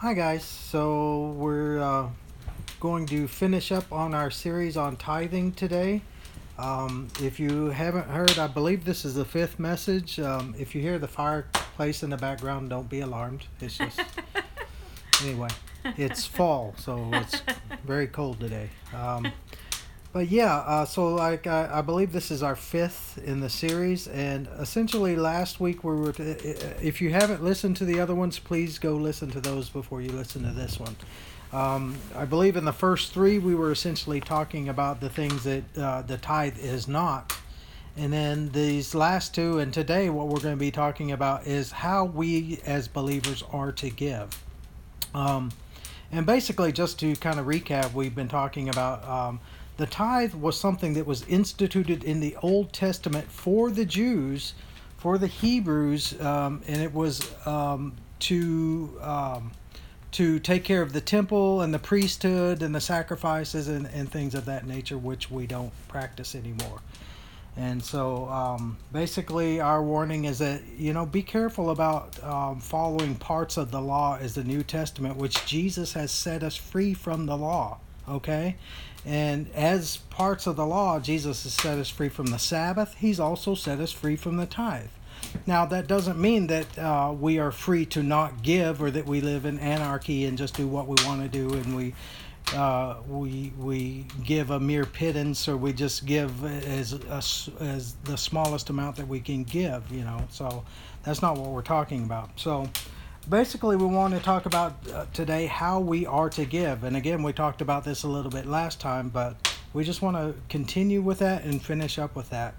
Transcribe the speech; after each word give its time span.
Hi, 0.00 0.12
guys. 0.12 0.44
So, 0.44 1.34
we're 1.38 1.78
uh, 1.78 2.10
going 2.80 3.06
to 3.06 3.26
finish 3.26 3.72
up 3.72 3.90
on 3.90 4.12
our 4.12 4.30
series 4.30 4.76
on 4.76 4.96
tithing 4.96 5.52
today. 5.52 6.02
Um, 6.58 7.08
if 7.22 7.40
you 7.40 7.70
haven't 7.70 8.06
heard, 8.08 8.38
I 8.38 8.46
believe 8.46 8.84
this 8.84 9.06
is 9.06 9.14
the 9.14 9.24
fifth 9.24 9.58
message. 9.58 10.20
Um, 10.20 10.54
if 10.58 10.74
you 10.74 10.82
hear 10.82 10.98
the 10.98 11.08
fireplace 11.08 12.02
in 12.02 12.10
the 12.10 12.18
background, 12.18 12.68
don't 12.68 12.90
be 12.90 13.00
alarmed. 13.00 13.46
It's 13.58 13.78
just, 13.78 13.98
anyway, 15.22 15.48
it's 15.96 16.26
fall, 16.26 16.74
so 16.76 17.08
it's 17.14 17.40
very 17.82 18.06
cold 18.06 18.38
today. 18.38 18.68
Um, 18.94 19.32
but 20.16 20.30
yeah, 20.30 20.60
uh, 20.60 20.86
so 20.86 21.14
like 21.14 21.46
I, 21.46 21.68
I 21.70 21.82
believe 21.82 22.10
this 22.10 22.30
is 22.30 22.42
our 22.42 22.56
fifth 22.56 23.18
in 23.22 23.40
the 23.40 23.50
series, 23.50 24.08
and 24.08 24.48
essentially 24.58 25.14
last 25.14 25.60
week 25.60 25.84
we 25.84 25.94
were. 25.94 26.14
If 26.18 27.02
you 27.02 27.10
haven't 27.10 27.44
listened 27.44 27.76
to 27.76 27.84
the 27.84 28.00
other 28.00 28.14
ones, 28.14 28.38
please 28.38 28.78
go 28.78 28.94
listen 28.94 29.30
to 29.32 29.42
those 29.42 29.68
before 29.68 30.00
you 30.00 30.08
listen 30.08 30.42
to 30.44 30.52
this 30.52 30.80
one. 30.80 30.96
Um, 31.52 31.96
I 32.14 32.24
believe 32.24 32.56
in 32.56 32.64
the 32.64 32.72
first 32.72 33.12
three 33.12 33.38
we 33.38 33.54
were 33.54 33.70
essentially 33.70 34.22
talking 34.22 34.70
about 34.70 35.02
the 35.02 35.10
things 35.10 35.44
that 35.44 35.64
uh, 35.76 36.00
the 36.00 36.16
tithe 36.16 36.56
is 36.60 36.88
not, 36.88 37.36
and 37.94 38.10
then 38.10 38.48
these 38.52 38.94
last 38.94 39.34
two, 39.34 39.58
and 39.58 39.70
today 39.70 40.08
what 40.08 40.28
we're 40.28 40.40
going 40.40 40.56
to 40.56 40.58
be 40.58 40.70
talking 40.70 41.12
about 41.12 41.46
is 41.46 41.70
how 41.72 42.06
we 42.06 42.58
as 42.64 42.88
believers 42.88 43.44
are 43.52 43.70
to 43.72 43.90
give. 43.90 44.42
Um, 45.14 45.52
and 46.10 46.24
basically, 46.24 46.72
just 46.72 46.98
to 47.00 47.14
kind 47.16 47.38
of 47.38 47.44
recap, 47.44 47.92
we've 47.92 48.14
been 48.14 48.28
talking 48.28 48.70
about. 48.70 49.06
Um, 49.06 49.40
the 49.76 49.86
tithe 49.86 50.34
was 50.34 50.58
something 50.58 50.94
that 50.94 51.06
was 51.06 51.26
instituted 51.28 52.02
in 52.04 52.20
the 52.20 52.36
Old 52.42 52.72
Testament 52.72 53.30
for 53.30 53.70
the 53.70 53.84
Jews, 53.84 54.54
for 54.96 55.18
the 55.18 55.26
Hebrews, 55.26 56.20
um, 56.20 56.62
and 56.66 56.80
it 56.80 56.94
was 56.94 57.34
um, 57.46 57.94
to 58.20 58.98
um, 59.02 59.52
to 60.12 60.38
take 60.38 60.64
care 60.64 60.80
of 60.80 60.94
the 60.94 61.00
temple 61.00 61.60
and 61.60 61.74
the 61.74 61.78
priesthood 61.78 62.62
and 62.62 62.74
the 62.74 62.80
sacrifices 62.80 63.68
and, 63.68 63.86
and 63.86 64.10
things 64.10 64.34
of 64.34 64.46
that 64.46 64.66
nature, 64.66 64.96
which 64.96 65.30
we 65.30 65.46
don't 65.46 65.72
practice 65.88 66.34
anymore. 66.34 66.80
And 67.56 67.82
so, 67.82 68.26
um, 68.28 68.76
basically, 68.92 69.60
our 69.60 69.82
warning 69.82 70.26
is 70.26 70.38
that 70.38 70.62
you 70.76 70.92
know 70.92 71.06
be 71.06 71.22
careful 71.22 71.70
about 71.70 72.22
um, 72.22 72.60
following 72.60 73.14
parts 73.14 73.56
of 73.56 73.70
the 73.70 73.80
law 73.80 74.18
as 74.20 74.34
the 74.34 74.44
New 74.44 74.62
Testament, 74.62 75.16
which 75.16 75.44
Jesus 75.46 75.94
has 75.94 76.10
set 76.10 76.42
us 76.42 76.56
free 76.56 76.92
from 76.92 77.26
the 77.26 77.36
law. 77.36 77.78
Okay, 78.08 78.56
and 79.06 79.48
as 79.54 79.98
parts 80.10 80.48
of 80.48 80.56
the 80.56 80.66
law, 80.66 80.98
Jesus 80.98 81.44
has 81.44 81.54
set 81.54 81.78
us 81.78 81.88
free 81.88 82.08
from 82.08 82.26
the 82.26 82.38
Sabbath. 82.38 82.96
He's 82.98 83.20
also 83.20 83.54
set 83.54 83.78
us 83.78 83.92
free 83.92 84.16
from 84.16 84.36
the 84.36 84.46
tithe. 84.46 84.88
Now, 85.46 85.64
that 85.66 85.86
doesn't 85.86 86.18
mean 86.18 86.48
that 86.48 86.76
uh, 86.76 87.14
we 87.18 87.38
are 87.38 87.52
free 87.52 87.86
to 87.86 88.02
not 88.02 88.42
give 88.42 88.82
or 88.82 88.90
that 88.90 89.06
we 89.06 89.20
live 89.20 89.44
in 89.44 89.60
anarchy 89.60 90.24
and 90.24 90.36
just 90.36 90.56
do 90.56 90.66
what 90.66 90.88
we 90.88 90.96
want 91.06 91.22
to 91.22 91.28
do 91.28 91.54
and 91.54 91.76
we. 91.76 91.94
Uh, 92.54 92.98
we 93.08 93.52
we 93.58 94.06
give 94.22 94.52
a 94.52 94.60
mere 94.60 94.86
pittance 94.86 95.48
or 95.48 95.56
we 95.56 95.72
just 95.72 96.06
give 96.06 96.44
as 96.44 96.96
as 97.58 97.96
the 98.04 98.16
smallest 98.16 98.70
amount 98.70 98.94
that 98.94 99.08
we 99.08 99.18
can 99.18 99.42
give 99.42 99.82
you 99.90 100.04
know 100.04 100.22
so 100.30 100.62
that's 101.02 101.20
not 101.20 101.36
what 101.36 101.50
we're 101.50 101.60
talking 101.60 102.04
about 102.04 102.30
so 102.36 102.70
basically 103.28 103.76
we 103.76 103.86
want 103.86 104.14
to 104.14 104.20
talk 104.20 104.46
about 104.46 104.76
uh, 104.92 105.06
today 105.12 105.46
how 105.46 105.80
we 105.80 106.06
are 106.06 106.30
to 106.30 106.44
give. 106.44 106.84
And 106.84 106.96
again 106.96 107.22
we 107.22 107.32
talked 107.32 107.60
about 107.60 107.84
this 107.84 108.04
a 108.04 108.08
little 108.08 108.30
bit 108.30 108.46
last 108.46 108.80
time 108.80 109.08
but 109.08 109.58
we 109.72 109.84
just 109.84 110.00
want 110.00 110.16
to 110.16 110.34
continue 110.48 111.02
with 111.02 111.18
that 111.18 111.44
and 111.44 111.60
finish 111.60 111.98
up 111.98 112.14
with 112.14 112.30
that. 112.30 112.54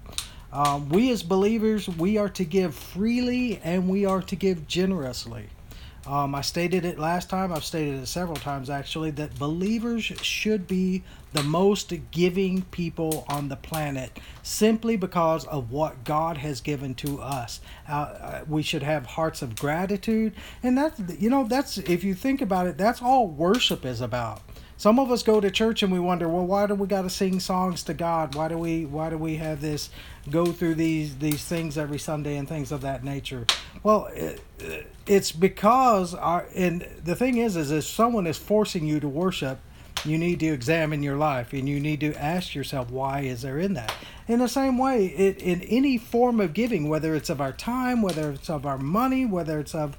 Um, 0.52 0.90
we 0.90 1.12
as 1.12 1.24
believers 1.24 1.88
we 1.88 2.18
are 2.18 2.30
to 2.30 2.46
give 2.46 2.76
freely 2.76 3.60
and 3.64 3.90
we 3.90 4.06
are 4.06 4.22
to 4.22 4.36
give 4.36 4.68
generously 4.68 5.48
um, 6.08 6.34
I 6.34 6.42
stated 6.42 6.86
it 6.86 6.98
last 6.98 7.30
time, 7.30 7.52
I've 7.52 7.66
stated 7.66 8.02
it 8.02 8.06
several 8.08 8.38
times 8.38 8.70
actually, 8.70 9.12
that 9.12 9.38
believers 9.38 10.04
should 10.04 10.68
be 10.68 11.04
the 11.34 11.44
most 11.44 11.94
giving 12.12 12.62
people 12.64 13.26
on 13.28 13.50
the 13.50 13.58
planet 13.58 14.18
simply 14.42 14.96
because 14.96 15.46
of 15.46 15.72
what 15.72 16.06
God 16.06 16.38
has 16.38 16.62
given 16.62 16.96
to 16.96 17.20
us. 17.20 17.60
Uh, 17.88 17.92
uh 17.92 18.46
we 18.48 18.64
should 18.64 18.84
have 18.84 19.06
hearts 19.06 19.42
of 19.42 19.56
gratitude. 19.56 20.34
And 20.64 20.78
that's, 20.78 21.00
you 21.20 21.30
know, 21.30 21.46
that's, 21.48 21.78
if 21.78 22.04
you 22.04 22.16
think 22.16 22.42
about 22.42 22.68
it, 22.68 22.78
that's 22.78 23.02
all 23.02 23.28
worship 23.28 23.86
is 23.86 24.00
about. 24.00 24.42
Some 24.78 25.00
of 25.00 25.10
us 25.10 25.24
go 25.24 25.42
to 25.42 25.50
church 25.50 25.82
and 25.82 25.92
we 25.92 26.00
wonder, 26.00 26.30
well, 26.30 26.46
why 26.46 26.68
do 26.68 26.76
we 26.76 26.86
got 26.86 27.02
to 27.02 27.10
sing 27.10 27.40
songs 27.40 27.82
to 27.84 27.96
God? 27.96 28.36
Why 28.36 28.48
do 28.48 28.58
we 28.58 28.86
why 28.86 29.10
do 29.10 29.18
we 29.18 29.38
have 29.38 29.60
this 29.60 29.90
go 30.30 30.46
through 30.46 30.76
these 30.76 31.18
these 31.18 31.44
things 31.44 31.78
every 31.78 31.98
Sunday 31.98 32.38
and 32.38 32.48
things 32.48 32.72
of 32.72 32.82
that 32.82 33.04
nature? 33.04 33.48
Well, 33.82 34.06
it, 34.14 34.42
it's 35.08 35.32
because 35.32 36.14
our 36.14 36.46
and 36.56 36.88
the 37.04 37.16
thing 37.16 37.38
is 37.38 37.56
is 37.56 37.72
if 37.72 37.86
someone 37.86 38.28
is 38.28 38.38
forcing 38.38 38.86
you 38.86 39.00
to 39.00 39.08
worship, 39.08 39.60
you 40.06 40.18
need 40.18 40.40
to 40.40 40.48
examine 40.48 41.02
your 41.02 41.18
life 41.18 41.54
and 41.54 41.68
you 41.68 41.80
need 41.80 42.00
to 42.02 42.14
ask 42.14 42.54
yourself 42.54 42.92
why 42.92 43.22
is 43.22 43.42
there 43.42 43.60
in 43.60 43.74
that 43.74 43.94
in 44.28 44.40
the 44.40 44.48
same 44.48 44.78
way 44.78 45.08
it, 45.08 45.42
in 45.42 45.62
any 45.64 45.98
form 45.98 46.40
of 46.40 46.54
giving 46.54 46.88
whether 46.88 47.16
it's 47.16 47.30
of 47.30 47.42
our 47.42 47.52
time 47.52 48.02
whether 48.02 48.32
it's 48.32 48.50
of 48.50 48.66
our 48.66 48.78
money 48.78 49.26
whether 49.26 49.60
it's 49.60 49.74
of 49.76 49.98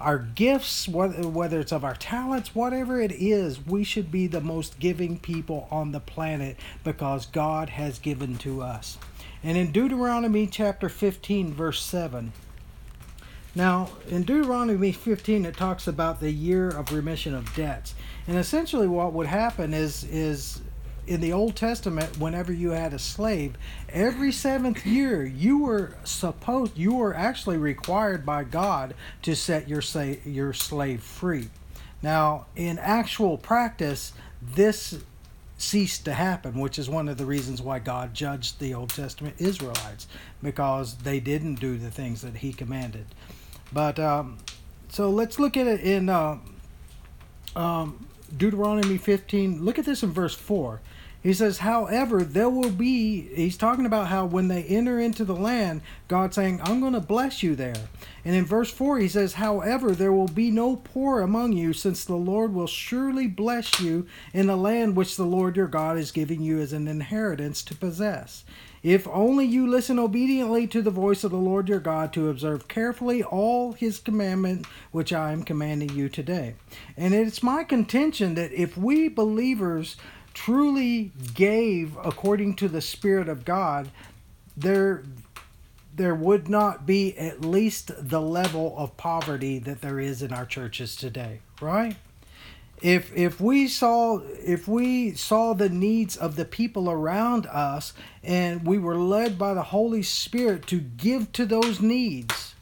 our 0.00 0.18
gifts, 0.18 0.88
whether, 0.88 1.60
it's 1.60 1.72
of 1.72 1.84
our 1.84 1.94
talents, 1.94 2.54
whatever 2.54 3.00
it 3.00 3.12
is, 3.12 3.64
we 3.66 3.82
should 3.84 4.10
be 4.12 4.26
the 4.26 4.40
most 4.40 4.78
giving 4.78 5.18
people 5.18 5.66
on 5.70 5.92
the 5.92 6.00
planet 6.00 6.56
because 6.84 7.26
God 7.26 7.70
has 7.70 7.98
given 7.98 8.36
to 8.38 8.62
us. 8.62 8.98
And 9.42 9.56
in 9.56 9.72
Deuteronomy 9.72 10.46
chapter 10.46 10.88
15, 10.88 11.52
verse 11.52 11.82
7, 11.82 12.32
now, 13.54 13.88
in 14.08 14.22
Deuteronomy 14.22 14.92
15, 14.92 15.44
it 15.44 15.56
talks 15.56 15.88
about 15.88 16.20
the 16.20 16.30
year 16.30 16.68
of 16.68 16.92
remission 16.92 17.34
of 17.34 17.52
debts. 17.56 17.94
And 18.28 18.36
essentially, 18.36 18.86
what 18.86 19.12
would 19.14 19.26
happen 19.26 19.74
is, 19.74 20.04
is 20.04 20.60
in 21.08 21.20
the 21.20 21.32
Old 21.32 21.56
Testament, 21.56 22.18
whenever 22.18 22.52
you 22.52 22.70
had 22.70 22.92
a 22.92 22.98
slave, 22.98 23.56
every 23.88 24.30
seventh 24.30 24.84
year 24.84 25.24
you 25.24 25.58
were 25.58 25.94
supposed, 26.04 26.76
you 26.76 26.94
were 26.94 27.14
actually 27.14 27.56
required 27.56 28.26
by 28.26 28.44
God 28.44 28.94
to 29.22 29.34
set 29.34 29.68
your 29.68 29.80
sa- 29.80 30.16
your 30.24 30.52
slave 30.52 31.02
free. 31.02 31.48
Now, 32.02 32.46
in 32.54 32.78
actual 32.78 33.38
practice, 33.38 34.12
this 34.42 34.98
ceased 35.56 36.04
to 36.04 36.12
happen, 36.12 36.60
which 36.60 36.78
is 36.78 36.88
one 36.88 37.08
of 37.08 37.16
the 37.16 37.26
reasons 37.26 37.60
why 37.60 37.80
God 37.80 38.14
judged 38.14 38.60
the 38.60 38.74
Old 38.74 38.90
Testament 38.90 39.34
Israelites 39.38 40.06
because 40.42 40.94
they 40.98 41.18
didn't 41.18 41.56
do 41.56 41.76
the 41.78 41.90
things 41.90 42.22
that 42.22 42.36
He 42.36 42.52
commanded. 42.52 43.06
But 43.72 43.98
um, 43.98 44.38
so 44.88 45.10
let's 45.10 45.38
look 45.38 45.56
at 45.56 45.66
it 45.66 45.80
in 45.80 46.08
uh, 46.08 46.38
um, 47.56 48.06
Deuteronomy 48.36 48.98
15. 48.98 49.64
Look 49.64 49.78
at 49.78 49.84
this 49.84 50.02
in 50.02 50.12
verse 50.12 50.34
4. 50.34 50.80
He 51.20 51.32
says, 51.32 51.58
however, 51.58 52.22
there 52.22 52.48
will 52.48 52.70
be, 52.70 53.22
he's 53.34 53.56
talking 53.56 53.86
about 53.86 54.06
how 54.06 54.24
when 54.24 54.48
they 54.48 54.62
enter 54.62 55.00
into 55.00 55.24
the 55.24 55.34
land, 55.34 55.82
God 56.06 56.32
saying, 56.32 56.60
I'm 56.62 56.80
going 56.80 56.92
to 56.92 57.00
bless 57.00 57.42
you 57.42 57.56
there. 57.56 57.88
And 58.24 58.36
in 58.36 58.44
verse 58.44 58.70
4, 58.70 58.98
he 58.98 59.08
says, 59.08 59.34
however, 59.34 59.92
there 59.92 60.12
will 60.12 60.28
be 60.28 60.50
no 60.50 60.76
poor 60.76 61.20
among 61.20 61.54
you, 61.54 61.72
since 61.72 62.04
the 62.04 62.14
Lord 62.14 62.54
will 62.54 62.68
surely 62.68 63.26
bless 63.26 63.80
you 63.80 64.06
in 64.32 64.46
the 64.46 64.56
land 64.56 64.94
which 64.94 65.16
the 65.16 65.24
Lord 65.24 65.56
your 65.56 65.66
God 65.66 65.98
is 65.98 66.12
giving 66.12 66.40
you 66.40 66.60
as 66.60 66.72
an 66.72 66.86
inheritance 66.86 67.62
to 67.64 67.74
possess. 67.74 68.44
If 68.82 69.08
only 69.08 69.44
you 69.44 69.66
listen 69.66 69.98
obediently 69.98 70.68
to 70.68 70.82
the 70.82 70.90
voice 70.92 71.24
of 71.24 71.32
the 71.32 71.36
Lord 71.36 71.68
your 71.68 71.80
God 71.80 72.12
to 72.12 72.28
observe 72.28 72.68
carefully 72.68 73.24
all 73.24 73.72
his 73.72 73.98
commandment 73.98 74.66
which 74.92 75.12
I 75.12 75.32
am 75.32 75.42
commanding 75.42 75.90
you 75.90 76.08
today. 76.08 76.54
And 76.96 77.12
it's 77.12 77.42
my 77.42 77.64
contention 77.64 78.36
that 78.36 78.52
if 78.52 78.76
we 78.76 79.08
believers 79.08 79.96
truly 80.34 81.12
gave 81.34 81.96
according 82.02 82.54
to 82.56 82.68
the 82.68 82.80
Spirit 82.80 83.28
of 83.28 83.44
God, 83.44 83.90
there 84.56 85.04
there 85.94 86.14
would 86.14 86.48
not 86.48 86.86
be 86.86 87.16
at 87.18 87.40
least 87.40 87.90
the 88.08 88.20
level 88.20 88.72
of 88.76 88.96
poverty 88.96 89.58
that 89.58 89.80
there 89.80 89.98
is 89.98 90.22
in 90.22 90.32
our 90.32 90.46
churches 90.46 90.94
today, 90.94 91.40
right? 91.60 91.96
If 92.80 93.12
if 93.16 93.40
we 93.40 93.66
saw 93.66 94.20
if 94.20 94.68
we 94.68 95.12
saw 95.14 95.52
the 95.52 95.68
needs 95.68 96.16
of 96.16 96.36
the 96.36 96.44
people 96.44 96.88
around 96.88 97.46
us 97.46 97.92
and 98.22 98.64
we 98.64 98.78
were 98.78 98.96
led 98.96 99.36
by 99.36 99.54
the 99.54 99.64
Holy 99.64 100.02
Spirit 100.02 100.66
to 100.68 100.78
give 100.78 101.32
to 101.32 101.44
those 101.44 101.80
needs, 101.80 102.54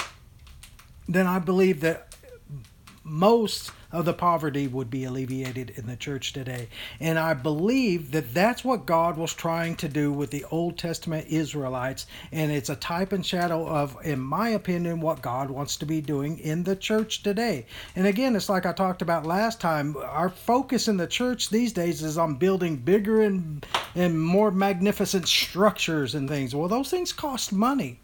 then 1.07 1.27
I 1.27 1.39
believe 1.39 1.83
that 1.83 2.15
most 3.05 3.71
of 3.97 4.05
the 4.05 4.13
poverty 4.13 4.69
would 4.69 4.91
be 4.91 5.05
alleviated 5.05 5.71
in 5.77 5.87
the 5.87 5.97
church 5.97 6.35
today. 6.35 6.69
And 7.01 7.19
I 7.19 7.33
believe 7.33 8.13
that 8.13 8.35
that's 8.35 8.63
what 8.63 8.85
God 8.85 9.17
was 9.17 9.33
trying 9.33 9.75
to 9.77 9.89
do 9.89 10.13
with 10.13 10.31
the 10.31 10.45
Old 10.51 10.77
Testament 10.77 11.29
Israelites. 11.29 12.07
And 12.31 12.53
it's 12.53 12.69
a 12.69 12.77
type 12.77 13.13
and 13.13 13.25
shadow 13.25 13.67
of, 13.67 13.97
in 14.05 14.21
my 14.21 14.51
opinion, 14.51 15.01
what 15.01 15.23
God 15.23 15.51
wants 15.51 15.79
to 15.79 15.87
be 15.87 16.03
doing 16.03 16.39
in 16.41 16.63
the 16.65 16.77
church 16.77 17.23
today. 17.23 17.65
And 17.97 18.07
again, 18.07 18.37
it's 18.37 18.51
like 18.51 18.67
I 18.67 18.73
talked 18.73 19.01
about 19.01 19.25
last 19.25 19.61
time. 19.63 19.97
Our 19.97 20.29
focus 20.29 20.89
in 20.89 20.99
the 20.99 21.07
church 21.07 21.49
these 21.49 21.73
days 21.73 22.03
is 22.03 22.19
on 22.19 22.35
building 22.35 22.77
bigger 22.77 23.23
and, 23.23 23.65
and 23.95 24.21
more 24.21 24.51
magnificent 24.51 25.27
structures 25.27 26.15
and 26.15 26.29
things. 26.29 26.55
Well, 26.55 26.69
those 26.69 26.91
things 26.91 27.15
cost 27.15 27.51
money. 27.51 27.99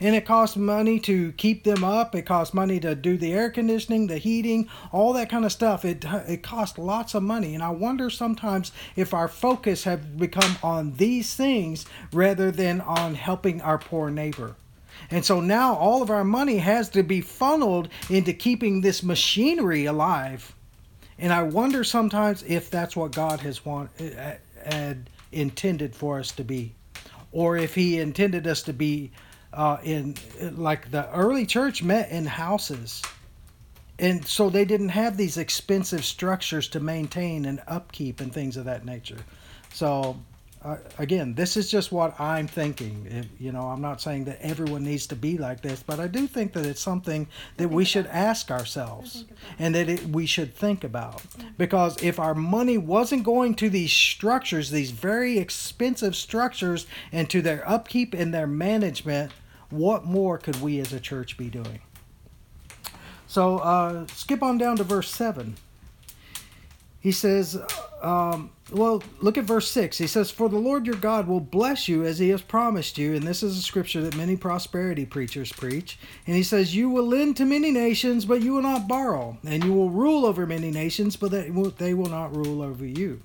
And 0.00 0.14
it 0.14 0.26
costs 0.26 0.56
money 0.56 0.98
to 1.00 1.32
keep 1.32 1.64
them 1.64 1.84
up. 1.84 2.14
It 2.14 2.22
costs 2.22 2.54
money 2.54 2.80
to 2.80 2.94
do 2.94 3.16
the 3.16 3.32
air 3.32 3.50
conditioning, 3.50 4.06
the 4.06 4.18
heating, 4.18 4.68
all 4.92 5.12
that 5.14 5.30
kind 5.30 5.44
of 5.44 5.52
stuff. 5.52 5.84
It 5.84 6.04
it 6.26 6.42
costs 6.42 6.78
lots 6.78 7.14
of 7.14 7.22
money, 7.22 7.54
and 7.54 7.62
I 7.62 7.70
wonder 7.70 8.10
sometimes 8.10 8.72
if 8.96 9.14
our 9.14 9.28
focus 9.28 9.84
have 9.84 10.18
become 10.18 10.56
on 10.62 10.92
these 10.94 11.34
things 11.34 11.86
rather 12.12 12.50
than 12.50 12.80
on 12.80 13.14
helping 13.14 13.60
our 13.60 13.78
poor 13.78 14.10
neighbor. 14.10 14.56
And 15.10 15.24
so 15.24 15.40
now 15.40 15.74
all 15.74 16.02
of 16.02 16.10
our 16.10 16.24
money 16.24 16.58
has 16.58 16.88
to 16.90 17.02
be 17.02 17.20
funneled 17.20 17.88
into 18.08 18.32
keeping 18.32 18.80
this 18.80 19.02
machinery 19.02 19.84
alive. 19.84 20.54
And 21.18 21.32
I 21.32 21.42
wonder 21.42 21.84
sometimes 21.84 22.42
if 22.42 22.70
that's 22.70 22.96
what 22.96 23.12
God 23.12 23.40
has 23.40 23.64
want, 23.64 23.90
eh, 23.98 24.10
eh, 24.16 24.36
had 24.64 25.10
intended 25.30 25.94
for 25.94 26.18
us 26.18 26.32
to 26.32 26.44
be, 26.44 26.74
or 27.32 27.56
if 27.56 27.74
He 27.74 27.98
intended 27.98 28.46
us 28.46 28.62
to 28.62 28.72
be 28.72 29.12
uh, 29.54 29.78
in 29.82 30.14
like 30.56 30.90
the 30.90 31.10
early 31.12 31.46
church 31.46 31.82
met 31.82 32.10
in 32.10 32.26
houses. 32.26 33.02
And 33.98 34.26
so 34.26 34.50
they 34.50 34.64
didn't 34.64 34.88
have 34.88 35.16
these 35.16 35.36
expensive 35.36 36.04
structures 36.04 36.68
to 36.68 36.80
maintain 36.80 37.44
and 37.44 37.62
upkeep 37.68 38.20
and 38.20 38.32
things 38.32 38.56
of 38.56 38.64
that 38.64 38.84
nature. 38.84 39.20
So 39.72 40.16
uh, 40.64 40.78
again 40.98 41.34
this 41.34 41.58
is 41.58 41.70
just 41.70 41.92
what 41.92 42.18
i'm 42.18 42.46
thinking. 42.46 43.28
You 43.38 43.52
know 43.52 43.62
i'm 43.62 43.82
not 43.82 44.00
saying 44.00 44.24
that 44.24 44.40
everyone 44.40 44.82
needs 44.82 45.06
to 45.08 45.16
be 45.16 45.36
like 45.36 45.60
this 45.60 45.82
but 45.82 46.00
i 46.00 46.06
do 46.06 46.26
think 46.26 46.54
that 46.54 46.64
it's 46.64 46.80
something 46.80 47.28
that 47.58 47.68
we 47.68 47.84
should 47.84 48.06
ask 48.06 48.50
ourselves 48.50 49.26
and 49.58 49.74
that 49.74 49.88
it, 49.88 50.06
we 50.06 50.24
should 50.26 50.54
think 50.54 50.82
about. 50.82 51.22
Because 51.58 52.02
if 52.02 52.18
our 52.18 52.34
money 52.34 52.78
wasn't 52.78 53.24
going 53.24 53.54
to 53.56 53.68
these 53.68 53.92
structures 53.92 54.70
these 54.70 54.90
very 54.90 55.38
expensive 55.38 56.16
structures 56.16 56.86
and 57.12 57.28
to 57.28 57.42
their 57.42 57.68
upkeep 57.68 58.14
and 58.14 58.32
their 58.32 58.46
management 58.46 59.32
what 59.70 60.04
more 60.04 60.38
could 60.38 60.60
we 60.60 60.80
as 60.80 60.92
a 60.92 61.00
church 61.00 61.36
be 61.36 61.48
doing? 61.48 61.80
So 63.26 63.58
uh, 63.58 64.06
skip 64.08 64.42
on 64.42 64.58
down 64.58 64.76
to 64.76 64.84
verse 64.84 65.10
7. 65.10 65.56
He 67.00 67.12
says, 67.12 67.58
um, 68.04 68.50
well, 68.70 69.02
look 69.20 69.38
at 69.38 69.44
verse 69.44 69.70
6. 69.70 69.96
He 69.98 70.06
says, 70.06 70.30
For 70.30 70.48
the 70.48 70.58
Lord 70.58 70.86
your 70.86 70.96
God 70.96 71.26
will 71.26 71.40
bless 71.40 71.88
you 71.88 72.04
as 72.04 72.18
he 72.18 72.28
has 72.28 72.42
promised 72.42 72.98
you. 72.98 73.14
And 73.14 73.22
this 73.22 73.42
is 73.42 73.58
a 73.58 73.62
scripture 73.62 74.02
that 74.02 74.16
many 74.16 74.36
prosperity 74.36 75.06
preachers 75.06 75.52
preach. 75.52 75.98
And 76.26 76.36
he 76.36 76.42
says, 76.42 76.76
You 76.76 76.90
will 76.90 77.06
lend 77.06 77.36
to 77.38 77.46
many 77.46 77.70
nations, 77.70 78.26
but 78.26 78.42
you 78.42 78.52
will 78.52 78.62
not 78.62 78.86
borrow. 78.86 79.38
And 79.44 79.64
you 79.64 79.72
will 79.72 79.90
rule 79.90 80.26
over 80.26 80.46
many 80.46 80.70
nations, 80.70 81.16
but 81.16 81.30
they 81.30 81.50
will, 81.50 81.70
they 81.70 81.94
will 81.94 82.10
not 82.10 82.36
rule 82.36 82.60
over 82.60 82.84
you. 82.84 83.20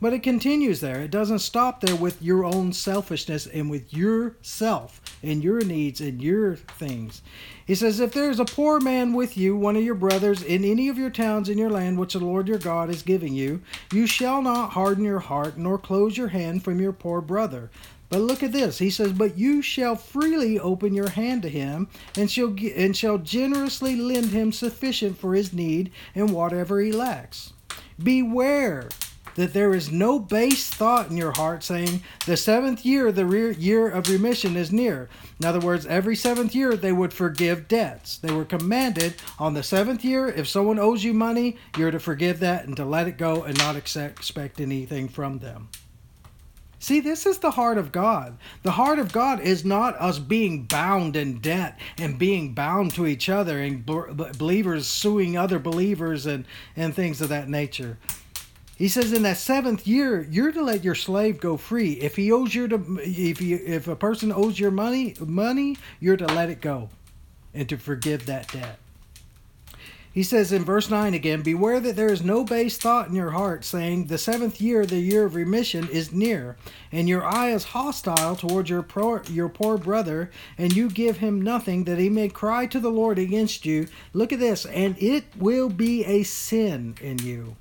But 0.00 0.12
it 0.12 0.22
continues 0.22 0.80
there. 0.80 1.02
It 1.02 1.10
doesn't 1.10 1.40
stop 1.40 1.80
there 1.80 1.96
with 1.96 2.22
your 2.22 2.44
own 2.44 2.72
selfishness 2.72 3.46
and 3.46 3.70
with 3.70 3.92
yourself 3.92 5.00
and 5.22 5.42
your 5.42 5.60
needs 5.60 6.00
and 6.00 6.22
your 6.22 6.56
things. 6.56 7.22
He 7.66 7.74
says, 7.74 8.00
If 8.00 8.12
there 8.12 8.30
is 8.30 8.40
a 8.40 8.44
poor 8.44 8.80
man 8.80 9.12
with 9.12 9.36
you, 9.36 9.56
one 9.56 9.76
of 9.76 9.84
your 9.84 9.94
brothers, 9.94 10.42
in 10.42 10.64
any 10.64 10.88
of 10.88 10.98
your 10.98 11.10
towns 11.10 11.48
in 11.48 11.58
your 11.58 11.70
land 11.70 11.98
which 11.98 12.14
the 12.14 12.18
Lord 12.18 12.48
your 12.48 12.58
God 12.58 12.90
is 12.90 13.02
giving 13.02 13.34
you, 13.34 13.62
you 13.92 14.06
shall 14.06 14.42
not 14.42 14.70
harden 14.70 15.04
your 15.04 15.20
heart 15.20 15.56
nor 15.56 15.78
close 15.78 16.16
your 16.16 16.28
hand 16.28 16.64
from 16.64 16.80
your 16.80 16.92
poor 16.92 17.20
brother. 17.20 17.70
But 18.08 18.20
look 18.20 18.42
at 18.42 18.52
this. 18.52 18.78
He 18.78 18.90
says, 18.90 19.12
But 19.12 19.38
you 19.38 19.62
shall 19.62 19.96
freely 19.96 20.58
open 20.58 20.92
your 20.92 21.08
hand 21.08 21.40
to 21.42 21.48
him, 21.48 21.88
and 22.14 22.30
shall, 22.30 22.54
and 22.76 22.94
shall 22.94 23.16
generously 23.16 23.96
lend 23.96 24.26
him 24.26 24.52
sufficient 24.52 25.16
for 25.16 25.34
his 25.34 25.54
need 25.54 25.90
and 26.14 26.30
whatever 26.30 26.80
he 26.80 26.92
lacks. 26.92 27.54
Beware 28.02 28.88
that 29.34 29.52
there 29.52 29.74
is 29.74 29.90
no 29.90 30.18
base 30.18 30.68
thought 30.68 31.10
in 31.10 31.16
your 31.16 31.32
heart 31.32 31.62
saying, 31.62 32.02
The 32.26 32.36
seventh 32.36 32.84
year, 32.84 33.12
the 33.12 33.54
year 33.58 33.88
of 33.88 34.08
remission 34.08 34.56
is 34.56 34.72
near. 34.72 35.08
In 35.40 35.46
other 35.46 35.60
words, 35.60 35.86
every 35.86 36.16
seventh 36.16 36.54
year 36.54 36.76
they 36.76 36.92
would 36.92 37.12
forgive 37.12 37.68
debts. 37.68 38.16
They 38.18 38.32
were 38.32 38.44
commanded 38.44 39.14
on 39.38 39.54
the 39.54 39.62
seventh 39.62 40.04
year, 40.04 40.28
if 40.28 40.48
someone 40.48 40.78
owes 40.78 41.04
you 41.04 41.14
money, 41.14 41.56
you're 41.76 41.90
to 41.90 42.00
forgive 42.00 42.40
that 42.40 42.66
and 42.66 42.76
to 42.76 42.84
let 42.84 43.08
it 43.08 43.18
go 43.18 43.42
and 43.42 43.56
not 43.58 43.76
expect 43.76 44.60
anything 44.60 45.08
from 45.08 45.38
them. 45.38 45.68
See, 46.82 46.98
this 46.98 47.26
is 47.26 47.38
the 47.38 47.52
heart 47.52 47.78
of 47.78 47.92
God. 47.92 48.38
The 48.64 48.72
heart 48.72 48.98
of 48.98 49.12
God 49.12 49.38
is 49.38 49.64
not 49.64 49.94
us 50.00 50.18
being 50.18 50.64
bound 50.64 51.14
in 51.14 51.38
debt 51.38 51.78
and 51.96 52.18
being 52.18 52.54
bound 52.54 52.92
to 52.94 53.06
each 53.06 53.28
other 53.28 53.60
and 53.60 53.86
believers 53.86 54.88
suing 54.88 55.38
other 55.38 55.60
believers 55.60 56.26
and, 56.26 56.44
and 56.74 56.92
things 56.92 57.20
of 57.20 57.28
that 57.28 57.48
nature. 57.48 57.98
He 58.82 58.88
says 58.88 59.12
in 59.12 59.22
that 59.22 59.36
seventh 59.36 59.86
year, 59.86 60.26
you're 60.28 60.50
to 60.50 60.60
let 60.60 60.82
your 60.82 60.96
slave 60.96 61.38
go 61.38 61.56
free. 61.56 61.92
If 61.92 62.16
he 62.16 62.32
owes 62.32 62.52
you 62.52 62.66
to, 62.66 62.98
if 63.00 63.40
you, 63.40 63.60
if 63.64 63.86
a 63.86 63.94
person 63.94 64.32
owes 64.32 64.58
your 64.58 64.72
money, 64.72 65.14
money, 65.24 65.76
you're 66.00 66.16
to 66.16 66.26
let 66.26 66.50
it 66.50 66.60
go, 66.60 66.90
and 67.54 67.68
to 67.68 67.76
forgive 67.76 68.26
that 68.26 68.50
debt. 68.50 68.80
He 70.12 70.24
says 70.24 70.50
in 70.50 70.64
verse 70.64 70.90
9 70.90 71.14
again, 71.14 71.42
Beware 71.42 71.78
that 71.78 71.94
there 71.94 72.12
is 72.12 72.24
no 72.24 72.42
base 72.42 72.76
thought 72.76 73.06
in 73.06 73.14
your 73.14 73.30
heart, 73.30 73.64
saying, 73.64 74.06
The 74.06 74.18
seventh 74.18 74.60
year, 74.60 74.84
the 74.84 74.98
year 74.98 75.26
of 75.26 75.36
remission, 75.36 75.88
is 75.88 76.10
near, 76.10 76.56
and 76.90 77.08
your 77.08 77.24
eye 77.24 77.50
is 77.50 77.62
hostile 77.66 78.34
towards 78.34 78.68
your, 78.68 78.82
pro- 78.82 79.22
your 79.30 79.48
poor 79.48 79.78
brother, 79.78 80.28
and 80.58 80.74
you 80.74 80.90
give 80.90 81.18
him 81.18 81.40
nothing, 81.40 81.84
that 81.84 82.00
he 82.00 82.08
may 82.08 82.28
cry 82.28 82.66
to 82.66 82.80
the 82.80 82.90
Lord 82.90 83.20
against 83.20 83.64
you. 83.64 83.86
Look 84.12 84.32
at 84.32 84.40
this, 84.40 84.66
and 84.66 85.00
it 85.00 85.26
will 85.38 85.68
be 85.68 86.04
a 86.04 86.24
sin 86.24 86.96
in 87.00 87.20
you. 87.20 87.54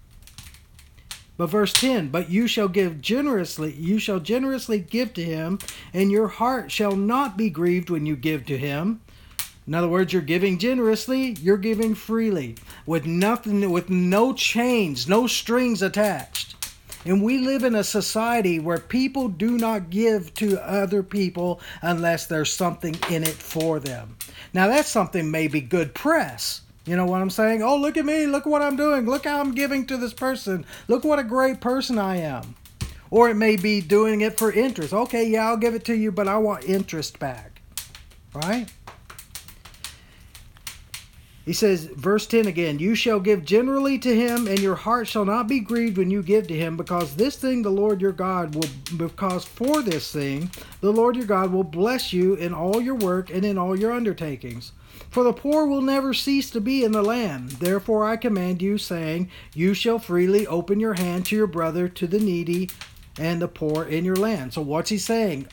But 1.42 1.50
verse 1.50 1.74
10, 1.74 2.10
but 2.10 2.30
you 2.30 2.46
shall 2.46 2.68
give 2.68 3.02
generously, 3.02 3.74
you 3.74 3.98
shall 3.98 4.20
generously 4.20 4.78
give 4.78 5.12
to 5.16 5.24
him, 5.24 5.58
and 5.92 6.12
your 6.12 6.28
heart 6.28 6.72
shall 6.72 6.96
not 6.96 7.36
be 7.36 7.50
grieved 7.50 7.90
when 7.90 8.06
you 8.06 8.16
give 8.16 8.46
to 8.46 8.60
him. 8.60 9.02
In 9.66 9.74
other 9.74 9.88
words, 9.88 10.14
you're 10.14 10.22
giving 10.22 10.60
generously, 10.60 11.32
you're 11.42 11.58
giving 11.58 11.96
freely, 11.96 12.58
with 12.86 13.08
nothing 13.08 13.72
with 13.72 13.90
no 13.90 14.34
chains, 14.34 15.08
no 15.08 15.26
strings 15.26 15.82
attached. 15.82 16.54
And 17.06 17.24
we 17.24 17.40
live 17.40 17.64
in 17.64 17.74
a 17.74 17.84
society 17.84 18.60
where 18.60 18.78
people 18.78 19.28
do 19.28 19.58
not 19.58 19.90
give 19.90 20.36
to 20.36 20.64
other 20.64 21.02
people 21.02 21.60
unless 21.82 22.28
there's 22.28 22.54
something 22.54 22.96
in 23.10 23.24
it 23.24 23.30
for 23.30 23.80
them. 23.80 24.16
Now 24.54 24.68
that's 24.68 24.90
something 24.90 25.32
maybe 25.32 25.60
good 25.60 25.96
press 25.96 26.62
you 26.86 26.96
know 26.96 27.06
what 27.06 27.22
I'm 27.22 27.30
saying? 27.30 27.62
Oh, 27.62 27.78
look 27.78 27.98
at 27.98 28.06
me. 28.06 28.26
Look 28.26 28.46
what 28.46 28.62
I'm 28.62 28.76
doing. 28.76 29.06
Look 29.06 29.26
how 29.26 29.40
I'm 29.40 29.54
giving 29.54 29.86
to 29.88 29.98
this 29.98 30.14
person. 30.14 30.66
Look 30.88 31.04
what 31.04 31.20
a 31.20 31.24
great 31.24 31.62
person 31.62 32.00
I 32.00 32.18
am. 32.18 32.56
Or 33.12 33.30
it 33.30 33.36
may 33.36 33.56
be 33.56 33.82
doing 33.82 34.22
it 34.22 34.38
for 34.38 34.52
interest. 34.52 34.94
Okay, 34.94 35.28
yeah, 35.28 35.48
I'll 35.48 35.58
give 35.58 35.76
it 35.76 35.86
to 35.86 35.94
you, 35.96 36.12
but 36.12 36.28
I 36.28 36.38
want 36.38 36.64
interest 36.64 37.20
back. 37.20 37.62
Right? 38.34 38.72
He 41.46 41.54
says, 41.54 41.86
verse 41.86 42.28
10 42.28 42.46
again, 42.48 42.80
You 42.80 42.94
shall 42.94 43.20
give 43.20 43.44
generally 43.44 43.98
to 44.00 44.16
him, 44.16 44.48
and 44.48 44.60
your 44.60 44.76
heart 44.76 45.08
shall 45.08 45.26
not 45.26 45.48
be 45.48 45.60
grieved 45.60 45.98
when 45.98 46.12
you 46.12 46.22
give 46.22 46.48
to 46.48 46.56
him, 46.56 46.78
because 46.78 47.16
this 47.16 47.36
thing 47.36 47.62
the 47.62 47.70
Lord 47.70 48.00
your 48.00 48.12
God 48.12 48.54
will, 48.54 48.70
because 48.96 49.44
for 49.44 49.82
this 49.82 50.12
thing 50.12 50.52
the 50.82 50.94
Lord 50.94 51.16
your 51.16 51.26
God 51.26 51.52
will 51.52 51.64
bless 51.64 52.14
you 52.14 52.36
in 52.36 52.54
all 52.54 52.80
your 52.80 52.96
work 52.96 53.32
and 53.32 53.44
in 53.44 53.58
all 53.58 53.78
your 53.78 53.92
undertakings. 53.92 54.72
For 55.10 55.24
the 55.24 55.34
poor 55.34 55.66
will 55.66 55.82
never 55.82 56.14
cease 56.14 56.50
to 56.52 56.62
be 56.62 56.84
in 56.84 56.92
the 56.92 57.02
land. 57.02 57.52
Therefore 57.52 58.06
I 58.06 58.18
command 58.18 58.62
you, 58.62 58.78
saying, 58.78 59.30
You 59.54 59.74
shall 59.74 60.00
freely 60.00 60.48
open 60.48 60.80
your 60.80 60.94
hand 60.94 61.26
to 61.28 61.36
your 61.36 61.48
brother, 61.48 61.90
to 61.90 62.08
the 62.08 62.20
needy, 62.20 62.70
and 63.18 63.42
the 63.42 63.48
poor 63.48 63.84
in 63.84 64.06
your 64.06 64.16
land. 64.16 64.54
So 64.54 64.62
what's 64.62 64.90
he 64.90 64.98
saying? 64.98 65.48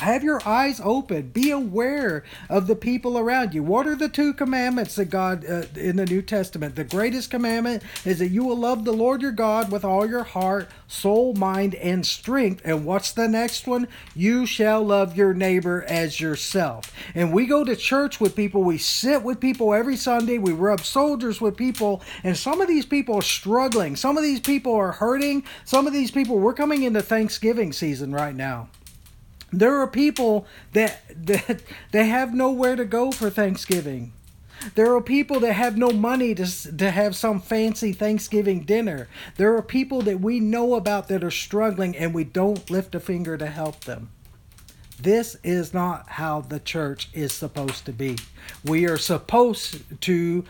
Have 0.00 0.24
your 0.24 0.40
eyes 0.46 0.80
open. 0.82 1.28
Be 1.28 1.50
aware 1.50 2.24
of 2.48 2.66
the 2.66 2.76
people 2.76 3.18
around 3.18 3.54
you. 3.54 3.62
What 3.62 3.86
are 3.86 3.96
the 3.96 4.08
two 4.08 4.32
commandments 4.32 4.94
that 4.96 5.06
god 5.06 5.44
uh, 5.48 5.64
in 5.76 5.96
the 5.96 6.06
new 6.06 6.22
testament? 6.22 6.76
The 6.76 6.84
greatest 6.84 7.30
commandment 7.30 7.82
is 8.04 8.18
that 8.18 8.28
you 8.28 8.44
will 8.44 8.56
love 8.56 8.84
the 8.84 8.92
lord 8.92 9.22
your 9.22 9.32
god 9.32 9.70
with 9.70 9.84
all 9.84 10.08
your 10.08 10.24
heart 10.24 10.68
soul 10.88 11.34
mind 11.34 11.74
and 11.76 12.04
strength. 12.04 12.62
And 12.64 12.84
what's 12.84 13.12
the 13.12 13.28
next 13.28 13.66
one? 13.66 13.88
You 14.14 14.46
shall 14.46 14.82
love 14.82 15.16
your 15.16 15.34
neighbor 15.34 15.84
as 15.86 16.20
yourself. 16.20 16.92
And 17.14 17.32
we 17.32 17.46
go 17.46 17.64
to 17.64 17.76
church 17.76 18.20
with 18.20 18.34
people. 18.34 18.64
We 18.64 18.78
sit 18.78 19.22
with 19.22 19.40
people 19.40 19.74
every 19.74 19.96
sunday. 19.96 20.38
We 20.38 20.52
rub 20.52 20.80
soldiers 20.80 21.40
with 21.40 21.56
people. 21.56 22.02
And 22.24 22.36
some 22.36 22.60
of 22.60 22.68
these 22.68 22.86
people 22.86 23.16
are 23.16 23.22
struggling. 23.22 23.96
Some 23.96 24.16
of 24.16 24.22
these 24.22 24.40
people 24.40 24.74
are 24.74 24.92
hurting. 24.92 25.44
Some 25.64 25.86
of 25.86 25.92
these 25.92 26.10
people 26.10 26.38
we're 26.38 26.54
coming 26.54 26.82
into 26.82 27.02
thanksgiving 27.02 27.72
season 27.72 28.12
right 28.12 28.34
now 28.34 28.68
there 29.52 29.80
are 29.80 29.86
people 29.86 30.46
that 30.72 31.00
that 31.26 31.62
they 31.92 32.06
have 32.06 32.34
nowhere 32.34 32.76
to 32.76 32.84
go 32.84 33.10
for 33.12 33.30
Thanksgiving. 33.30 34.12
There 34.74 34.94
are 34.94 35.00
people 35.00 35.38
that 35.40 35.52
have 35.52 35.76
no 35.76 35.92
money 35.92 36.34
to, 36.34 36.76
to 36.76 36.90
have 36.90 37.14
some 37.14 37.40
fancy 37.40 37.92
Thanksgiving 37.92 38.64
dinner. 38.64 39.08
There 39.36 39.56
are 39.56 39.62
people 39.62 40.02
that 40.02 40.20
we 40.20 40.40
know 40.40 40.74
about 40.74 41.06
that 41.08 41.22
are 41.22 41.30
struggling 41.30 41.96
and 41.96 42.12
we 42.12 42.24
don't 42.24 42.68
lift 42.68 42.94
a 42.96 43.00
finger 43.00 43.36
to 43.38 43.46
help 43.46 43.84
them. 43.84 44.10
This 45.00 45.36
is 45.44 45.72
not 45.72 46.08
how 46.08 46.40
the 46.40 46.58
church 46.58 47.08
is 47.12 47.32
supposed 47.32 47.86
to 47.86 47.92
be. 47.92 48.18
We 48.64 48.88
are 48.88 48.98
supposed 48.98 50.00
to 50.02 50.44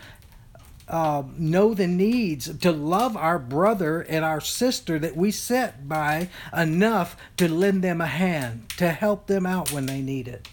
uh, 0.89 1.23
know 1.37 1.73
the 1.73 1.87
needs, 1.87 2.57
to 2.57 2.71
love 2.71 3.15
our 3.15 3.39
brother 3.39 4.01
and 4.01 4.25
our 4.25 4.41
sister 4.41 4.97
that 4.99 5.15
we 5.15 5.31
sit 5.31 5.87
by 5.87 6.29
enough 6.55 7.15
to 7.37 7.47
lend 7.47 7.83
them 7.83 8.01
a 8.01 8.07
hand, 8.07 8.69
to 8.77 8.91
help 8.91 9.27
them 9.27 9.45
out 9.45 9.71
when 9.71 9.85
they 9.85 10.01
need 10.01 10.27
it. 10.27 10.47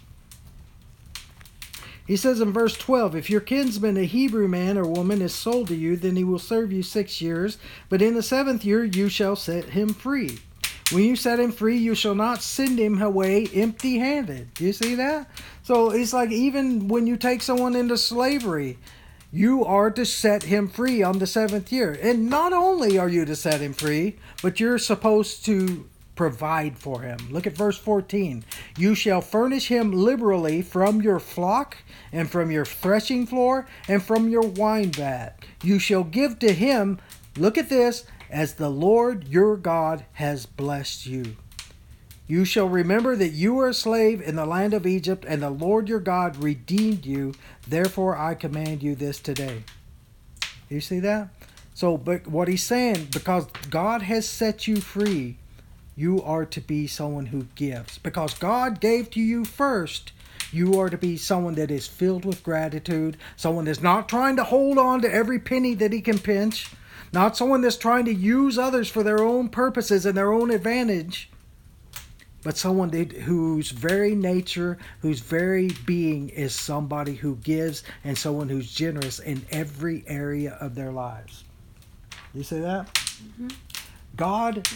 He 2.06 2.16
says 2.16 2.40
in 2.40 2.52
verse 2.52 2.76
12, 2.76 3.16
If 3.16 3.30
your 3.30 3.40
kinsman, 3.40 3.96
a 3.96 4.04
Hebrew 4.04 4.46
man 4.46 4.78
or 4.78 4.86
woman, 4.86 5.20
is 5.20 5.34
sold 5.34 5.68
to 5.68 5.74
you, 5.74 5.96
then 5.96 6.14
he 6.14 6.22
will 6.22 6.38
serve 6.38 6.72
you 6.72 6.82
six 6.82 7.20
years, 7.20 7.58
but 7.88 8.00
in 8.00 8.14
the 8.14 8.22
seventh 8.22 8.64
year 8.64 8.84
you 8.84 9.08
shall 9.08 9.34
set 9.34 9.64
him 9.70 9.92
free. 9.92 10.38
When 10.92 11.02
you 11.02 11.16
set 11.16 11.40
him 11.40 11.50
free, 11.50 11.76
you 11.76 11.96
shall 11.96 12.14
not 12.14 12.42
send 12.42 12.78
him 12.78 13.02
away 13.02 13.48
empty 13.52 13.98
handed. 13.98 14.60
You 14.60 14.72
see 14.72 14.94
that? 14.94 15.28
So 15.64 15.90
it's 15.90 16.12
like 16.12 16.30
even 16.30 16.86
when 16.86 17.08
you 17.08 17.16
take 17.16 17.42
someone 17.42 17.74
into 17.74 17.98
slavery, 17.98 18.78
you 19.36 19.64
are 19.64 19.90
to 19.90 20.06
set 20.06 20.44
him 20.44 20.66
free 20.66 21.02
on 21.02 21.18
the 21.18 21.26
seventh 21.26 21.70
year. 21.70 21.98
And 22.00 22.30
not 22.30 22.52
only 22.52 22.98
are 22.98 23.08
you 23.08 23.24
to 23.26 23.36
set 23.36 23.60
him 23.60 23.74
free, 23.74 24.16
but 24.42 24.60
you're 24.60 24.78
supposed 24.78 25.44
to 25.44 25.88
provide 26.14 26.78
for 26.78 27.02
him. 27.02 27.18
Look 27.30 27.46
at 27.46 27.52
verse 27.52 27.76
14. 27.76 28.44
You 28.78 28.94
shall 28.94 29.20
furnish 29.20 29.68
him 29.68 29.92
liberally 29.92 30.62
from 30.62 31.02
your 31.02 31.20
flock 31.20 31.76
and 32.10 32.30
from 32.30 32.50
your 32.50 32.64
threshing 32.64 33.26
floor 33.26 33.68
and 33.86 34.02
from 34.02 34.30
your 34.30 34.46
wine 34.46 34.90
vat. 34.92 35.44
You 35.62 35.78
shall 35.78 36.04
give 36.04 36.38
to 36.38 36.52
him, 36.52 36.98
look 37.36 37.58
at 37.58 37.68
this, 37.68 38.04
as 38.30 38.54
the 38.54 38.70
Lord 38.70 39.28
your 39.28 39.56
God 39.56 40.06
has 40.14 40.46
blessed 40.46 41.06
you. 41.06 41.36
You 42.28 42.44
shall 42.44 42.68
remember 42.68 43.14
that 43.14 43.28
you 43.28 43.54
were 43.54 43.68
a 43.68 43.74
slave 43.74 44.20
in 44.20 44.34
the 44.34 44.46
land 44.46 44.74
of 44.74 44.84
Egypt, 44.84 45.24
and 45.28 45.40
the 45.40 45.50
Lord 45.50 45.88
your 45.88 46.00
God 46.00 46.36
redeemed 46.42 47.06
you. 47.06 47.34
Therefore, 47.66 48.16
I 48.16 48.34
command 48.34 48.82
you 48.82 48.94
this 48.94 49.18
today. 49.18 49.64
You 50.68 50.80
see 50.80 51.00
that? 51.00 51.28
So, 51.74 51.96
but 51.96 52.26
what 52.26 52.48
he's 52.48 52.62
saying, 52.62 53.08
because 53.12 53.46
God 53.68 54.02
has 54.02 54.28
set 54.28 54.66
you 54.66 54.80
free, 54.80 55.36
you 55.96 56.22
are 56.22 56.44
to 56.46 56.60
be 56.60 56.86
someone 56.86 57.26
who 57.26 57.48
gives. 57.54 57.98
Because 57.98 58.34
God 58.34 58.80
gave 58.80 59.10
to 59.10 59.20
you 59.20 59.44
first, 59.44 60.12
you 60.52 60.78
are 60.78 60.88
to 60.88 60.96
be 60.96 61.16
someone 61.16 61.54
that 61.56 61.70
is 61.70 61.86
filled 61.86 62.24
with 62.24 62.42
gratitude, 62.42 63.16
someone 63.36 63.64
that's 63.64 63.82
not 63.82 64.08
trying 64.08 64.36
to 64.36 64.44
hold 64.44 64.78
on 64.78 65.00
to 65.02 65.12
every 65.12 65.38
penny 65.38 65.74
that 65.74 65.92
he 65.92 66.00
can 66.00 66.18
pinch, 66.18 66.70
not 67.12 67.36
someone 67.36 67.62
that's 67.62 67.76
trying 67.76 68.04
to 68.04 68.14
use 68.14 68.58
others 68.58 68.88
for 68.88 69.02
their 69.02 69.22
own 69.22 69.48
purposes 69.48 70.06
and 70.06 70.16
their 70.16 70.32
own 70.32 70.50
advantage 70.50 71.30
but 72.46 72.56
someone 72.56 72.90
that, 72.90 73.10
whose 73.10 73.72
very 73.72 74.14
nature, 74.14 74.78
whose 75.00 75.18
very 75.18 75.68
being 75.84 76.28
is 76.28 76.54
somebody 76.54 77.12
who 77.12 77.34
gives 77.38 77.82
and 78.04 78.16
someone 78.16 78.48
who's 78.48 78.72
generous 78.72 79.18
in 79.18 79.44
every 79.50 80.04
area 80.06 80.56
of 80.60 80.76
their 80.76 80.92
lives. 80.92 81.42
You 82.32 82.44
see 82.44 82.60
that? 82.60 82.86
Mm-hmm. 82.94 83.48
God, 84.14 84.68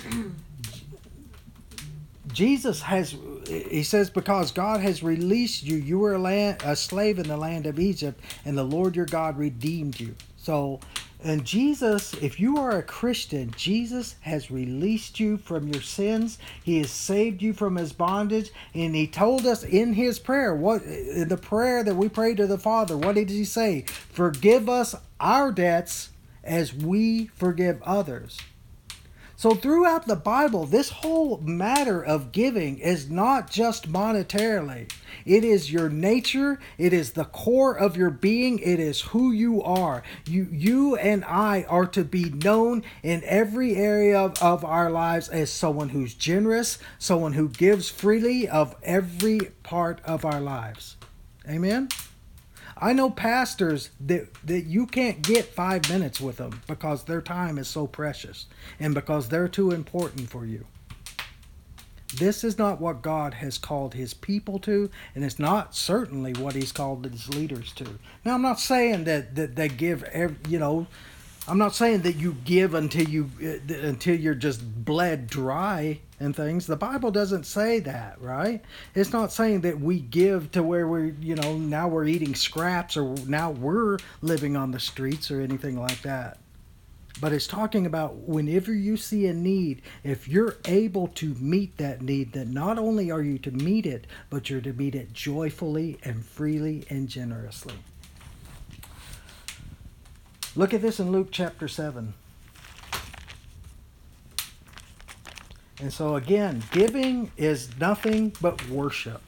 Jesus 2.32 2.82
has, 2.82 3.14
he 3.46 3.84
says, 3.84 4.10
because 4.10 4.50
God 4.50 4.80
has 4.80 5.04
released 5.04 5.62
you, 5.62 5.76
you 5.76 6.00
were 6.00 6.14
a, 6.14 6.18
land, 6.18 6.60
a 6.64 6.74
slave 6.74 7.20
in 7.20 7.28
the 7.28 7.36
land 7.36 7.66
of 7.66 7.78
Egypt, 7.78 8.20
and 8.44 8.58
the 8.58 8.64
Lord 8.64 8.96
your 8.96 9.06
God 9.06 9.38
redeemed 9.38 10.00
you. 10.00 10.16
So 10.36 10.80
and 11.22 11.44
Jesus, 11.44 12.14
if 12.14 12.40
you 12.40 12.56
are 12.56 12.78
a 12.78 12.82
Christian, 12.82 13.52
Jesus 13.56 14.16
has 14.20 14.50
released 14.50 15.20
you 15.20 15.36
from 15.36 15.68
your 15.68 15.82
sins. 15.82 16.38
He 16.62 16.78
has 16.78 16.90
saved 16.90 17.42
you 17.42 17.52
from 17.52 17.76
his 17.76 17.92
bondage. 17.92 18.50
And 18.74 18.94
he 18.94 19.06
told 19.06 19.46
us 19.46 19.62
in 19.62 19.92
his 19.92 20.18
prayer, 20.18 20.54
what 20.54 20.82
in 20.82 21.28
the 21.28 21.36
prayer 21.36 21.84
that 21.84 21.96
we 21.96 22.08
pray 22.08 22.34
to 22.34 22.46
the 22.46 22.58
Father, 22.58 22.96
what 22.96 23.16
did 23.16 23.30
he 23.30 23.44
say? 23.44 23.82
Forgive 23.82 24.68
us 24.68 24.94
our 25.20 25.52
debts 25.52 26.10
as 26.42 26.72
we 26.72 27.26
forgive 27.34 27.82
others. 27.82 28.38
So, 29.40 29.54
throughout 29.54 30.06
the 30.06 30.16
Bible, 30.16 30.66
this 30.66 30.90
whole 30.90 31.38
matter 31.38 32.04
of 32.04 32.30
giving 32.30 32.76
is 32.76 33.08
not 33.08 33.50
just 33.50 33.90
monetarily. 33.90 34.92
It 35.24 35.44
is 35.44 35.72
your 35.72 35.88
nature, 35.88 36.58
it 36.76 36.92
is 36.92 37.12
the 37.12 37.24
core 37.24 37.74
of 37.74 37.96
your 37.96 38.10
being, 38.10 38.58
it 38.58 38.78
is 38.78 39.00
who 39.00 39.32
you 39.32 39.62
are. 39.62 40.02
You, 40.26 40.46
you 40.52 40.96
and 40.96 41.24
I 41.24 41.62
are 41.70 41.86
to 41.86 42.04
be 42.04 42.24
known 42.28 42.82
in 43.02 43.22
every 43.24 43.76
area 43.76 44.20
of, 44.20 44.42
of 44.42 44.62
our 44.62 44.90
lives 44.90 45.30
as 45.30 45.50
someone 45.50 45.88
who's 45.88 46.12
generous, 46.12 46.76
someone 46.98 47.32
who 47.32 47.48
gives 47.48 47.88
freely 47.88 48.46
of 48.46 48.76
every 48.82 49.52
part 49.62 50.02
of 50.04 50.26
our 50.26 50.42
lives. 50.42 50.98
Amen? 51.48 51.88
I 52.80 52.92
know 52.92 53.10
pastors 53.10 53.90
that, 54.00 54.32
that 54.44 54.62
you 54.62 54.86
can't 54.86 55.22
get 55.22 55.44
five 55.44 55.88
minutes 55.90 56.20
with 56.20 56.38
them 56.38 56.62
because 56.66 57.04
their 57.04 57.20
time 57.20 57.58
is 57.58 57.68
so 57.68 57.86
precious 57.86 58.46
and 58.78 58.94
because 58.94 59.28
they're 59.28 59.48
too 59.48 59.70
important 59.70 60.30
for 60.30 60.46
you. 60.46 60.64
This 62.16 62.42
is 62.42 62.58
not 62.58 62.80
what 62.80 63.02
God 63.02 63.34
has 63.34 63.56
called 63.58 63.94
his 63.94 64.14
people 64.14 64.58
to, 64.60 64.90
and 65.14 65.24
it's 65.24 65.38
not 65.38 65.76
certainly 65.76 66.32
what 66.32 66.56
he's 66.56 66.72
called 66.72 67.04
his 67.04 67.28
leaders 67.28 67.72
to. 67.74 67.98
Now, 68.24 68.34
I'm 68.34 68.42
not 68.42 68.58
saying 68.58 69.04
that, 69.04 69.36
that 69.36 69.54
they 69.54 69.68
give, 69.68 70.02
every, 70.04 70.36
you 70.48 70.58
know, 70.58 70.88
I'm 71.46 71.58
not 71.58 71.74
saying 71.74 72.02
that 72.02 72.16
you 72.16 72.36
give 72.44 72.74
until 72.74 73.08
you 73.08 73.30
uh, 73.42 73.86
until 73.86 74.14
you're 74.14 74.34
just 74.34 74.84
bled 74.84 75.26
dry 75.26 76.00
and 76.20 76.36
things. 76.36 76.66
The 76.66 76.76
Bible 76.76 77.10
doesn't 77.10 77.46
say 77.46 77.80
that, 77.80 78.20
right? 78.20 78.62
It's 78.94 79.12
not 79.12 79.32
saying 79.32 79.62
that 79.62 79.80
we 79.80 80.00
give 80.00 80.52
to 80.52 80.62
where 80.62 80.86
we're, 80.86 81.14
you 81.20 81.34
know, 81.34 81.56
now 81.56 81.88
we're 81.88 82.04
eating 82.04 82.34
scraps 82.34 82.96
or 82.96 83.14
now 83.26 83.50
we're 83.50 83.98
living 84.20 84.54
on 84.54 84.70
the 84.70 84.78
streets 84.78 85.30
or 85.30 85.40
anything 85.40 85.80
like 85.80 86.02
that. 86.02 86.38
But 87.20 87.32
it's 87.32 87.46
talking 87.46 87.86
about 87.86 88.16
whenever 88.16 88.72
you 88.72 88.96
see 88.96 89.26
a 89.26 89.34
need, 89.34 89.82
if 90.04 90.28
you're 90.28 90.56
able 90.66 91.08
to 91.08 91.34
meet 91.34 91.76
that 91.78 92.02
need, 92.02 92.32
that 92.32 92.48
not 92.48 92.78
only 92.78 93.10
are 93.10 93.22
you 93.22 93.38
to 93.38 93.50
meet 93.50 93.84
it, 93.84 94.06
but 94.28 94.48
you're 94.48 94.60
to 94.60 94.72
meet 94.72 94.94
it 94.94 95.12
joyfully 95.12 95.98
and 96.04 96.24
freely 96.24 96.84
and 96.88 97.08
generously. 97.08 97.74
Look 100.56 100.72
at 100.72 100.82
this 100.82 100.98
in 100.98 101.12
Luke 101.12 101.28
chapter 101.30 101.68
7. 101.68 102.14
And 105.80 105.92
so, 105.92 106.16
again, 106.16 106.62
giving 106.72 107.32
is 107.36 107.70
nothing 107.78 108.34
but 108.40 108.68
worship. 108.68 109.22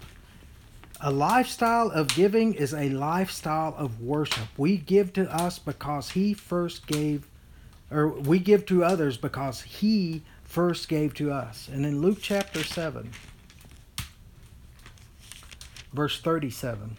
A 1.01 1.11
lifestyle 1.11 1.91
of 1.91 2.09
giving 2.09 2.55
is 2.55 2.75
a 2.75 2.91
lifestyle 2.91 3.75
of 3.77 4.01
worship. 4.01 4.47
We 4.57 4.77
give 4.77 5.13
to 5.15 5.33
us 5.35 5.59
because 5.59 6.11
He 6.11 6.35
first 6.35 6.87
gave, 6.87 7.27
or 7.91 8.09
we 8.09 8.39
give 8.39 8.67
to 8.67 8.85
others 8.85 9.17
because 9.17 9.63
He 9.63 10.23
first 10.45 10.89
gave 10.89 11.15
to 11.15 11.33
us. 11.33 11.69
And 11.73 11.87
in 11.87 12.03
Luke 12.03 12.19
chapter 12.21 12.63
7, 12.63 13.11
verse 15.93 16.21
37. 16.21 16.99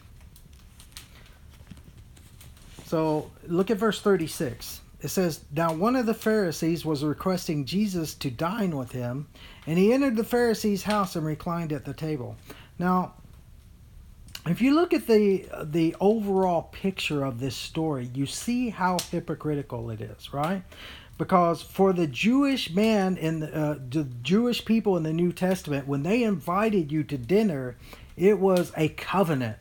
So 2.86 3.32
look 3.48 3.72
at 3.72 3.78
verse 3.78 4.02
36. 4.02 4.82
It 5.04 5.10
says, 5.10 5.42
Now 5.52 5.74
one 5.74 5.98
of 5.98 6.06
the 6.06 6.14
Pharisees 6.14 6.86
was 6.86 7.04
requesting 7.04 7.66
Jesus 7.66 8.16
to 8.16 8.32
dine 8.32 8.78
with 8.78 8.94
him, 8.94 9.28
and 9.68 9.78
he 9.78 9.92
entered 9.92 10.16
the 10.16 10.24
Pharisee's 10.24 10.84
house 10.84 11.18
and 11.18 11.26
reclined 11.26 11.74
at 11.74 11.84
the 11.84 11.94
table. 11.94 12.38
Now, 12.80 13.14
if 14.46 14.62
you 14.62 14.74
look 14.74 14.94
at 14.94 15.06
the 15.08 15.46
the 15.64 15.96
overall 16.00 16.64
picture 16.72 17.26
of 17.26 17.40
this 17.40 17.56
story, 17.56 18.10
you 18.14 18.26
see 18.26 18.70
how 18.70 18.98
hypocritical 19.12 19.90
it 19.90 20.00
is, 20.00 20.34
right? 20.34 20.64
Because 21.18 21.62
for 21.62 21.92
the 21.94 22.08
Jewish 22.08 22.72
man 22.72 23.18
in 23.18 23.42
the, 23.42 23.56
uh, 23.56 23.80
the 23.90 24.06
Jewish 24.22 24.64
people 24.64 24.98
in 24.98 25.04
the 25.04 25.14
New 25.14 25.34
Testament, 25.34 25.86
when 25.86 26.04
they 26.04 26.24
invited 26.24 26.92
you 26.92 27.04
to 27.04 27.18
dinner, 27.18 27.78
it 28.16 28.40
was 28.40 28.72
a 28.76 28.88
covenant 28.90 29.58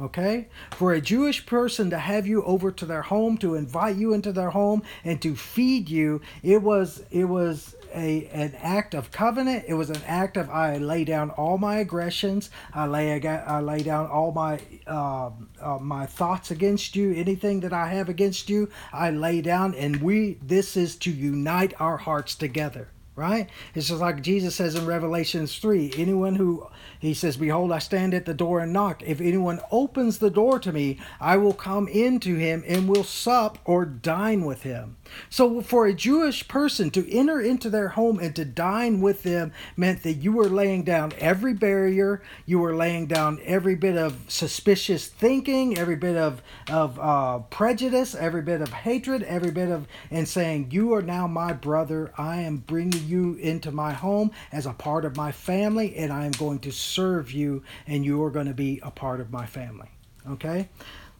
okay? 0.00 0.48
For 0.72 0.92
a 0.92 1.00
jewish 1.00 1.46
person 1.46 1.90
to 1.90 1.98
have 1.98 2.26
you 2.26 2.42
over 2.44 2.70
to 2.72 2.86
their 2.86 3.02
home 3.02 3.38
to 3.38 3.54
invite 3.54 3.96
you 3.96 4.12
into 4.12 4.32
their 4.32 4.50
home 4.50 4.82
and 5.04 5.20
to 5.22 5.34
feed 5.36 5.88
you 5.88 6.20
it 6.42 6.62
was 6.62 7.02
it 7.10 7.24
was 7.24 7.74
a 7.94 8.26
an 8.26 8.54
act 8.60 8.94
of 8.94 9.10
covenant. 9.10 9.64
It 9.66 9.74
was 9.74 9.90
an 9.90 10.02
act 10.06 10.36
of 10.36 10.50
i 10.50 10.76
lay 10.76 11.04
down 11.04 11.30
all 11.30 11.58
my 11.58 11.76
aggressions. 11.76 12.50
I 12.72 12.86
lay 12.86 13.26
i 13.26 13.60
lay 13.60 13.82
down 13.82 14.06
all 14.08 14.32
my 14.32 14.60
uh, 14.86 15.30
uh, 15.60 15.78
my 15.80 16.06
thoughts 16.06 16.50
against 16.50 16.96
you. 16.96 17.12
Anything 17.14 17.60
that 17.60 17.72
i 17.72 17.88
have 17.88 18.08
against 18.08 18.48
you 18.48 18.68
i 18.92 19.10
lay 19.10 19.40
down 19.40 19.74
and 19.74 20.02
we 20.02 20.38
this 20.42 20.76
is 20.76 20.96
to 20.96 21.10
unite 21.10 21.74
our 21.80 21.96
hearts 21.96 22.34
together 22.34 22.88
right? 23.16 23.48
It's 23.74 23.88
just 23.88 24.00
like 24.00 24.22
jesus 24.22 24.54
says 24.54 24.76
in 24.76 24.86
revelations 24.86 25.58
3 25.58 25.92
anyone 25.96 26.36
who 26.36 26.68
he 26.98 27.14
says, 27.14 27.36
Behold, 27.36 27.72
I 27.72 27.78
stand 27.78 28.14
at 28.14 28.24
the 28.24 28.34
door 28.34 28.60
and 28.60 28.72
knock. 28.72 29.02
If 29.02 29.20
anyone 29.20 29.60
opens 29.70 30.18
the 30.18 30.30
door 30.30 30.58
to 30.58 30.72
me, 30.72 30.98
I 31.20 31.36
will 31.36 31.52
come 31.52 31.88
into 31.88 32.34
him 32.34 32.64
and 32.66 32.88
will 32.88 33.04
sup 33.04 33.58
or 33.64 33.84
dine 33.84 34.44
with 34.44 34.62
him. 34.62 34.96
So, 35.30 35.62
for 35.62 35.86
a 35.86 35.94
Jewish 35.94 36.48
person 36.48 36.90
to 36.90 37.10
enter 37.10 37.40
into 37.40 37.70
their 37.70 37.88
home 37.88 38.18
and 38.18 38.34
to 38.36 38.44
dine 38.44 39.00
with 39.00 39.22
them 39.22 39.52
meant 39.76 40.02
that 40.02 40.14
you 40.14 40.32
were 40.32 40.48
laying 40.48 40.82
down 40.82 41.12
every 41.18 41.54
barrier, 41.54 42.22
you 42.46 42.58
were 42.58 42.74
laying 42.74 43.06
down 43.06 43.40
every 43.44 43.74
bit 43.74 43.96
of 43.96 44.18
suspicious 44.28 45.06
thinking, 45.06 45.78
every 45.78 45.96
bit 45.96 46.16
of, 46.16 46.42
of 46.70 46.98
uh, 46.98 47.38
prejudice, 47.50 48.14
every 48.14 48.42
bit 48.42 48.60
of 48.60 48.70
hatred, 48.70 49.22
every 49.22 49.50
bit 49.50 49.70
of, 49.70 49.86
and 50.10 50.28
saying, 50.28 50.68
You 50.70 50.92
are 50.94 51.02
now 51.02 51.26
my 51.26 51.52
brother. 51.52 52.12
I 52.18 52.40
am 52.42 52.58
bringing 52.58 53.06
you 53.06 53.34
into 53.34 53.70
my 53.70 53.92
home 53.92 54.30
as 54.52 54.66
a 54.66 54.72
part 54.72 55.04
of 55.04 55.16
my 55.16 55.32
family, 55.32 55.96
and 55.96 56.12
I 56.12 56.26
am 56.26 56.32
going 56.32 56.58
to 56.60 56.72
serve 56.88 57.32
you, 57.32 57.62
and 57.86 58.04
you 58.04 58.22
are 58.22 58.30
going 58.30 58.46
to 58.46 58.54
be 58.54 58.80
a 58.82 58.90
part 58.90 59.20
of 59.20 59.30
my 59.30 59.46
family. 59.46 59.88
Okay? 60.28 60.68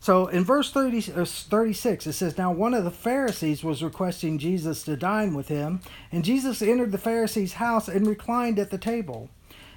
So 0.00 0.28
in 0.28 0.44
verse 0.44 0.72
30, 0.72 1.12
uh, 1.12 1.24
36, 1.24 2.06
it 2.06 2.12
says, 2.12 2.38
Now 2.38 2.52
one 2.52 2.74
of 2.74 2.84
the 2.84 2.90
Pharisees 2.90 3.64
was 3.64 3.82
requesting 3.82 4.38
Jesus 4.38 4.84
to 4.84 4.96
dine 4.96 5.34
with 5.34 5.48
him, 5.48 5.80
and 6.12 6.24
Jesus 6.24 6.62
entered 6.62 6.92
the 6.92 6.98
Pharisee's 6.98 7.54
house 7.54 7.88
and 7.88 8.06
reclined 8.06 8.58
at 8.58 8.70
the 8.70 8.78
table. 8.78 9.28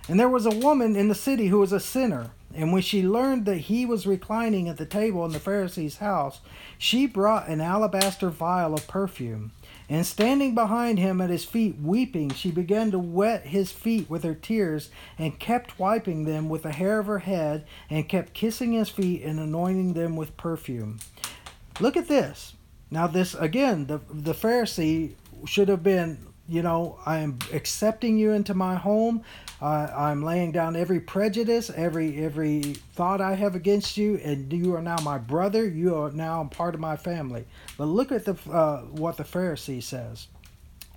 And 0.08 0.20
there 0.20 0.30
was 0.30 0.46
a 0.46 0.52
woman 0.56 0.96
in 0.96 1.08
the 1.08 1.16
city 1.16 1.48
who 1.48 1.60
was 1.60 1.72
a 1.72 1.80
sinner. 1.80 2.32
And 2.54 2.74
when 2.74 2.82
she 2.82 3.02
learned 3.02 3.46
that 3.46 3.58
he 3.58 3.86
was 3.86 4.06
reclining 4.06 4.68
at 4.68 4.78
the 4.78 4.86
table 4.86 5.24
in 5.26 5.32
the 5.32 5.40
Pharisee's 5.40 5.98
house, 5.98 6.42
she 6.78 7.06
brought 7.06 7.48
an 7.48 7.62
alabaster 7.62 8.30
vial 8.30 8.74
of 8.74 8.88
perfume. 8.88 9.52
And 9.92 10.06
standing 10.06 10.56
behind 10.56 11.00
him 11.00 11.20
at 11.20 11.30
his 11.30 11.44
feet, 11.44 11.76
weeping, 11.82 12.30
she 12.30 12.50
began 12.50 12.92
to 12.92 12.98
wet 12.98 13.48
his 13.48 13.74
feet 13.74 14.10
with 14.10 14.24
her 14.24 14.34
tears, 14.34 14.90
and 15.18 15.38
kept 15.38 15.78
wiping 15.78 16.24
them 16.24 16.48
with 16.48 16.64
the 16.64 16.72
hair 16.72 17.00
of 17.00 17.08
her 17.08 17.20
head, 17.20 17.66
and 17.90 18.08
kept 18.08 18.34
kissing 18.34 18.72
his 18.72 18.88
feet 18.88 19.22
and 19.22 19.38
anointing 19.38 19.92
them 19.92 20.16
with 20.16 20.38
perfume. 20.38 21.00
Look 21.82 21.98
at 21.98 22.08
this. 22.08 22.54
Now, 22.90 23.08
this 23.08 23.36
again, 23.36 23.88
the, 23.88 24.00
the 24.10 24.32
Pharisee 24.32 25.16
should 25.46 25.68
have 25.68 25.84
been 25.84 26.26
you 26.48 26.62
know, 26.62 27.00
I 27.06 27.20
am 27.20 27.40
accepting 27.54 28.18
you 28.18 28.32
into 28.32 28.54
my 28.54 28.76
home. 28.76 29.24
Uh, 29.62 29.88
I'm 29.96 30.24
laying 30.24 30.52
down 30.52 30.76
every 30.76 31.00
prejudice, 31.00 31.70
every 31.70 32.24
every 32.24 32.62
thought 32.94 33.22
I 33.22 33.36
have 33.36 33.56
against 33.56 33.96
you, 33.96 34.20
and 34.24 34.52
you 34.52 34.76
are 34.76 34.82
now 34.82 34.98
my 34.98 35.18
brother. 35.18 35.68
You 35.68 35.96
are 35.96 36.12
now 36.12 36.44
part 36.46 36.74
of 36.74 36.82
my 36.82 36.98
family. 36.98 37.46
But 37.78 37.86
look 37.86 38.12
at 38.12 38.26
the 38.26 38.36
uh, 38.52 38.82
what 38.82 39.18
the 39.18 39.24
Pharisee 39.24 39.84
says 39.84 40.28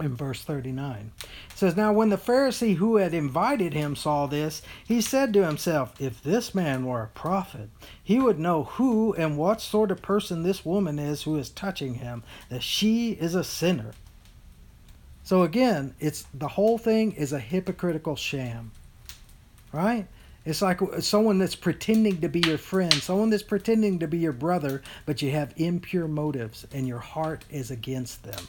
in 0.01 0.17
verse 0.17 0.43
39. 0.43 1.13
It 1.21 1.29
says, 1.55 1.77
Now 1.77 1.93
when 1.93 2.09
the 2.09 2.17
Pharisee 2.17 2.77
who 2.77 2.97
had 2.97 3.15
invited 3.15 3.75
him 3.75 3.95
saw 3.95 4.27
this, 4.27 4.63
he 4.85 5.01
said 5.01 5.33
to 5.35 5.47
himself, 5.47 5.95
If 6.01 6.23
this 6.23 6.55
man 6.55 6.85
were 6.85 7.03
a 7.03 7.09
prophet, 7.09 7.71
he 8.03 8.19
would 8.19 8.39
know 8.39 8.65
who 8.65 9.13
and 9.15 9.39
what 9.39 9.61
sort 9.61 9.91
of 9.91 10.03
person 10.03 10.43
this 10.43 10.65
woman 10.65 10.99
is 10.99 11.23
who 11.23 11.37
is 11.37 11.51
touching 11.51 11.95
him, 11.95 12.25
that 12.49 12.63
she 12.63 13.13
is 13.13 13.35
a 13.35 13.45
sinner. 13.45 13.93
So 15.25 15.43
again, 15.43 15.95
it's 15.99 16.27
the 16.35 16.49
whole 16.49 16.77
thing 16.77 17.13
is 17.13 17.33
a 17.33 17.41
hypocritical 17.41 18.15
sham. 18.15 18.73
Right? 19.73 20.07
It's 20.45 20.61
like 20.61 20.81
someone 21.01 21.39
that's 21.39 21.57
pretending 21.57 22.21
to 22.21 22.29
be 22.29 22.41
your 22.41 22.59
friend, 22.59 22.93
someone 22.93 23.31
that's 23.31 23.43
pretending 23.43 23.99
to 24.01 24.07
be 24.07 24.19
your 24.19 24.33
brother, 24.33 24.83
but 25.07 25.23
you 25.23 25.31
have 25.31 25.55
impure 25.57 26.07
motives 26.07 26.67
and 26.73 26.87
your 26.87 26.99
heart 26.99 27.47
is 27.51 27.71
against 27.71 28.23
them. 28.23 28.47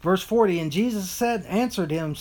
Verse 0.00 0.22
40 0.22 0.60
and 0.60 0.72
Jesus 0.72 1.08
said 1.10 1.44
answered 1.46 1.90
him 1.90 2.16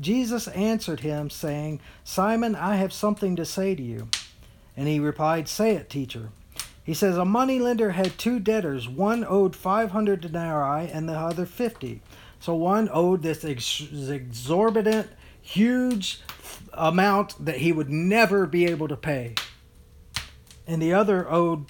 Jesus 0.00 0.48
answered 0.48 1.00
him 1.00 1.30
saying, 1.30 1.80
"Simon, 2.04 2.54
I 2.56 2.76
have 2.76 2.92
something 2.92 3.36
to 3.36 3.44
say 3.44 3.74
to 3.76 3.82
you." 3.82 4.08
And 4.76 4.88
he 4.88 4.98
replied, 4.98 5.48
"Say 5.48 5.76
it, 5.76 5.88
teacher." 5.88 6.30
He 6.86 6.94
says, 6.94 7.18
A 7.18 7.24
moneylender 7.24 7.90
had 7.90 8.16
two 8.16 8.38
debtors. 8.38 8.88
One 8.88 9.24
owed 9.24 9.56
500 9.56 10.20
denarii 10.20 10.88
and 10.88 11.08
the 11.08 11.14
other 11.14 11.44
50. 11.44 12.00
So 12.40 12.54
one 12.54 12.88
owed 12.92 13.22
this 13.22 13.44
ex- 13.44 13.80
exorbitant, 13.80 15.08
huge 15.40 16.20
amount 16.72 17.44
that 17.44 17.58
he 17.58 17.72
would 17.72 17.90
never 17.90 18.46
be 18.46 18.66
able 18.66 18.88
to 18.88 18.96
pay. 18.96 19.34
And 20.66 20.80
the 20.82 20.92
other 20.92 21.30
owed, 21.30 21.66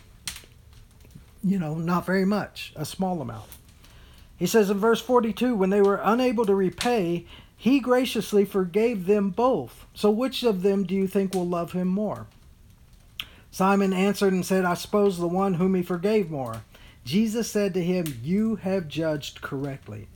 you 1.42 1.58
know, 1.58 1.75
not 1.75 2.06
very 2.06 2.25
much, 2.25 2.73
a 2.76 2.85
small 2.85 3.20
amount. 3.20 3.49
He 4.37 4.46
says 4.46 4.68
in 4.68 4.78
verse 4.78 5.00
42 5.00 5.54
when 5.54 5.70
they 5.70 5.80
were 5.80 6.00
unable 6.02 6.44
to 6.46 6.54
repay, 6.54 7.26
he 7.56 7.80
graciously 7.80 8.44
forgave 8.44 9.06
them 9.06 9.30
both. 9.30 9.87
So 9.94 10.11
which 10.11 10.42
of 10.42 10.62
them 10.62 10.85
do 10.85 10.94
you 10.94 11.06
think 11.06 11.35
will 11.35 11.46
love 11.46 11.73
him 11.73 11.88
more? 11.88 12.26
Simon 13.50 13.94
answered 13.94 14.35
and 14.35 14.44
said, 14.44 14.66
I 14.66 14.75
suppose 14.75 15.18
the 15.18 15.26
one 15.26 15.54
whom 15.54 15.75
he 15.75 15.82
forgave 15.82 16.30
more. 16.30 16.62
Jesus 17.06 17.50
said 17.50 17.73
to 17.75 17.82
him, 17.82 18.18
You 18.23 18.56
have 18.56 18.88
judged 18.88 19.40
correctly. 19.40 20.08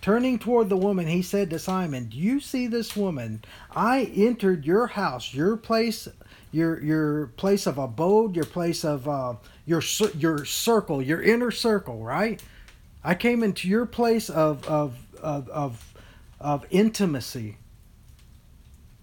Turning 0.00 0.38
toward 0.38 0.68
the 0.68 0.76
woman, 0.76 1.08
he 1.08 1.22
said 1.22 1.50
to 1.50 1.58
Simon, 1.58 2.04
Do 2.04 2.16
you 2.16 2.38
see 2.38 2.68
this 2.68 2.96
woman? 2.96 3.42
I 3.74 4.04
entered 4.14 4.64
your 4.64 4.86
house, 4.86 5.34
your 5.34 5.56
place, 5.56 6.06
your 6.52 6.80
your 6.82 7.26
place 7.36 7.66
of 7.66 7.78
abode, 7.78 8.36
your 8.36 8.44
place 8.44 8.84
of 8.84 9.08
uh, 9.08 9.34
your 9.66 9.82
your 10.16 10.44
circle, 10.44 11.02
your 11.02 11.20
inner 11.20 11.50
circle, 11.50 12.02
right? 12.02 12.40
I 13.02 13.14
came 13.14 13.42
into 13.42 13.68
your 13.68 13.86
place 13.86 14.30
of 14.30 14.64
of 14.68 14.96
of 15.20 15.48
of, 15.48 15.94
of 16.40 16.66
intimacy, 16.70 17.56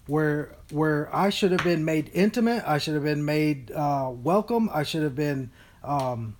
where 0.08 0.56
where 0.72 1.14
I 1.14 1.30
should 1.30 1.52
have 1.52 1.64
been 1.64 1.84
made 1.84 2.10
intimate, 2.14 2.64
I 2.66 2.78
should 2.78 2.94
have 2.94 3.04
been 3.04 3.26
made 3.26 3.70
uh, 3.72 4.12
welcome, 4.14 4.70
I 4.74 4.84
should 4.84 5.04
have 5.04 5.16
been 5.16 5.52
um, 5.84 6.38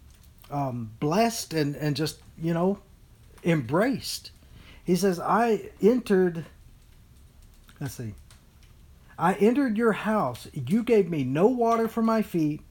um, 0.50 0.92
blessed 1.02 1.54
and 1.54 1.76
and 1.76 1.94
just 1.94 2.20
you 2.42 2.54
know 2.54 2.80
embraced 3.44 4.32
he 4.86 4.96
says, 4.96 5.20
I 5.20 5.72
entered, 5.82 6.46
let's 7.82 7.96
see, 7.96 8.14
I 9.18 9.34
entered 9.34 9.78
your 9.78 9.94
house. 9.94 10.48
You 10.54 10.84
gave 10.84 11.10
me 11.10 11.24
no 11.24 11.48
water 11.48 11.88
for 11.88 12.02
my 12.02 12.22
feet, 12.22 12.62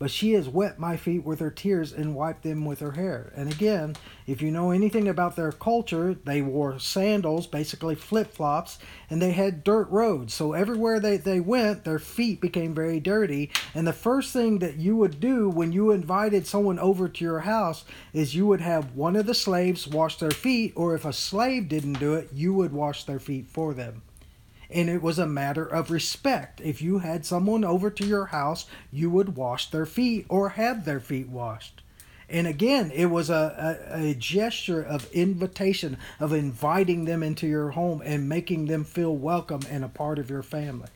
but 0.00 0.10
she 0.10 0.32
has 0.32 0.48
wet 0.48 0.78
my 0.78 0.96
feet 0.96 1.22
with 1.22 1.40
her 1.40 1.50
tears 1.50 1.92
and 1.92 2.14
wiped 2.14 2.42
them 2.42 2.64
with 2.64 2.80
her 2.80 2.92
hair. 2.92 3.30
And 3.36 3.52
again, 3.52 3.94
if 4.26 4.40
you 4.40 4.50
know 4.50 4.70
anything 4.70 5.06
about 5.06 5.36
their 5.36 5.52
culture, 5.52 6.14
they 6.24 6.40
wore 6.40 6.78
sandals, 6.78 7.46
basically 7.46 7.94
flip 7.94 8.32
flops, 8.32 8.78
and 9.10 9.20
they 9.20 9.32
had 9.32 9.62
dirt 9.62 9.90
roads. 9.90 10.32
So 10.32 10.54
everywhere 10.54 11.00
they, 11.00 11.18
they 11.18 11.38
went, 11.38 11.84
their 11.84 11.98
feet 11.98 12.40
became 12.40 12.74
very 12.74 12.98
dirty. 12.98 13.50
And 13.74 13.86
the 13.86 13.92
first 13.92 14.32
thing 14.32 14.60
that 14.60 14.76
you 14.76 14.96
would 14.96 15.20
do 15.20 15.50
when 15.50 15.70
you 15.70 15.90
invited 15.90 16.46
someone 16.46 16.78
over 16.78 17.06
to 17.06 17.24
your 17.24 17.40
house 17.40 17.84
is 18.14 18.34
you 18.34 18.46
would 18.46 18.62
have 18.62 18.96
one 18.96 19.16
of 19.16 19.26
the 19.26 19.34
slaves 19.34 19.86
wash 19.86 20.16
their 20.16 20.30
feet, 20.30 20.72
or 20.76 20.94
if 20.94 21.04
a 21.04 21.12
slave 21.12 21.68
didn't 21.68 22.00
do 22.00 22.14
it, 22.14 22.30
you 22.32 22.54
would 22.54 22.72
wash 22.72 23.04
their 23.04 23.20
feet 23.20 23.48
for 23.48 23.74
them 23.74 24.00
and 24.72 24.88
it 24.88 25.02
was 25.02 25.18
a 25.18 25.26
matter 25.26 25.64
of 25.64 25.90
respect. 25.90 26.60
If 26.60 26.80
you 26.80 26.98
had 26.98 27.26
someone 27.26 27.64
over 27.64 27.90
to 27.90 28.06
your 28.06 28.26
house, 28.26 28.66
you 28.92 29.10
would 29.10 29.36
wash 29.36 29.70
their 29.70 29.86
feet 29.86 30.26
or 30.28 30.50
have 30.50 30.84
their 30.84 31.00
feet 31.00 31.28
washed. 31.28 31.82
And 32.28 32.46
again, 32.46 32.92
it 32.92 33.06
was 33.06 33.28
a, 33.28 33.88
a, 33.90 34.10
a, 34.10 34.14
gesture 34.14 34.80
of 34.80 35.10
invitation, 35.12 35.98
of 36.20 36.32
inviting 36.32 37.04
them 37.04 37.24
into 37.24 37.48
your 37.48 37.70
home 37.70 38.02
and 38.04 38.28
making 38.28 38.66
them 38.66 38.84
feel 38.84 39.16
welcome 39.16 39.62
and 39.68 39.84
a 39.84 39.88
part 39.88 40.20
of 40.20 40.30
your 40.30 40.44
family. 40.44 40.90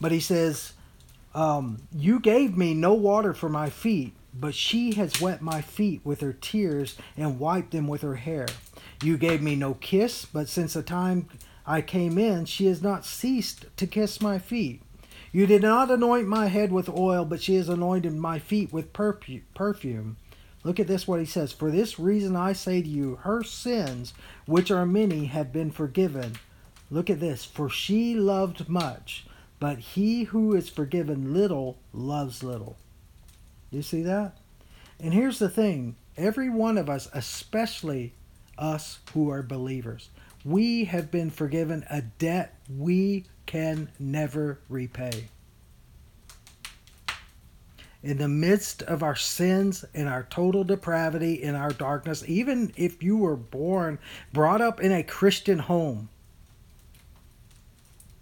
But 0.00 0.12
he 0.12 0.20
says, 0.20 0.74
um, 1.34 1.82
You 1.92 2.20
gave 2.20 2.56
me 2.56 2.72
no 2.72 2.94
water 2.94 3.34
for 3.34 3.48
my 3.48 3.68
feet, 3.68 4.12
but 4.32 4.54
she 4.54 4.92
has 4.94 5.20
wet 5.20 5.42
my 5.42 5.60
feet 5.60 6.02
with 6.04 6.20
her 6.20 6.32
tears 6.32 6.96
and 7.16 7.40
wiped 7.40 7.72
them 7.72 7.88
with 7.88 8.02
her 8.02 8.14
hair. 8.14 8.46
You 9.02 9.18
gave 9.18 9.42
me 9.42 9.56
no 9.56 9.74
kiss, 9.74 10.24
but 10.24 10.48
since 10.48 10.74
the 10.74 10.84
time 10.84 11.28
I 11.70 11.82
came 11.82 12.18
in, 12.18 12.46
she 12.46 12.66
has 12.66 12.82
not 12.82 13.04
ceased 13.04 13.66
to 13.76 13.86
kiss 13.86 14.20
my 14.20 14.40
feet. 14.40 14.82
You 15.30 15.46
did 15.46 15.62
not 15.62 15.88
anoint 15.88 16.26
my 16.26 16.48
head 16.48 16.72
with 16.72 16.88
oil, 16.88 17.24
but 17.24 17.40
she 17.40 17.54
has 17.54 17.68
anointed 17.68 18.12
my 18.12 18.40
feet 18.40 18.72
with 18.72 18.92
perfume. 18.92 20.16
Look 20.64 20.80
at 20.80 20.88
this 20.88 21.06
what 21.06 21.20
he 21.20 21.26
says. 21.26 21.52
For 21.52 21.70
this 21.70 21.96
reason 21.96 22.34
I 22.34 22.54
say 22.54 22.82
to 22.82 22.88
you, 22.88 23.20
her 23.22 23.44
sins, 23.44 24.14
which 24.46 24.72
are 24.72 24.84
many, 24.84 25.26
have 25.26 25.52
been 25.52 25.70
forgiven. 25.70 26.32
Look 26.90 27.08
at 27.08 27.20
this. 27.20 27.44
For 27.44 27.70
she 27.70 28.16
loved 28.16 28.68
much, 28.68 29.26
but 29.60 29.78
he 29.78 30.24
who 30.24 30.56
is 30.56 30.68
forgiven 30.68 31.32
little 31.32 31.78
loves 31.92 32.42
little. 32.42 32.78
You 33.70 33.82
see 33.82 34.02
that? 34.02 34.36
And 34.98 35.14
here's 35.14 35.38
the 35.38 35.48
thing 35.48 35.94
every 36.16 36.50
one 36.50 36.76
of 36.76 36.90
us, 36.90 37.08
especially 37.14 38.14
us 38.58 38.98
who 39.14 39.30
are 39.30 39.44
believers, 39.44 40.08
we 40.44 40.84
have 40.84 41.10
been 41.10 41.30
forgiven 41.30 41.84
a 41.90 42.02
debt 42.02 42.54
we 42.78 43.24
can 43.46 43.90
never 43.98 44.60
repay. 44.68 45.28
In 48.02 48.16
the 48.16 48.28
midst 48.28 48.82
of 48.82 49.02
our 49.02 49.16
sins 49.16 49.84
and 49.92 50.08
our 50.08 50.22
total 50.30 50.64
depravity 50.64 51.42
in 51.42 51.54
our 51.54 51.72
darkness, 51.72 52.24
even 52.26 52.72
if 52.76 53.02
you 53.02 53.18
were 53.18 53.36
born, 53.36 53.98
brought 54.32 54.62
up 54.62 54.80
in 54.80 54.90
a 54.90 55.02
Christian 55.02 55.58
home, 55.58 56.08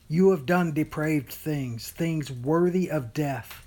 you 0.09 0.31
have 0.31 0.47
done 0.47 0.73
depraved 0.73 1.31
things, 1.31 1.91
things 1.91 2.33
worthy 2.33 2.91
of 2.91 3.13
death, 3.13 3.67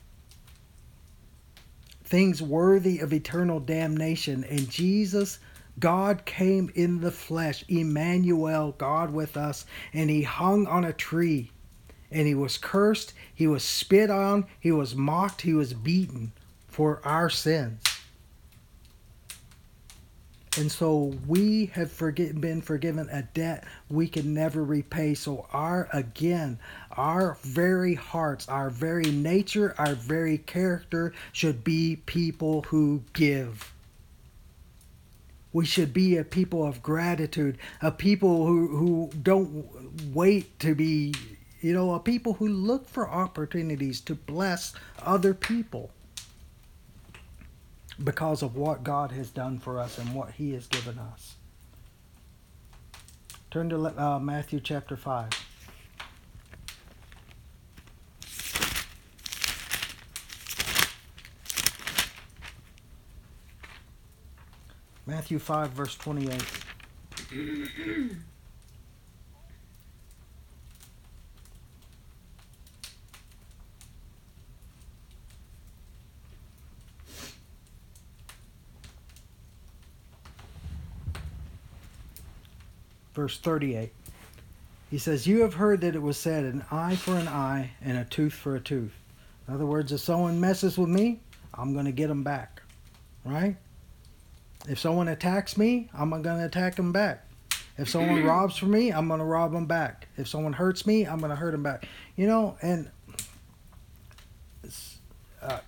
things 2.04 2.42
worthy 2.42 3.00
of 3.00 3.14
eternal 3.14 3.62
damnation. 3.62 4.44
And 4.44 4.70
Jesus 4.70 5.40
God 5.82 6.24
came 6.24 6.72
in 6.76 7.02
the 7.02 7.12
flesh, 7.12 7.66
Emmanuel, 7.68 8.74
God 8.78 9.12
with 9.12 9.36
us, 9.36 9.66
and 9.92 10.10
he 10.10 10.22
hung 10.22 10.68
on 10.68 10.86
a 10.86 10.94
tree. 10.94 11.52
And 12.12 12.28
he 12.28 12.36
was 12.36 12.58
cursed, 12.58 13.14
he 13.34 13.48
was 13.48 13.64
spit 13.64 14.10
on, 14.10 14.46
he 14.60 14.72
was 14.72 14.96
mocked, 14.96 15.42
he 15.42 15.54
was 15.54 15.74
beaten 15.74 16.34
for 16.68 17.02
our 17.04 17.30
sins. 17.30 17.82
And 20.58 20.70
so 20.70 21.14
we 21.28 21.68
have 21.68 21.92
forget, 21.92 22.40
been 22.40 22.62
forgiven 22.62 23.08
a 23.10 23.24
debt 23.24 23.64
we 23.90 24.08
can 24.10 24.34
never 24.34 24.64
repay. 24.64 25.14
So 25.14 25.48
our 25.54 25.88
again, 25.94 26.60
our 26.92 27.38
very 27.42 27.96
hearts, 27.96 28.50
our 28.50 28.70
very 28.70 29.10
nature, 29.12 29.74
our 29.78 29.96
very 29.96 30.38
character 30.38 31.14
should 31.32 31.64
be 31.64 31.96
people 32.06 32.64
who 32.64 33.04
give. 33.14 33.71
We 35.54 35.66
should 35.66 35.94
be 35.94 36.18
a 36.18 36.24
people 36.24 36.66
of 36.66 36.82
gratitude, 36.82 37.58
a 37.82 37.92
people 37.92 38.46
who, 38.46 38.68
who 38.68 39.10
don't 39.22 40.14
wait 40.14 40.60
to 40.60 40.74
be, 40.76 41.14
you 41.62 41.74
know, 41.74 41.94
a 41.94 42.00
people 42.00 42.34
who 42.34 42.48
look 42.48 42.88
for 42.88 43.10
opportunities 43.10 44.00
to 44.02 44.16
bless 44.16 44.74
other 45.04 45.34
people 45.34 45.92
because 48.02 48.42
of 48.42 48.56
what 48.56 48.84
God 48.84 49.12
has 49.12 49.30
done 49.30 49.60
for 49.60 49.80
us 49.80 49.98
and 49.98 50.14
what 50.14 50.32
He 50.32 50.54
has 50.54 50.68
given 50.68 50.98
us. 50.98 51.36
Turn 53.52 53.70
to 53.70 53.94
uh, 54.02 54.20
Matthew 54.20 54.62
chapter 54.62 54.96
5. 54.96 55.30
Matthew 65.22 65.38
5, 65.38 65.70
verse 65.70 65.96
28. 65.98 66.44
verse 83.14 83.38
38. 83.38 83.94
He 84.90 84.98
says, 84.98 85.28
You 85.28 85.42
have 85.42 85.54
heard 85.54 85.82
that 85.82 85.94
it 85.94 86.02
was 86.02 86.18
said, 86.18 86.46
an 86.46 86.66
eye 86.72 86.96
for 86.96 87.14
an 87.14 87.28
eye 87.28 87.70
and 87.84 87.96
a 87.96 88.06
tooth 88.06 88.34
for 88.34 88.56
a 88.56 88.60
tooth. 88.60 88.92
In 89.48 89.54
other 89.54 89.68
words, 89.68 89.92
if 89.92 90.00
someone 90.00 90.42
messes 90.42 90.80
with 90.80 90.90
me, 90.90 91.20
I'm 91.54 91.74
going 91.74 91.86
to 91.86 91.92
get 91.92 92.08
them 92.08 92.24
back. 92.24 92.64
Right? 93.24 93.56
If 94.70 94.80
someone 94.80 95.08
attacks 95.08 95.58
me, 95.58 95.90
I'm 95.94 96.10
going 96.10 96.24
to 96.24 96.46
attack 96.46 96.76
them 96.76 96.92
back. 96.92 97.26
If 97.78 97.90
someone 97.90 98.24
robs 98.26 98.58
from 98.58 98.72
me, 98.72 98.92
I'm 98.92 99.08
going 99.08 99.20
to 99.20 99.26
rob 99.26 99.54
them 99.54 99.66
back. 99.66 100.08
If 100.18 100.28
someone 100.28 100.54
hurts 100.54 100.86
me, 100.86 101.06
I'm 101.06 101.20
going 101.20 101.32
to 101.32 101.36
hurt 101.36 101.52
them 101.52 101.64
back. 101.64 101.88
You 102.16 102.28
know, 102.28 102.58
and 102.62 102.90
uh, 105.42 105.60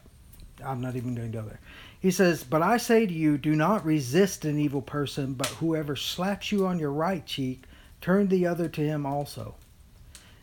I'm 0.64 0.82
not 0.82 0.96
even 0.96 1.16
going 1.16 1.32
to 1.32 1.38
go 1.38 1.46
there. 1.46 1.60
He 2.00 2.12
says, 2.12 2.44
But 2.44 2.62
I 2.62 2.78
say 2.78 3.06
to 3.06 3.14
you, 3.14 3.38
do 3.38 3.56
not 3.56 3.86
resist 3.86 4.46
an 4.46 4.60
evil 4.60 4.82
person, 4.82 5.34
but 5.34 5.48
whoever 5.48 5.96
slaps 5.96 6.52
you 6.52 6.68
on 6.68 6.78
your 6.78 6.92
right 6.92 7.26
cheek, 7.26 7.64
turn 8.02 8.28
the 8.28 8.46
other 8.46 8.68
to 8.70 8.82
him 8.82 9.06
also. 9.06 9.56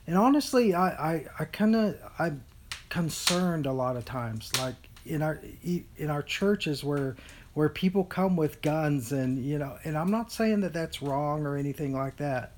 And 0.07 0.17
honestly, 0.17 0.75
I, 0.75 0.89
I, 0.89 1.27
I 1.39 1.45
kind 1.45 1.77
of, 1.77 1.97
I'm 2.19 2.43
concerned 2.89 3.67
a 3.67 3.73
lot 3.73 3.97
of 3.97 4.05
times, 4.05 4.51
like 4.59 4.75
in 5.05 5.23
our, 5.23 5.41
in 5.63 6.11
our 6.11 6.23
churches 6.23 6.83
where, 6.83 7.17
where 7.55 7.69
people 7.69 8.05
come 8.05 8.37
with 8.37 8.63
guns 8.63 9.13
and, 9.13 9.45
you 9.45 9.59
know, 9.59 9.77
and 9.85 9.99
I'm 9.99 10.11
not 10.11 10.31
saying 10.31 10.61
that 10.61 10.73
that's 10.73 11.03
wrong 11.03 11.45
or 11.47 11.57
anything 11.57 11.93
like 11.95 12.17
that. 12.19 12.53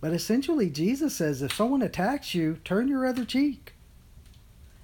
But 0.00 0.12
essentially, 0.12 0.68
Jesus 0.68 1.14
says, 1.14 1.42
if 1.42 1.54
someone 1.54 1.82
attacks 1.82 2.34
you, 2.34 2.58
turn 2.64 2.88
your 2.88 3.06
other 3.06 3.24
cheek. 3.24 3.74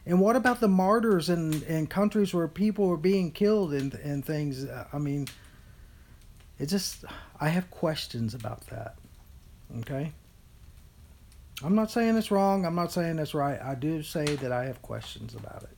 And 0.06 0.20
what 0.20 0.36
about 0.36 0.60
the 0.60 0.68
martyrs 0.68 1.28
in, 1.28 1.62
in 1.64 1.86
countries 1.88 2.32
where 2.32 2.48
people 2.48 2.90
are 2.90 2.96
being 2.96 3.32
killed 3.32 3.74
and, 3.74 3.92
and 3.94 4.24
things? 4.24 4.64
I 4.92 4.98
mean, 4.98 5.26
it 6.58 6.66
just, 6.66 7.04
I 7.40 7.48
have 7.48 7.70
questions 7.70 8.34
about 8.34 8.66
that. 8.68 8.94
Okay? 9.80 10.12
I'm 11.62 11.74
not 11.74 11.90
saying 11.90 12.16
it's 12.16 12.30
wrong. 12.30 12.64
I'm 12.64 12.76
not 12.76 12.92
saying 12.92 13.18
it's 13.18 13.34
right. 13.34 13.60
I 13.60 13.74
do 13.74 14.02
say 14.02 14.24
that 14.24 14.52
I 14.52 14.66
have 14.66 14.80
questions 14.80 15.34
about 15.34 15.64
it. 15.64 15.77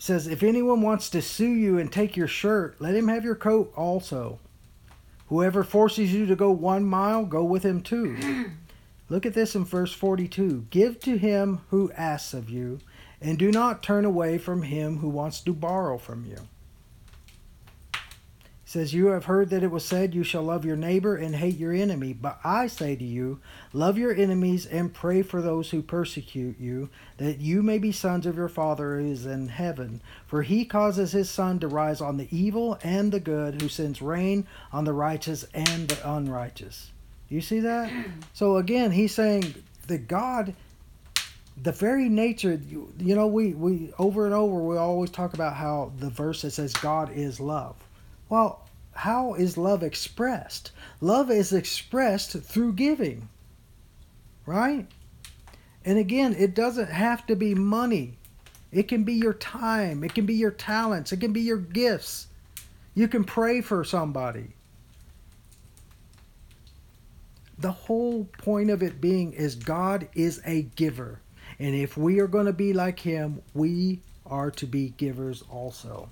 He 0.00 0.04
says, 0.04 0.26
If 0.26 0.42
anyone 0.42 0.80
wants 0.80 1.10
to 1.10 1.20
sue 1.20 1.52
you 1.52 1.76
and 1.76 1.92
take 1.92 2.16
your 2.16 2.26
shirt, 2.26 2.80
let 2.80 2.94
him 2.94 3.08
have 3.08 3.22
your 3.22 3.34
coat 3.34 3.70
also. 3.76 4.38
Whoever 5.28 5.62
forces 5.62 6.10
you 6.10 6.24
to 6.24 6.34
go 6.34 6.50
one 6.50 6.86
mile, 6.86 7.26
go 7.26 7.44
with 7.44 7.64
him 7.64 7.82
two. 7.82 8.50
Look 9.10 9.26
at 9.26 9.34
this 9.34 9.54
in 9.54 9.66
verse 9.66 9.92
42. 9.92 10.68
Give 10.70 10.98
to 11.00 11.18
him 11.18 11.60
who 11.68 11.92
asks 11.92 12.32
of 12.32 12.48
you, 12.48 12.80
and 13.20 13.38
do 13.38 13.52
not 13.52 13.82
turn 13.82 14.06
away 14.06 14.38
from 14.38 14.62
him 14.62 15.00
who 15.00 15.10
wants 15.10 15.42
to 15.42 15.52
borrow 15.52 15.98
from 15.98 16.24
you. 16.24 16.48
Says, 18.70 18.94
You 18.94 19.08
have 19.08 19.24
heard 19.24 19.50
that 19.50 19.64
it 19.64 19.72
was 19.72 19.84
said, 19.84 20.14
You 20.14 20.22
shall 20.22 20.44
love 20.44 20.64
your 20.64 20.76
neighbor 20.76 21.16
and 21.16 21.34
hate 21.34 21.56
your 21.56 21.72
enemy. 21.72 22.12
But 22.12 22.38
I 22.44 22.68
say 22.68 22.94
to 22.94 23.04
you, 23.04 23.40
Love 23.72 23.98
your 23.98 24.14
enemies 24.14 24.64
and 24.64 24.94
pray 24.94 25.22
for 25.22 25.42
those 25.42 25.70
who 25.70 25.82
persecute 25.82 26.60
you, 26.60 26.88
that 27.16 27.40
you 27.40 27.64
may 27.64 27.78
be 27.78 27.90
sons 27.90 28.26
of 28.26 28.36
your 28.36 28.48
Father 28.48 29.00
who 29.00 29.10
is 29.10 29.26
in 29.26 29.48
heaven. 29.48 30.00
For 30.24 30.42
he 30.42 30.64
causes 30.64 31.10
his 31.10 31.28
sun 31.28 31.58
to 31.58 31.66
rise 31.66 32.00
on 32.00 32.16
the 32.16 32.28
evil 32.30 32.78
and 32.84 33.10
the 33.10 33.18
good, 33.18 33.60
who 33.60 33.68
sends 33.68 34.00
rain 34.00 34.46
on 34.72 34.84
the 34.84 34.92
righteous 34.92 35.44
and 35.52 35.88
the 35.88 36.08
unrighteous. 36.08 36.92
You 37.28 37.40
see 37.40 37.58
that? 37.58 37.92
So 38.34 38.56
again, 38.58 38.92
he's 38.92 39.12
saying 39.12 39.52
that 39.88 40.06
God, 40.06 40.54
the 41.60 41.72
very 41.72 42.08
nature, 42.08 42.60
you, 42.68 42.92
you 43.00 43.16
know, 43.16 43.26
we, 43.26 43.52
we 43.52 43.92
over 43.98 44.26
and 44.26 44.34
over, 44.34 44.62
we 44.62 44.76
always 44.76 45.10
talk 45.10 45.34
about 45.34 45.56
how 45.56 45.90
the 45.98 46.08
verse 46.08 46.42
that 46.42 46.52
says 46.52 46.72
God 46.74 47.10
is 47.12 47.40
love. 47.40 47.74
Well, 48.30 48.66
how 48.92 49.34
is 49.34 49.58
love 49.58 49.82
expressed? 49.82 50.72
Love 51.02 51.30
is 51.30 51.52
expressed 51.52 52.30
through 52.30 52.72
giving, 52.72 53.28
right? 54.46 54.86
And 55.84 55.98
again, 55.98 56.34
it 56.38 56.54
doesn't 56.54 56.90
have 56.90 57.26
to 57.26 57.36
be 57.36 57.54
money. 57.54 58.16
It 58.72 58.88
can 58.88 59.04
be 59.04 59.14
your 59.14 59.34
time, 59.34 60.02
it 60.02 60.14
can 60.14 60.24
be 60.24 60.34
your 60.34 60.52
talents, 60.52 61.12
it 61.12 61.20
can 61.20 61.34
be 61.34 61.42
your 61.42 61.58
gifts. 61.58 62.28
You 62.94 63.08
can 63.08 63.24
pray 63.24 63.60
for 63.60 63.84
somebody 63.84 64.54
the 67.60 67.72
whole 67.72 68.24
point 68.38 68.70
of 68.70 68.82
it 68.82 69.00
being 69.00 69.32
is 69.32 69.54
God 69.54 70.08
is 70.14 70.40
a 70.46 70.62
giver. 70.62 71.20
And 71.58 71.74
if 71.74 71.96
we 71.96 72.18
are 72.20 72.26
going 72.26 72.46
to 72.46 72.52
be 72.52 72.72
like 72.72 72.98
him, 72.98 73.42
we 73.52 74.00
are 74.24 74.50
to 74.52 74.66
be 74.66 74.94
givers 74.96 75.42
also. 75.50 76.08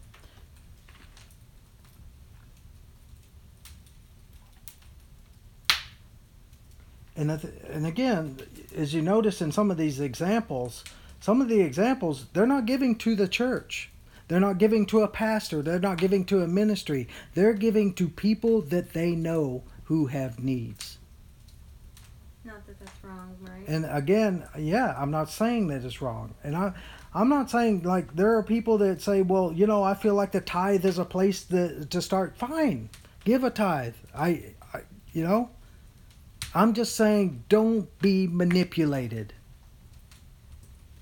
And, 7.18 7.32
and 7.68 7.84
again, 7.84 8.38
as 8.76 8.94
you 8.94 9.02
notice 9.02 9.42
in 9.42 9.50
some 9.50 9.72
of 9.72 9.76
these 9.76 9.98
examples, 9.98 10.84
some 11.18 11.40
of 11.40 11.48
the 11.48 11.60
examples, 11.60 12.26
they're 12.32 12.46
not 12.46 12.64
giving 12.64 12.94
to 12.98 13.16
the 13.16 13.26
church. 13.26 13.90
They're 14.28 14.38
not 14.38 14.58
giving 14.58 14.86
to 14.86 15.00
a 15.00 15.08
pastor. 15.08 15.60
They're 15.60 15.80
not 15.80 15.98
giving 15.98 16.24
to 16.26 16.42
a 16.42 16.46
ministry. 16.46 17.08
They're 17.34 17.54
giving 17.54 17.92
to 17.94 18.08
people 18.08 18.60
that 18.62 18.92
they 18.92 19.16
know 19.16 19.64
who 19.84 20.06
have 20.06 20.38
needs. 20.38 20.98
Not 22.44 22.64
that 22.68 22.78
that's 22.78 23.04
wrong, 23.04 23.36
right? 23.40 23.66
And 23.66 23.84
again, 23.90 24.44
yeah, 24.56 24.94
I'm 24.96 25.10
not 25.10 25.28
saying 25.28 25.66
that 25.68 25.84
it's 25.84 26.00
wrong. 26.00 26.34
And 26.44 26.54
I, 26.54 26.72
I'm 27.14 27.28
not 27.28 27.50
saying 27.50 27.82
like 27.82 28.14
there 28.14 28.36
are 28.36 28.44
people 28.44 28.78
that 28.78 29.02
say, 29.02 29.22
well, 29.22 29.52
you 29.52 29.66
know, 29.66 29.82
I 29.82 29.94
feel 29.94 30.14
like 30.14 30.30
the 30.30 30.40
tithe 30.40 30.84
is 30.84 30.98
a 30.98 31.04
place 31.04 31.42
that, 31.44 31.90
to 31.90 32.00
start. 32.00 32.36
Fine, 32.36 32.90
give 33.24 33.42
a 33.42 33.50
tithe. 33.50 33.94
I, 34.14 34.54
I, 34.72 34.82
you 35.12 35.24
know, 35.24 35.50
I'm 36.58 36.74
just 36.74 36.96
saying 36.96 37.44
don't 37.48 37.96
be 38.00 38.26
manipulated. 38.26 39.32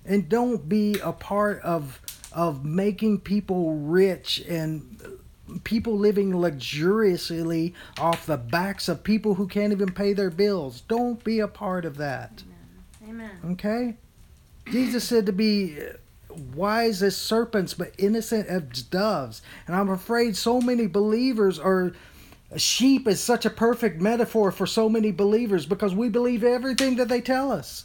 And 0.05 0.29
don't 0.29 0.69
be 0.69 0.99
a 1.01 1.13
part 1.13 1.63
of 1.63 1.99
of 2.31 2.63
making 2.67 3.21
people 3.21 3.75
rich 3.77 4.45
and 4.47 5.01
people 5.65 5.97
living 5.97 6.39
luxuriously 6.39 7.73
off 7.99 8.27
the 8.27 8.37
backs 8.37 8.87
of 8.87 9.03
people 9.03 9.37
who 9.37 9.49
can't 9.49 9.73
even 9.73 9.93
pay 9.93 10.13
their 10.13 10.29
bills. 10.29 10.83
Don't 10.83 11.25
be 11.25 11.41
a 11.41 11.49
part 11.49 11.87
of 11.87 11.97
that. 11.97 12.43
Amen. 13.09 13.31
Okay? 13.53 13.97
Jesus 14.71 15.05
said 15.05 15.25
to 15.25 15.33
be 15.33 15.79
wise 16.55 17.03
as 17.03 17.17
serpents 17.17 17.73
but 17.73 17.95
innocent 17.97 18.47
as 18.49 18.83
doves. 18.83 19.41
And 19.67 19.75
I'm 19.75 19.89
afraid 19.89 20.37
so 20.37 20.61
many 20.61 20.87
believers 20.87 21.59
are 21.59 21.95
sheep 22.57 23.09
is 23.09 23.21
such 23.21 23.45
a 23.45 23.51
perfect 23.51 24.01
metaphor 24.01 24.53
for 24.53 24.67
so 24.67 24.89
many 24.89 25.11
believers 25.11 25.67
because 25.67 25.95
we 25.95 26.09
believe 26.09 26.45
everything 26.45 26.97
that 26.97 27.09
they 27.09 27.21
tell 27.21 27.51
us. 27.51 27.85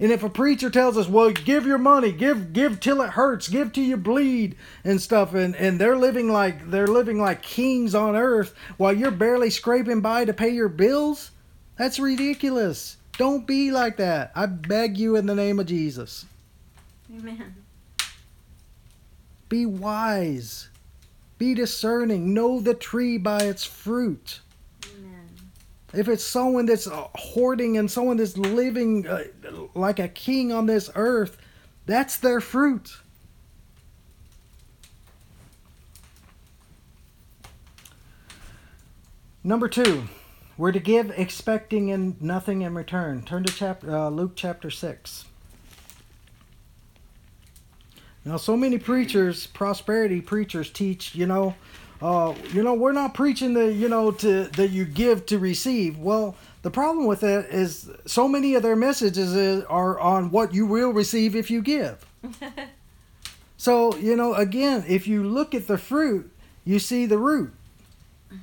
And 0.00 0.12
if 0.12 0.22
a 0.22 0.30
preacher 0.30 0.70
tells 0.70 0.96
us, 0.96 1.08
"Well, 1.08 1.32
give 1.32 1.66
your 1.66 1.78
money, 1.78 2.12
give 2.12 2.52
give 2.52 2.78
till 2.78 3.02
it 3.02 3.10
hurts, 3.10 3.48
give 3.48 3.72
till 3.72 3.82
you 3.84 3.96
bleed," 3.96 4.54
and 4.84 5.02
stuff, 5.02 5.34
and 5.34 5.56
and 5.56 5.80
they're 5.80 5.96
living 5.96 6.30
like 6.30 6.70
they're 6.70 6.86
living 6.86 7.20
like 7.20 7.42
kings 7.42 7.96
on 7.96 8.14
earth 8.14 8.54
while 8.76 8.92
you're 8.92 9.10
barely 9.10 9.50
scraping 9.50 10.00
by 10.00 10.24
to 10.24 10.32
pay 10.32 10.50
your 10.50 10.68
bills, 10.68 11.32
that's 11.76 11.98
ridiculous. 11.98 12.96
Don't 13.16 13.44
be 13.44 13.72
like 13.72 13.96
that. 13.96 14.30
I 14.36 14.46
beg 14.46 14.96
you 14.96 15.16
in 15.16 15.26
the 15.26 15.34
name 15.34 15.58
of 15.58 15.66
Jesus. 15.66 16.26
Amen. 17.12 17.56
Be 19.48 19.66
wise. 19.66 20.68
Be 21.38 21.54
discerning. 21.54 22.34
Know 22.34 22.60
the 22.60 22.74
tree 22.74 23.16
by 23.16 23.44
its 23.44 23.64
fruit. 23.64 24.40
Amen. 24.84 25.28
If 25.94 26.08
it's 26.08 26.24
someone 26.24 26.66
that's 26.66 26.88
uh, 26.88 27.06
hoarding 27.14 27.78
and 27.78 27.88
someone 27.88 28.16
that's 28.16 28.36
living 28.36 29.06
uh, 29.06 29.24
like 29.74 30.00
a 30.00 30.08
king 30.08 30.52
on 30.52 30.66
this 30.66 30.90
earth, 30.96 31.38
that's 31.86 32.16
their 32.16 32.40
fruit. 32.40 32.98
Number 39.44 39.68
two, 39.68 40.08
we're 40.58 40.72
to 40.72 40.80
give 40.80 41.10
expecting 41.12 41.90
and 41.92 42.20
nothing 42.20 42.62
in 42.62 42.74
return. 42.74 43.22
Turn 43.22 43.44
to 43.44 43.52
chapter 43.52 43.96
uh, 43.96 44.10
Luke 44.10 44.32
chapter 44.34 44.70
six. 44.70 45.24
Now, 48.28 48.36
so 48.36 48.58
many 48.58 48.76
preachers, 48.76 49.46
prosperity 49.46 50.20
preachers, 50.20 50.68
teach 50.68 51.14
you 51.14 51.24
know, 51.24 51.54
uh, 52.02 52.34
you 52.52 52.62
know, 52.62 52.74
we're 52.74 52.92
not 52.92 53.14
preaching 53.14 53.54
the 53.54 53.72
you 53.72 53.88
know 53.88 54.10
to 54.10 54.44
that 54.48 54.68
you 54.68 54.84
give 54.84 55.24
to 55.26 55.38
receive. 55.38 55.96
Well, 55.96 56.36
the 56.60 56.70
problem 56.70 57.06
with 57.06 57.20
that 57.20 57.46
is 57.46 57.90
so 58.04 58.28
many 58.28 58.54
of 58.54 58.62
their 58.62 58.76
messages 58.76 59.34
is, 59.34 59.64
are 59.64 59.98
on 59.98 60.30
what 60.30 60.52
you 60.52 60.66
will 60.66 60.90
receive 60.90 61.34
if 61.34 61.50
you 61.50 61.62
give. 61.62 62.04
so 63.56 63.96
you 63.96 64.14
know, 64.14 64.34
again, 64.34 64.84
if 64.86 65.06
you 65.06 65.24
look 65.24 65.54
at 65.54 65.66
the 65.66 65.78
fruit, 65.78 66.30
you 66.66 66.78
see 66.78 67.06
the 67.06 67.18
root. 67.18 67.54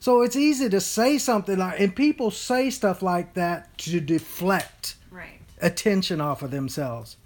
So 0.00 0.22
it's 0.22 0.36
easy 0.36 0.68
to 0.68 0.80
say 0.80 1.18
something 1.18 1.58
like, 1.58 1.80
and 1.80 1.94
people 1.94 2.30
say 2.30 2.70
stuff 2.70 3.02
like 3.02 3.34
that 3.34 3.76
to 3.78 3.98
deflect 3.98 4.94
right. 5.10 5.40
attention 5.60 6.20
off 6.20 6.40
of 6.40 6.52
themselves. 6.52 7.16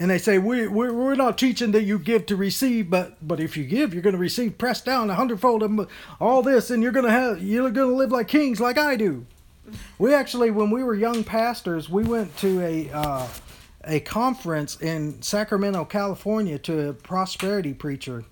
And 0.00 0.10
they 0.10 0.18
say, 0.18 0.38
we, 0.38 0.66
we're, 0.66 0.94
we're 0.94 1.14
not 1.14 1.36
teaching 1.36 1.72
that 1.72 1.82
you 1.82 1.98
give 1.98 2.24
to 2.26 2.36
receive, 2.36 2.88
but, 2.88 3.16
but 3.20 3.38
if 3.38 3.54
you 3.54 3.64
give, 3.64 3.92
you're 3.92 4.02
going 4.02 4.14
to 4.14 4.18
receive 4.18 4.56
pressed 4.56 4.86
down 4.86 5.10
a 5.10 5.14
hundredfold 5.14 5.62
of 5.62 5.88
all 6.18 6.42
this, 6.42 6.70
and 6.70 6.82
you're 6.82 6.90
going 6.90 7.04
to 7.04 7.12
have, 7.12 7.42
you're 7.42 7.70
going 7.70 7.90
to 7.90 7.94
live 7.94 8.10
like 8.10 8.26
kings 8.26 8.60
like 8.60 8.78
I 8.78 8.96
do. 8.96 9.26
We 9.98 10.14
actually, 10.14 10.50
when 10.50 10.70
we 10.70 10.82
were 10.82 10.94
young 10.94 11.22
pastors, 11.22 11.90
we 11.90 12.02
went 12.02 12.34
to 12.38 12.62
a, 12.62 12.90
uh, 12.90 13.28
a 13.84 14.00
conference 14.00 14.80
in 14.80 15.20
Sacramento, 15.20 15.84
California 15.84 16.58
to 16.60 16.88
a 16.88 16.92
prosperity 16.94 17.74
preacher. 17.74 18.24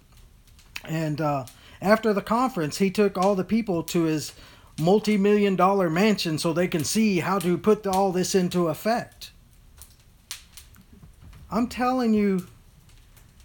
And, 0.84 1.20
uh, 1.20 1.44
after 1.80 2.12
the 2.12 2.22
conference, 2.22 2.78
he 2.78 2.90
took 2.90 3.16
all 3.16 3.34
the 3.34 3.44
people 3.44 3.82
to 3.84 4.04
his 4.04 4.32
multi 4.80 5.16
million 5.16 5.54
dollar 5.54 5.90
mansion 5.90 6.38
so 6.38 6.52
they 6.52 6.68
can 6.68 6.84
see 6.84 7.20
how 7.20 7.38
to 7.40 7.58
put 7.58 7.86
all 7.86 8.10
this 8.10 8.34
into 8.34 8.68
effect. 8.68 9.30
I'm 11.50 11.68
telling 11.68 12.14
you, 12.14 12.46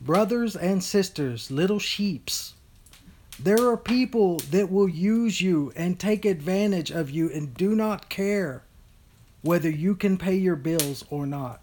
brothers 0.01 0.55
and 0.55 0.83
sisters, 0.83 1.49
little 1.49 1.79
sheeps, 1.79 2.53
there 3.39 3.67
are 3.69 3.77
people 3.77 4.37
that 4.51 4.71
will 4.71 4.89
use 4.89 5.41
you 5.41 5.71
and 5.75 5.99
take 5.99 6.25
advantage 6.25 6.91
of 6.91 7.09
you 7.09 7.29
and 7.31 7.53
do 7.53 7.75
not 7.75 8.09
care 8.09 8.63
whether 9.41 9.69
you 9.69 9.95
can 9.95 10.17
pay 10.17 10.35
your 10.35 10.55
bills 10.55 11.03
or 11.09 11.25
not. 11.25 11.61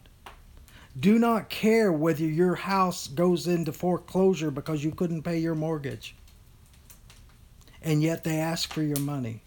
Do 0.98 1.18
not 1.18 1.48
care 1.48 1.92
whether 1.92 2.24
your 2.24 2.56
house 2.56 3.06
goes 3.06 3.46
into 3.46 3.72
foreclosure 3.72 4.50
because 4.50 4.82
you 4.82 4.90
couldn't 4.90 5.22
pay 5.22 5.38
your 5.38 5.54
mortgage 5.54 6.14
and 7.82 8.02
yet 8.02 8.24
they 8.24 8.38
ask 8.38 8.72
for 8.72 8.82
your 8.82 8.98
money. 8.98 9.42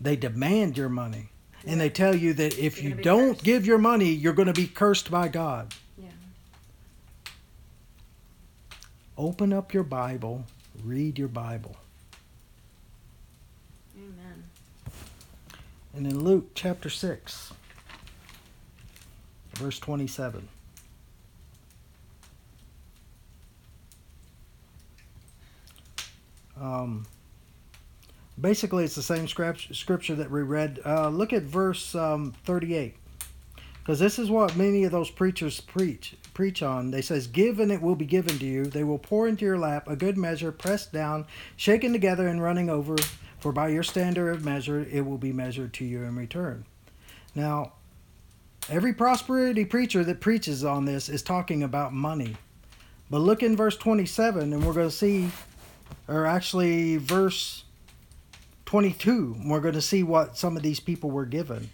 They 0.00 0.16
demand 0.16 0.76
your 0.76 0.88
money. 0.88 1.30
And 1.68 1.78
they 1.78 1.90
tell 1.90 2.14
you 2.14 2.32
that 2.32 2.58
if 2.58 2.82
you're 2.82 2.96
you 2.96 3.02
don't 3.02 3.34
cursed. 3.34 3.44
give 3.44 3.66
your 3.66 3.76
money, 3.76 4.08
you're 4.08 4.32
going 4.32 4.46
to 4.46 4.54
be 4.54 4.66
cursed 4.66 5.10
by 5.10 5.28
God. 5.28 5.74
Yeah. 5.98 6.08
Open 9.18 9.52
up 9.52 9.74
your 9.74 9.82
Bible, 9.82 10.46
read 10.82 11.18
your 11.18 11.28
Bible. 11.28 11.76
Amen. 13.94 14.44
And 15.94 16.06
in 16.06 16.24
Luke 16.24 16.52
chapter 16.54 16.88
6, 16.88 17.52
verse 19.56 19.78
27. 19.78 20.48
Um, 26.58 27.04
basically, 28.40 28.84
it's 28.84 28.94
the 28.94 29.02
same 29.02 29.28
scripture 29.28 30.14
that 30.14 30.30
we 30.30 30.42
read. 30.42 30.80
Uh, 30.84 31.08
look 31.08 31.32
at 31.32 31.42
verse 31.42 31.94
um, 31.94 32.34
38. 32.44 32.96
Because 33.78 33.98
this 33.98 34.18
is 34.18 34.28
what 34.28 34.54
many 34.54 34.84
of 34.84 34.92
those 34.92 35.10
preachers 35.10 35.60
preach 35.60 36.14
preach 36.34 36.62
on. 36.62 36.90
They 36.90 37.00
says, 37.00 37.26
"Give 37.26 37.58
and 37.58 37.72
it 37.72 37.80
will 37.80 37.96
be 37.96 38.04
given 38.04 38.38
to 38.38 38.44
you. 38.44 38.66
They 38.66 38.84
will 38.84 38.98
pour 38.98 39.26
into 39.26 39.46
your 39.46 39.58
lap 39.58 39.88
a 39.88 39.96
good 39.96 40.18
measure, 40.18 40.52
pressed 40.52 40.92
down, 40.92 41.26
shaken 41.56 41.92
together, 41.92 42.28
and 42.28 42.42
running 42.42 42.68
over. 42.68 42.96
For 43.38 43.50
by 43.50 43.68
your 43.68 43.82
standard 43.82 44.30
of 44.30 44.44
measure, 44.44 44.86
it 44.92 45.06
will 45.06 45.16
be 45.16 45.32
measured 45.32 45.72
to 45.74 45.86
you 45.86 46.02
in 46.02 46.16
return." 46.16 46.66
Now, 47.34 47.72
every 48.68 48.92
prosperity 48.92 49.64
preacher 49.64 50.04
that 50.04 50.20
preaches 50.20 50.64
on 50.64 50.84
this 50.84 51.08
is 51.08 51.22
talking 51.22 51.62
about 51.62 51.94
money. 51.94 52.36
But 53.10 53.20
look 53.20 53.42
in 53.42 53.56
verse 53.56 53.76
27, 53.78 54.52
and 54.52 54.66
we're 54.66 54.74
going 54.74 54.90
to 54.90 54.94
see 54.94 55.30
or 56.06 56.26
actually 56.26 56.98
verse 56.98 57.64
22. 58.68 59.36
We're 59.46 59.60
going 59.60 59.72
to 59.72 59.80
see 59.80 60.02
what 60.02 60.36
some 60.36 60.54
of 60.54 60.62
these 60.62 60.78
people 60.78 61.10
were 61.10 61.24
given. 61.24 61.70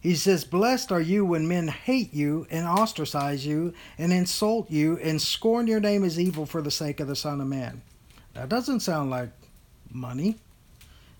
He 0.00 0.16
says, 0.16 0.42
Blessed 0.42 0.90
are 0.90 1.00
you 1.00 1.24
when 1.24 1.46
men 1.46 1.68
hate 1.68 2.12
you 2.12 2.48
and 2.50 2.66
ostracize 2.66 3.46
you 3.46 3.74
and 3.96 4.12
insult 4.12 4.68
you 4.68 4.98
and 4.98 5.22
scorn 5.22 5.68
your 5.68 5.78
name 5.78 6.02
as 6.02 6.18
evil 6.18 6.44
for 6.44 6.60
the 6.60 6.72
sake 6.72 6.98
of 6.98 7.06
the 7.06 7.14
Son 7.14 7.40
of 7.40 7.46
Man. 7.46 7.80
That 8.34 8.48
doesn't 8.48 8.80
sound 8.80 9.08
like 9.08 9.30
money. 9.88 10.38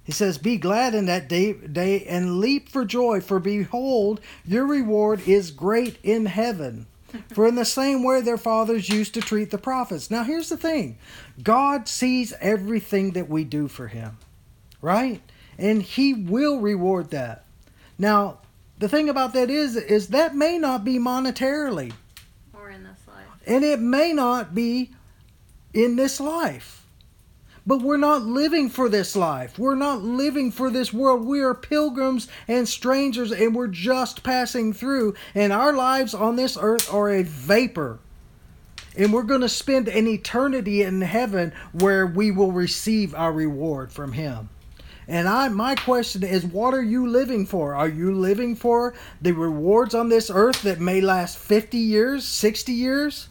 He 0.02 0.11
says, 0.11 0.38
Be 0.38 0.56
glad 0.56 0.92
in 0.92 1.06
that 1.06 1.28
day, 1.28 1.52
day 1.52 2.04
and 2.04 2.40
leap 2.40 2.68
for 2.68 2.85
joy, 2.85 3.20
for 3.20 3.38
behold, 3.38 4.20
your 4.44 4.66
reward 4.66 5.28
is 5.28 5.52
great 5.52 5.98
in 6.02 6.26
heaven. 6.26 6.87
For 7.35 7.46
in 7.46 7.56
the 7.56 7.66
same 7.66 8.02
way 8.02 8.22
their 8.22 8.38
fathers 8.38 8.88
used 8.88 9.12
to 9.14 9.20
treat 9.20 9.50
the 9.50 9.58
prophets. 9.58 10.11
Now, 10.11 10.24
here's 10.24 10.48
the 10.48 10.56
thing 10.56 10.96
God 11.42 11.87
sees 11.87 12.32
everything 12.40 13.11
that 13.11 13.28
we 13.28 13.44
do 13.44 13.68
for 13.68 13.88
Him, 13.88 14.16
right? 14.82 15.22
And 15.56 15.82
He 15.82 16.12
will 16.12 16.58
reward 16.58 17.10
that. 17.10 17.44
Now, 17.98 18.38
the 18.78 18.88
thing 18.88 19.08
about 19.08 19.32
that 19.32 19.48
is, 19.48 19.76
is 19.76 20.08
that 20.08 20.34
may 20.34 20.58
not 20.58 20.84
be 20.84 20.98
monetarily, 20.98 21.92
or 22.52 22.68
in 22.68 22.82
this 22.82 22.98
life, 23.06 23.26
and 23.46 23.64
it 23.64 23.80
may 23.80 24.12
not 24.12 24.54
be 24.54 24.90
in 25.72 25.96
this 25.96 26.20
life. 26.20 26.80
But 27.64 27.80
we're 27.80 27.96
not 27.96 28.22
living 28.22 28.68
for 28.68 28.88
this 28.88 29.14
life. 29.14 29.56
We're 29.56 29.76
not 29.76 30.02
living 30.02 30.50
for 30.50 30.68
this 30.68 30.92
world. 30.92 31.24
We 31.24 31.40
are 31.42 31.54
pilgrims 31.54 32.26
and 32.48 32.68
strangers, 32.68 33.30
and 33.30 33.54
we're 33.54 33.68
just 33.68 34.24
passing 34.24 34.72
through. 34.72 35.14
And 35.32 35.52
our 35.52 35.72
lives 35.72 36.12
on 36.12 36.34
this 36.34 36.58
earth 36.60 36.92
are 36.92 37.08
a 37.08 37.22
vapor. 37.22 38.00
And 38.98 39.12
we're 39.12 39.22
going 39.22 39.42
to 39.42 39.48
spend 39.48 39.86
an 39.86 40.08
eternity 40.08 40.82
in 40.82 41.02
heaven 41.02 41.52
where 41.72 42.04
we 42.04 42.32
will 42.32 42.50
receive 42.50 43.14
our 43.14 43.32
reward 43.32 43.92
from 43.92 44.12
Him. 44.12 44.48
And 45.12 45.29
I, 45.29 45.48
my 45.48 45.75
question 45.75 46.22
is, 46.22 46.42
what 46.42 46.72
are 46.72 46.83
you 46.83 47.07
living 47.07 47.44
for? 47.44 47.75
Are 47.75 47.87
you 47.87 48.14
living 48.14 48.57
for 48.57 48.94
the 49.20 49.33
rewards 49.33 49.94
on 49.94 50.09
this 50.09 50.31
earth 50.33 50.62
that 50.62 50.81
may 50.81 51.03
last 51.03 51.37
50 51.37 51.77
years, 51.77 52.27
60 52.27 52.72
years? 52.72 53.29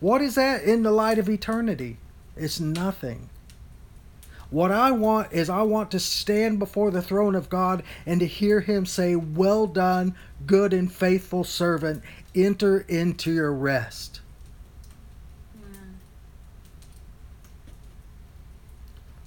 What 0.00 0.20
is 0.20 0.34
that 0.34 0.64
in 0.64 0.82
the 0.82 0.90
light 0.90 1.20
of 1.20 1.30
eternity? 1.30 1.98
It's 2.36 2.58
nothing. 2.58 3.30
What 4.50 4.72
I 4.72 4.90
want 4.90 5.32
is 5.32 5.48
I 5.48 5.62
want 5.62 5.92
to 5.92 6.00
stand 6.00 6.58
before 6.58 6.90
the 6.90 7.00
throne 7.00 7.36
of 7.36 7.48
God 7.48 7.84
and 8.04 8.18
to 8.18 8.26
hear 8.26 8.58
him 8.58 8.84
say, 8.84 9.14
Well 9.14 9.68
done, 9.68 10.16
good 10.46 10.72
and 10.72 10.92
faithful 10.92 11.44
servant, 11.44 12.02
enter 12.34 12.80
into 12.88 13.30
your 13.30 13.52
rest. 13.52 14.20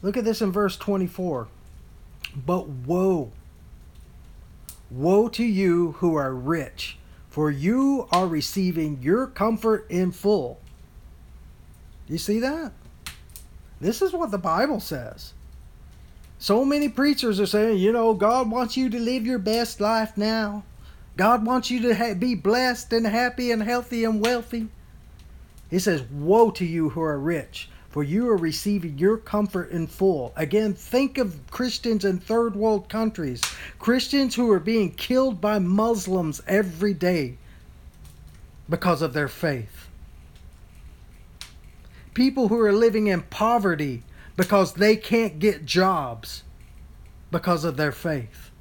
Look 0.05 0.17
at 0.17 0.23
this 0.23 0.39
in 0.39 0.51
verse 0.51 0.77
24. 0.77 1.47
But 2.45 2.67
woe, 2.67 3.31
woe 4.91 5.27
to 5.29 5.43
you 5.43 5.93
who 5.93 6.13
are 6.13 6.31
rich, 6.31 6.99
for 7.27 7.49
you 7.49 8.07
are 8.11 8.27
receiving 8.27 8.99
your 9.01 9.25
comfort 9.25 9.87
in 9.89 10.11
full. 10.11 10.59
You 12.07 12.19
see 12.19 12.39
that? 12.39 12.73
This 13.81 14.03
is 14.03 14.13
what 14.13 14.29
the 14.29 14.37
Bible 14.37 14.79
says. 14.79 15.33
So 16.37 16.63
many 16.63 16.87
preachers 16.87 17.39
are 17.39 17.47
saying, 17.47 17.79
you 17.79 17.91
know, 17.91 18.13
God 18.13 18.51
wants 18.51 18.77
you 18.77 18.91
to 18.91 18.99
live 18.99 19.25
your 19.25 19.39
best 19.39 19.81
life 19.81 20.15
now. 20.15 20.65
God 21.17 21.43
wants 21.43 21.71
you 21.71 21.81
to 21.81 21.95
ha- 21.95 22.13
be 22.13 22.35
blessed 22.35 22.93
and 22.93 23.07
happy 23.07 23.49
and 23.49 23.63
healthy 23.63 24.03
and 24.03 24.21
wealthy. 24.21 24.67
He 25.71 25.79
says, 25.79 26.03
Woe 26.03 26.51
to 26.51 26.63
you 26.63 26.89
who 26.89 27.01
are 27.01 27.17
rich, 27.17 27.69
for 27.95 28.03
you 28.03 28.27
are 28.29 28.35
receiving 28.37 28.99
your 28.99 29.15
comfort 29.17 29.71
in 29.71 29.87
full. 29.87 30.33
Again, 30.35 30.73
think 30.75 31.17
of 31.17 31.39
Christians 31.49 32.03
in 32.03 32.19
third 32.19 32.53
world 32.53 32.89
countries, 32.89 33.41
Christians 33.79 34.35
who 34.35 34.51
are 34.51 34.59
being 34.59 34.91
killed 34.91 35.39
by 35.39 35.59
Muslims 35.59 36.41
every 36.45 36.93
day 36.93 37.37
because 38.69 39.01
of 39.01 39.13
their 39.13 39.29
faith. 39.29 39.87
people 42.15 42.47
who 42.47 42.59
are 42.59 42.73
living 42.73 43.07
in 43.07 43.21
poverty 43.23 44.03
because 44.37 44.73
they 44.73 44.95
can't 44.95 45.39
get 45.39 45.65
jobs 45.65 46.43
because 47.31 47.63
of 47.63 47.77
their 47.77 47.91
faith. 47.91 48.51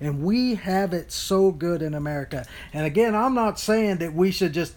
And 0.00 0.22
we 0.22 0.56
have 0.56 0.92
it 0.92 1.12
so 1.12 1.52
good 1.52 1.80
in 1.80 1.94
America. 1.94 2.46
And 2.72 2.84
again, 2.84 3.14
I'm 3.14 3.34
not 3.34 3.58
saying 3.58 3.98
that 3.98 4.12
we 4.12 4.30
should 4.30 4.52
just 4.52 4.74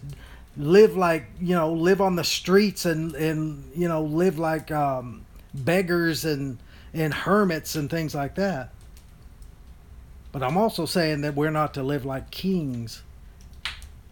live 0.58 0.96
like, 0.96 1.26
you 1.40 1.54
know, 1.54 1.72
live 1.72 2.00
on 2.00 2.16
the 2.16 2.24
streets 2.24 2.84
and, 2.84 3.14
and 3.14 3.70
you 3.74 3.88
know, 3.88 4.02
live 4.02 4.38
like 4.38 4.70
um, 4.70 5.24
beggars 5.54 6.24
and, 6.24 6.58
and 6.92 7.14
hermits 7.14 7.76
and 7.76 7.88
things 7.88 8.14
like 8.14 8.34
that. 8.34 8.70
But 10.32 10.42
I'm 10.42 10.56
also 10.56 10.84
saying 10.84 11.22
that 11.22 11.34
we're 11.34 11.50
not 11.50 11.74
to 11.74 11.82
live 11.82 12.04
like 12.04 12.30
kings 12.30 13.02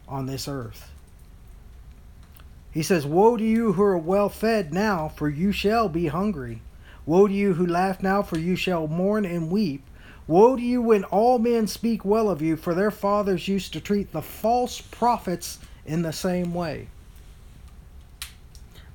on 0.09 0.27
this 0.27 0.49
earth. 0.49 0.91
He 2.71 2.83
says, 2.83 3.07
Woe 3.07 3.37
to 3.37 3.45
you 3.45 3.73
who 3.73 3.83
are 3.83 3.99
well 3.99 4.29
fed 4.29 4.73
now, 4.73 5.09
for 5.09 5.29
you 5.29 5.51
shall 5.51 5.89
be 5.89 6.07
hungry. 6.07 6.63
Woe 7.05 7.27
to 7.27 7.33
you 7.33 7.55
who 7.55 7.67
laugh 7.67 8.03
now, 8.03 8.23
for 8.23 8.39
you 8.39 8.57
shall 8.57 8.87
mourn 8.87 9.25
and 9.25 9.51
weep. 9.51 9.83
Woe 10.27 10.57
to 10.57 10.63
you 10.63 10.83
when 10.83 11.05
all 11.05 11.39
men 11.39 11.67
speak 11.67 12.05
well 12.05 12.29
of 12.29 12.43
you, 12.43 12.57
for 12.57 12.75
their 12.75 12.91
fathers 12.91 13.49
used 13.49 13.73
to 13.73 13.81
treat 13.81 14.13
the 14.13 14.23
false 14.23 14.81
prophets 14.81 15.59
in 15.87 16.03
the 16.03 16.13
same 16.13 16.53
way. 16.53 16.89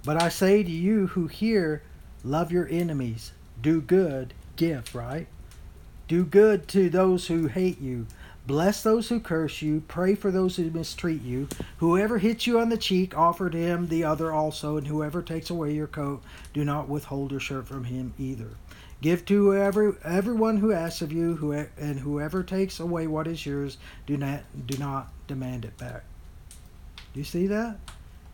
But 0.03 0.21
I 0.21 0.29
say 0.29 0.63
to 0.63 0.71
you 0.71 1.07
who 1.07 1.27
hear, 1.27 1.83
love 2.23 2.51
your 2.51 2.67
enemies, 2.69 3.31
do 3.61 3.81
good, 3.81 4.33
give, 4.55 4.93
right? 4.95 5.27
Do 6.07 6.25
good 6.25 6.67
to 6.69 6.89
those 6.89 7.27
who 7.27 7.47
hate 7.47 7.79
you. 7.79 8.07
Bless 8.47 8.81
those 8.81 9.09
who 9.09 9.19
curse 9.19 9.61
you. 9.61 9.83
Pray 9.87 10.15
for 10.15 10.31
those 10.31 10.55
who 10.55 10.69
mistreat 10.71 11.21
you. 11.21 11.47
Whoever 11.77 12.17
hits 12.17 12.47
you 12.47 12.59
on 12.59 12.69
the 12.69 12.77
cheek, 12.77 13.15
offer 13.15 13.49
to 13.49 13.57
him 13.57 13.87
the 13.87 14.03
other 14.03 14.31
also. 14.31 14.77
And 14.77 14.87
whoever 14.87 15.21
takes 15.21 15.51
away 15.51 15.73
your 15.73 15.87
coat, 15.87 16.23
do 16.53 16.65
not 16.65 16.89
withhold 16.89 17.31
your 17.31 17.39
shirt 17.39 17.67
from 17.67 17.85
him 17.85 18.13
either. 18.17 18.49
Give 19.01 19.23
to 19.25 19.45
whoever, 19.45 19.97
everyone 20.03 20.57
who 20.57 20.73
asks 20.73 21.01
of 21.01 21.11
you, 21.11 21.35
who, 21.35 21.53
and 21.53 21.99
whoever 21.99 22.43
takes 22.43 22.79
away 22.79 23.07
what 23.07 23.27
is 23.27 23.45
yours, 23.45 23.77
do 24.05 24.17
not, 24.17 24.41
do 24.65 24.77
not 24.77 25.09
demand 25.27 25.65
it 25.65 25.77
back. 25.77 26.03
Do 27.13 27.19
you 27.19 27.23
see 27.23 27.47
that? 27.47 27.77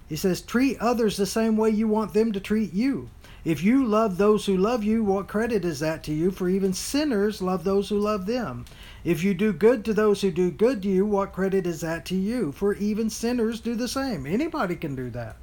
He 0.08 0.16
says, 0.16 0.42
treat 0.42 0.80
others 0.80 1.18
the 1.18 1.26
same 1.26 1.58
way 1.58 1.70
you 1.70 1.88
want 1.88 2.13
them 2.13 2.32
to 2.32 2.40
treat 2.40 2.74
you. 2.74 3.10
If 3.44 3.63
you 3.63 3.86
love 3.86 4.18
those 4.18 4.46
who 4.46 4.58
love 4.58 4.84
you, 4.84 5.04
what 5.04 5.28
credit 5.28 5.63
is 5.63 5.80
that 5.80 6.04
to 6.04 6.13
you? 6.13 6.32
For 6.32 6.50
even 6.50 6.74
sinners 6.74 7.42
love 7.42 7.63
those 7.63 7.88
who 7.88 7.98
love 7.98 8.26
them. 8.26 8.66
If 9.04 9.24
you 9.24 9.34
do 9.34 9.54
good 9.54 9.86
to 9.86 9.94
those 9.94 10.22
who 10.22 10.32
do 10.32 10.52
good 10.52 10.82
to 10.82 10.90
you, 10.90 11.06
what 11.06 11.34
credit 11.34 11.66
is 11.66 11.82
that 11.82 12.06
to 12.08 12.16
you? 12.16 12.52
For 12.52 12.74
even 12.76 13.10
sinners 13.10 13.62
do 13.62 13.76
the 13.76 13.88
same. 13.88 14.26
Anybody 14.26 14.76
can 14.76 14.96
do 14.96 15.10
that. 15.12 15.38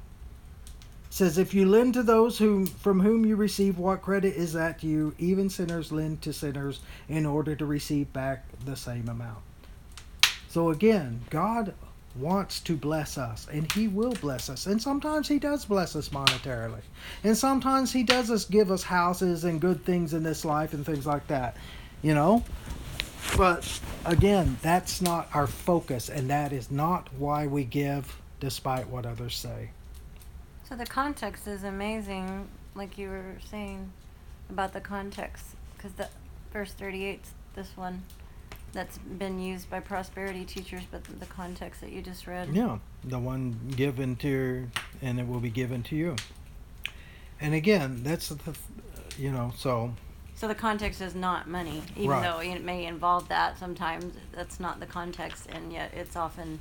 It 1.07 1.13
says, 1.13 1.37
if 1.37 1.53
you 1.53 1.65
lend 1.67 1.95
to 1.95 2.03
those 2.03 2.37
whom, 2.37 2.67
from 2.67 2.99
whom 2.99 3.25
you 3.25 3.35
receive, 3.35 3.79
what 3.79 4.01
credit 4.01 4.35
is 4.35 4.53
that 4.53 4.79
to 4.81 4.87
you? 4.87 5.15
Even 5.17 5.49
sinners 5.49 5.91
lend 5.91 6.21
to 6.23 6.33
sinners 6.33 6.81
in 7.09 7.25
order 7.25 7.55
to 7.55 7.65
receive 7.65 8.11
back 8.13 8.45
the 8.65 8.75
same 8.75 9.07
amount. 9.09 9.39
So 10.49 10.69
again, 10.69 11.21
God 11.29 11.73
wants 12.17 12.59
to 12.61 12.75
bless 12.75 13.17
us 13.17 13.47
and 13.51 13.71
he 13.73 13.87
will 13.87 14.13
bless 14.13 14.49
us. 14.49 14.67
And 14.67 14.81
sometimes 14.81 15.27
he 15.27 15.39
does 15.39 15.65
bless 15.65 15.95
us 15.95 16.09
monetarily. 16.09 16.81
And 17.23 17.37
sometimes 17.37 17.91
he 17.91 18.03
does 18.03 18.31
us 18.31 18.45
give 18.45 18.71
us 18.71 18.83
houses 18.83 19.43
and 19.43 19.59
good 19.59 19.83
things 19.85 20.13
in 20.13 20.23
this 20.23 20.45
life 20.45 20.73
and 20.73 20.85
things 20.85 21.05
like 21.05 21.27
that 21.27 21.57
you 22.05 22.13
know? 22.13 22.43
But 23.35 23.81
again 24.05 24.57
that's 24.61 25.01
not 25.01 25.27
our 25.33 25.47
focus 25.47 26.09
and 26.09 26.29
that 26.29 26.53
is 26.53 26.69
not 26.69 27.09
why 27.17 27.47
we 27.47 27.63
give 27.63 28.21
despite 28.39 28.87
what 28.87 29.05
others 29.05 29.35
say. 29.35 29.71
So 30.69 30.75
the 30.75 30.85
context 30.85 31.47
is 31.47 31.63
amazing, 31.63 32.47
like 32.75 32.97
you 32.97 33.09
were 33.09 33.35
saying 33.49 33.91
about 34.49 34.73
the 34.73 34.81
context, 34.81 35.45
because 35.75 35.93
the 35.93 36.07
verse 36.53 36.71
38 36.73 37.21
this 37.55 37.75
one 37.75 38.03
that's 38.75 38.97
been 38.99 39.39
used 39.39 39.69
by 39.69 39.79
prosperity 39.79 40.45
teachers, 40.45 40.83
but 40.91 41.03
the 41.19 41.25
context 41.25 41.81
that 41.81 41.91
you 41.91 42.01
just 42.03 42.27
read. 42.27 42.49
yeah 42.53 42.77
the 43.03 43.17
one 43.17 43.55
given 43.75 44.15
to 44.17 44.67
and 45.01 45.19
it 45.19 45.27
will 45.27 45.39
be 45.39 45.49
given 45.49 45.81
to 45.83 45.95
you 45.95 46.15
and 47.41 47.53
again 47.53 48.01
that's 48.03 48.29
the 48.29 48.55
you 49.17 49.31
know 49.31 49.51
so 49.57 49.93
So 50.35 50.47
the 50.47 50.55
context 50.55 50.99
is 51.01 51.15
not 51.15 51.47
money, 51.47 51.81
even 51.95 52.09
Right. 52.09 52.23
though 52.23 52.39
it 52.39 52.61
may 52.63 52.85
involve 52.85 53.29
that 53.29 53.57
sometimes. 53.57 54.13
That's 54.33 54.59
not 54.59 54.79
the 54.81 54.85
context, 54.85 55.47
and 55.55 55.71
yet 55.71 55.93
it's 55.95 56.17
often 56.17 56.59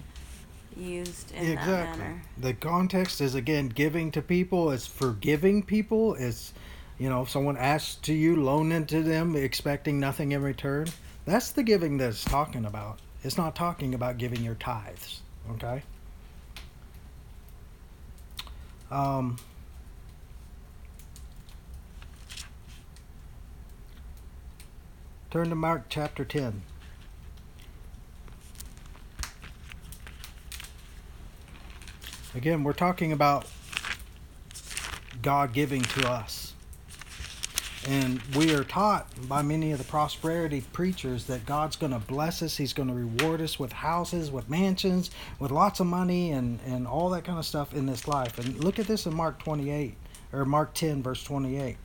used 0.77 1.33
in 1.33 1.55
that 1.57 1.63
exactly 1.65 1.99
manner. 2.05 2.23
the 2.39 2.55
context 2.55 3.21
is 3.21 3.35
again 3.35 3.69
giving 3.69 4.11
to 4.13 4.21
people 4.23 4.71
it's 4.73 4.87
forgiving 4.89 5.63
people 5.63 6.15
it's 6.17 6.53
you 6.99 7.09
know 7.09 7.23
if 7.23 7.31
someone 7.31 7.57
asks 7.57 7.95
to 7.97 8.13
you 8.13 8.35
loan 8.43 8.73
into 8.73 9.03
them 9.03 9.37
expecting 9.37 10.01
nothing 10.01 10.33
in 10.33 10.43
return 10.43 10.87
that's 11.25 11.51
the 11.51 11.63
giving 11.63 11.99
that 11.99 12.09
it's 12.09 12.25
talking 12.25 12.65
about. 12.65 12.99
It's 13.23 13.39
not 13.39 13.57
talking 13.57 13.95
about 13.95 14.19
giving 14.19 14.43
your 14.43 14.55
tithes 14.55 15.23
okay? 15.53 15.83
Um 18.91 19.37
turn 25.31 25.49
to 25.49 25.55
mark 25.55 25.87
chapter 25.89 26.25
10 26.25 26.63
Again, 32.37 32.65
we're 32.65 32.73
talking 32.73 33.13
about 33.13 33.47
God 35.23 35.53
giving 35.53 35.83
to 35.83 36.11
us. 36.11 36.44
And 37.87 38.23
we 38.35 38.55
are 38.55 38.65
taught 38.65 39.07
by 39.29 39.43
many 39.43 39.73
of 39.73 39.79
the 39.79 39.85
prosperity 39.85 40.63
preachers 40.73 41.27
that 41.27 41.45
God's 41.45 41.77
going 41.77 41.93
to 41.93 41.99
bless 41.99 42.41
us. 42.43 42.57
He's 42.57 42.73
going 42.73 42.89
to 42.89 42.95
reward 42.95 43.43
us 43.43 43.59
with 43.59 43.73
houses, 43.73 44.31
with 44.31 44.49
mansions, 44.49 45.11
with 45.39 45.51
lots 45.51 45.81
of 45.81 45.87
money, 45.87 46.31
and, 46.31 46.61
and 46.67 46.87
all 46.87 47.11
that 47.11 47.25
kind 47.25 47.39
of 47.39 47.45
stuff 47.45 47.75
in 47.75 47.85
this 47.85 48.09
life. 48.09 48.39
And 48.39 48.63
look 48.65 48.79
at 48.79 48.87
this 48.87 49.05
in 49.05 49.15
Mark 49.15 49.39
28, 49.39 49.95
or 50.33 50.47
Mark 50.47 50.73
10, 50.73 51.03
verse 51.03 51.23
28. 51.23 51.77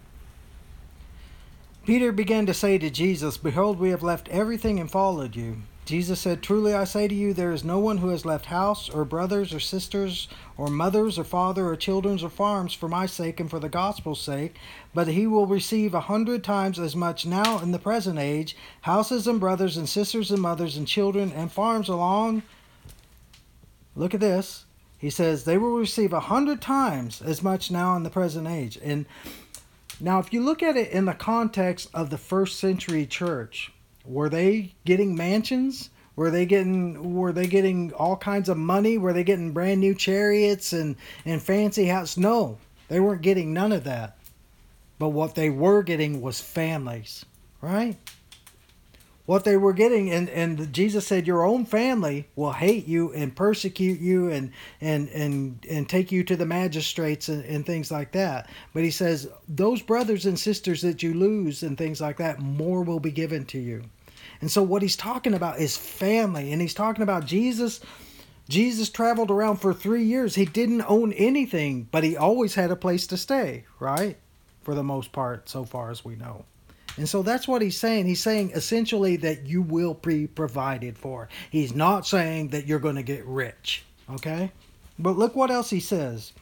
Peter 1.86 2.12
began 2.12 2.46
to 2.46 2.54
say 2.54 2.78
to 2.78 2.90
Jesus, 2.90 3.38
Behold, 3.38 3.80
we 3.80 3.90
have 3.90 4.04
left 4.04 4.30
everything 4.30 4.80
and 4.80 4.90
followed 4.90 5.36
you. 5.36 5.64
Jesus 5.90 6.20
said, 6.20 6.44
Truly 6.44 6.76
I 6.76 6.84
say 6.84 7.08
to 7.08 7.16
you, 7.16 7.34
there 7.34 7.52
is 7.52 7.64
no 7.64 7.80
one 7.80 7.98
who 7.98 8.10
has 8.10 8.24
left 8.24 8.46
house, 8.46 8.90
or 8.90 9.04
brothers, 9.04 9.52
or 9.56 9.60
sisters, 9.60 10.28
or 10.56 10.68
mothers, 10.68 11.18
or 11.18 11.24
father, 11.24 11.68
or 11.68 11.76
children, 11.76 12.20
or 12.22 12.30
farms 12.30 12.76
for 12.76 12.88
my 12.88 13.08
sake 13.08 13.40
and 13.40 13.50
for 13.50 13.58
the 13.58 13.70
gospel's 13.70 14.22
sake, 14.22 14.58
but 14.94 15.08
he 15.08 15.26
will 15.26 15.48
receive 15.48 15.96
a 15.96 16.02
hundred 16.02 16.44
times 16.44 16.78
as 16.78 16.96
much 16.96 17.26
now 17.26 17.58
in 17.58 17.72
the 17.72 17.80
present 17.80 18.20
age 18.20 18.56
houses 18.82 19.26
and 19.26 19.40
brothers, 19.40 19.78
and 19.78 19.90
sisters, 19.90 20.30
and 20.30 20.44
mothers, 20.44 20.78
and 20.78 20.88
children, 20.88 21.32
and 21.32 21.52
farms 21.52 21.90
along. 21.90 22.44
Look 23.96 24.14
at 24.14 24.20
this. 24.20 24.66
He 25.00 25.10
says, 25.10 25.44
They 25.44 25.58
will 25.58 25.76
receive 25.76 26.14
a 26.14 26.20
hundred 26.20 26.62
times 26.62 27.20
as 27.20 27.42
much 27.42 27.72
now 27.72 27.96
in 27.96 28.04
the 28.04 28.12
present 28.12 28.48
age. 28.48 28.78
And 28.84 29.08
now, 30.00 30.20
if 30.20 30.32
you 30.32 30.44
look 30.44 30.62
at 30.62 30.78
it 30.78 30.92
in 30.92 31.06
the 31.06 31.16
context 31.16 31.90
of 31.96 32.12
the 32.12 32.20
first 32.20 32.60
century 32.60 33.08
church, 33.08 33.72
were 34.10 34.30
they 34.30 34.74
getting 34.86 35.16
mansions? 35.16 35.90
Were 36.16 36.32
they 36.32 36.46
getting 36.46 37.16
were 37.16 37.32
they 37.32 37.48
getting 37.48 37.94
all 37.94 38.18
kinds 38.18 38.50
of 38.50 38.58
money? 38.58 38.98
Were 38.98 39.14
they 39.14 39.24
getting 39.24 39.54
brand 39.54 39.80
new 39.80 39.96
chariots 39.96 40.74
and, 40.74 40.98
and 41.24 41.42
fancy 41.42 41.86
houses? 41.86 42.18
No, 42.18 42.58
they 42.90 43.00
weren't 43.00 43.22
getting 43.22 43.54
none 43.54 43.72
of 43.72 43.86
that. 43.86 44.18
But 44.98 45.10
what 45.10 45.36
they 45.36 45.50
were 45.50 45.82
getting 45.82 46.22
was 46.22 46.42
families, 46.42 47.24
right? 47.62 47.96
What 49.30 49.44
they 49.44 49.58
were 49.58 49.74
getting, 49.74 50.10
and, 50.10 50.28
and 50.30 50.74
Jesus 50.74 51.06
said, 51.06 51.28
Your 51.28 51.46
own 51.46 51.64
family 51.64 52.28
will 52.36 52.52
hate 52.52 52.88
you 52.88 53.14
and 53.14 53.36
persecute 53.36 54.00
you 54.00 54.32
and 54.32 54.52
and 54.82 55.08
and, 55.10 55.64
and 55.70 55.88
take 55.88 56.12
you 56.12 56.24
to 56.24 56.36
the 56.36 56.48
magistrates 56.48 57.30
and, 57.30 57.46
and 57.46 57.64
things 57.64 57.92
like 57.92 58.12
that. 58.14 58.50
But 58.74 58.84
he 58.84 58.90
says, 58.90 59.30
Those 59.48 59.84
brothers 59.84 60.26
and 60.26 60.40
sisters 60.40 60.82
that 60.82 61.04
you 61.04 61.14
lose 61.14 61.62
and 61.62 61.78
things 61.78 62.02
like 62.02 62.18
that, 62.18 62.40
more 62.40 62.82
will 62.82 63.00
be 63.00 63.12
given 63.12 63.46
to 63.46 63.60
you. 63.60 63.84
And 64.42 64.50
so 64.50 64.64
what 64.64 64.82
he's 64.82 64.96
talking 64.96 65.34
about 65.34 65.60
is 65.60 65.76
family, 65.76 66.52
and 66.52 66.62
he's 66.62 66.74
talking 66.74 67.04
about 67.04 67.26
Jesus. 67.26 67.82
Jesus 68.48 68.90
traveled 68.90 69.32
around 69.32 69.58
for 69.58 69.74
three 69.74 70.04
years. 70.04 70.36
He 70.36 70.46
didn't 70.46 70.84
own 70.88 71.14
anything, 71.14 71.88
but 71.92 72.04
he 72.04 72.18
always 72.18 72.56
had 72.56 72.72
a 72.72 72.76
place 72.76 73.06
to 73.08 73.18
stay, 73.18 73.66
right? 73.80 74.18
For 74.64 74.74
the 74.74 74.84
most 74.84 75.12
part, 75.12 75.50
so 75.50 75.66
far 75.66 75.92
as 75.92 76.04
we 76.04 76.16
know. 76.16 76.46
And 76.98 77.08
so 77.08 77.22
that's 77.22 77.48
what 77.48 77.62
he's 77.62 77.78
saying. 77.78 78.08
He's 78.08 78.22
saying 78.22 78.52
essentially 78.52 79.16
that 79.18 79.46
you 79.46 79.62
will 79.62 79.94
be 79.94 80.28
provided 80.28 80.98
for. 80.98 81.30
He's 81.50 81.74
not 81.74 82.08
saying 82.08 82.50
that 82.50 82.66
you're 82.66 82.80
going 82.80 82.96
to 82.96 83.04
get 83.04 83.26
rich, 83.26 83.84
okay? 84.10 84.52
But 84.98 85.18
look 85.18 85.36
what 85.36 85.52
else 85.52 85.70
he 85.70 85.80
says. 85.80 86.34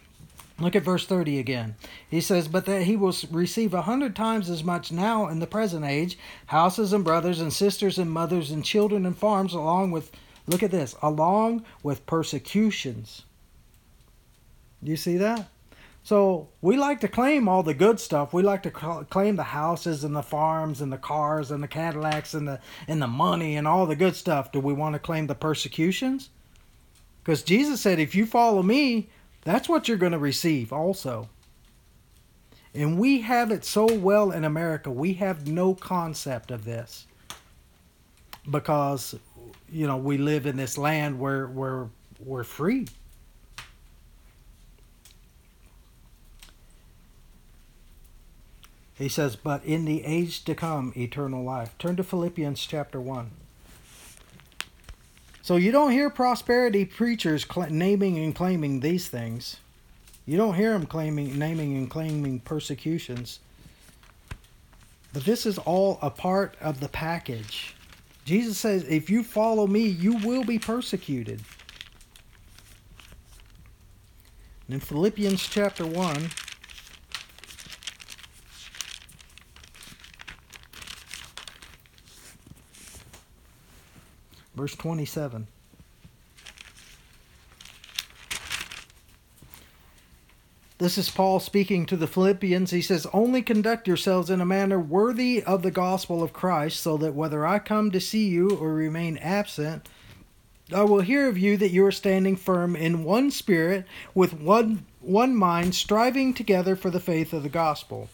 Look 0.59 0.75
at 0.75 0.83
verse 0.83 1.05
30 1.05 1.37
again. 1.37 1.75
He 2.09 2.19
says, 2.19 2.47
But 2.47 2.65
that 2.65 2.83
he 2.83 2.95
will 2.95 3.15
receive 3.29 3.73
a 3.73 3.83
hundred 3.83 4.15
times 4.15 4.49
as 4.49 4.63
much 4.63 4.91
now 4.91 5.27
in 5.27 5.39
the 5.39 5.47
present 5.47 5.85
age 5.85 6.17
houses 6.47 6.93
and 6.93 7.03
brothers 7.03 7.39
and 7.39 7.53
sisters 7.53 7.99
and 7.99 8.09
mothers 8.09 8.49
and 8.49 8.65
children 8.65 9.05
and 9.05 9.15
farms, 9.15 9.53
along 9.53 9.91
with, 9.91 10.11
look 10.47 10.63
at 10.63 10.71
this, 10.71 10.95
along 11.01 11.63
with 11.83 12.05
persecutions. 12.07 13.23
Do 14.83 14.89
you 14.89 14.97
see 14.97 15.17
that? 15.17 15.47
So 16.07 16.47
we 16.61 16.77
like 16.77 17.01
to 17.01 17.07
claim 17.07 17.49
all 17.49 17.63
the 17.63 17.73
good 17.73 17.99
stuff. 17.99 18.33
We 18.33 18.41
like 18.41 18.63
to 18.63 18.71
claim 18.71 19.35
the 19.35 19.43
houses 19.43 20.05
and 20.05 20.15
the 20.15 20.23
farms 20.23 20.79
and 20.79 20.91
the 20.91 20.97
cars 20.97 21.51
and 21.51 21.61
the 21.61 21.67
Cadillacs 21.67 22.33
and 22.33 22.47
the 22.47 22.61
and 22.87 23.01
the 23.01 23.07
money 23.07 23.57
and 23.57 23.67
all 23.67 23.85
the 23.85 23.95
good 23.95 24.15
stuff. 24.15 24.51
Do 24.53 24.61
we 24.61 24.71
want 24.71 24.93
to 24.93 24.99
claim 24.99 25.27
the 25.27 25.35
persecutions? 25.35 26.29
Because 27.21 27.43
Jesus 27.43 27.81
said, 27.81 27.99
if 27.99 28.15
you 28.15 28.25
follow 28.25 28.63
me, 28.63 29.09
that's 29.47 29.69
what 29.69 29.87
you're 29.87 29.97
going 29.97 30.11
to 30.11 30.19
receive 30.19 30.73
also. 30.73 31.29
And 32.73 32.99
we 32.99 33.21
have 33.21 33.51
it 33.51 33.65
so 33.65 33.91
well 33.91 34.31
in 34.31 34.43
America, 34.43 34.91
we 34.91 35.13
have 35.13 35.47
no 35.47 35.73
concept 35.73 36.51
of 36.51 36.65
this. 36.65 37.07
Because, 38.49 39.15
you 39.71 39.87
know, 39.87 39.97
we 39.97 40.17
live 40.17 40.45
in 40.45 40.57
this 40.57 40.77
land 40.77 41.19
where, 41.19 41.47
where 41.47 41.87
we're 42.19 42.43
free. 42.43 42.87
He 48.95 49.09
says, 49.09 49.35
but 49.35 49.63
in 49.63 49.85
the 49.85 50.03
age 50.03 50.43
to 50.45 50.55
come, 50.55 50.91
eternal 50.95 51.43
life. 51.43 51.77
Turn 51.77 51.95
to 51.97 52.03
Philippians 52.03 52.65
chapter 52.65 52.99
1. 52.99 53.31
So 55.47 55.55
you 55.55 55.71
don't 55.71 55.91
hear 55.91 56.09
prosperity 56.09 56.83
preachers 56.83 57.45
cl- 57.49 57.69
naming 57.69 58.17
and 58.17 58.35
claiming 58.35 58.81
these 58.81 59.07
things. 59.07 59.55
You 60.25 60.35
don't 60.35 60.55
hear 60.55 60.73
them 60.73 60.85
claiming, 60.85 61.39
naming 61.39 61.77
and 61.77 61.89
claiming 61.89 62.41
persecutions. 62.41 63.39
But 65.13 65.23
this 65.23 65.45
is 65.45 65.57
all 65.57 65.99
a 66.01 66.09
part 66.09 66.57
of 66.59 66.81
the 66.81 66.89
package. 66.89 67.75
Jesus 68.25 68.57
says, 68.57 68.83
if 68.89 69.09
you 69.09 69.23
follow 69.23 69.67
me, 69.67 69.87
you 69.87 70.17
will 70.17 70.43
be 70.43 70.59
persecuted. 70.59 71.41
in 74.67 74.81
Philippians 74.81 75.47
chapter 75.47 75.85
1, 75.85 76.29
Verse 84.57 84.75
27. 84.75 85.45
This 90.79 90.97
is 90.97 91.11
Paul 91.11 91.39
speaking 91.39 91.85
to 91.85 91.95
the 91.95 92.07
Philippians. 92.07 92.71
He 92.71 92.81
says, 92.81 93.05
Only 93.13 93.43
conduct 93.43 93.87
yourselves 93.87 94.31
in 94.31 94.41
a 94.41 94.45
manner 94.45 94.79
worthy 94.79 95.43
of 95.43 95.61
the 95.61 95.69
gospel 95.69 96.23
of 96.23 96.33
Christ, 96.33 96.79
so 96.79 96.97
that 96.97 97.13
whether 97.13 97.45
I 97.45 97.59
come 97.59 97.91
to 97.91 97.99
see 97.99 98.27
you 98.27 98.49
or 98.49 98.73
remain 98.73 99.19
absent, 99.19 99.87
I 100.73 100.83
will 100.85 101.01
hear 101.01 101.29
of 101.29 101.37
you 101.37 101.55
that 101.57 101.69
you 101.69 101.85
are 101.85 101.91
standing 101.91 102.35
firm 102.35 102.75
in 102.75 103.03
one 103.03 103.29
spirit, 103.29 103.85
with 104.15 104.33
one, 104.33 104.87
one 105.01 105.35
mind, 105.35 105.75
striving 105.75 106.33
together 106.33 106.75
for 106.75 106.89
the 106.89 106.99
faith 106.99 107.31
of 107.31 107.43
the 107.43 107.49
gospel 107.49 108.09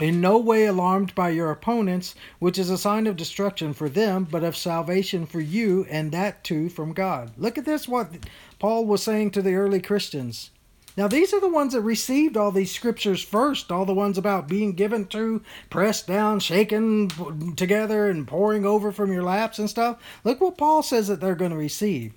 in 0.00 0.20
no 0.20 0.38
way 0.38 0.66
alarmed 0.66 1.14
by 1.14 1.30
your 1.30 1.50
opponents, 1.50 2.14
which 2.38 2.58
is 2.58 2.70
a 2.70 2.78
sign 2.78 3.06
of 3.06 3.16
destruction 3.16 3.72
for 3.72 3.88
them, 3.88 4.26
but 4.30 4.42
of 4.42 4.56
salvation 4.56 5.26
for 5.26 5.40
you, 5.40 5.86
and 5.90 6.12
that 6.12 6.42
too 6.44 6.68
from 6.68 6.92
God. 6.92 7.32
Look 7.36 7.58
at 7.58 7.64
this, 7.64 7.86
what 7.86 8.10
Paul 8.58 8.86
was 8.86 9.02
saying 9.02 9.32
to 9.32 9.42
the 9.42 9.54
early 9.54 9.80
Christians. 9.80 10.50
Now, 10.94 11.08
these 11.08 11.32
are 11.32 11.40
the 11.40 11.48
ones 11.48 11.72
that 11.72 11.80
received 11.80 12.36
all 12.36 12.50
these 12.50 12.70
scriptures 12.70 13.22
first, 13.22 13.72
all 13.72 13.86
the 13.86 13.94
ones 13.94 14.18
about 14.18 14.46
being 14.46 14.74
given 14.74 15.06
to, 15.06 15.42
pressed 15.70 16.06
down, 16.06 16.40
shaken 16.40 17.08
together, 17.56 18.10
and 18.10 18.28
pouring 18.28 18.66
over 18.66 18.92
from 18.92 19.10
your 19.10 19.22
laps 19.22 19.58
and 19.58 19.70
stuff. 19.70 20.02
Look 20.22 20.42
what 20.42 20.58
Paul 20.58 20.82
says 20.82 21.08
that 21.08 21.20
they're 21.20 21.34
going 21.34 21.50
to 21.50 21.56
receive. 21.56 22.12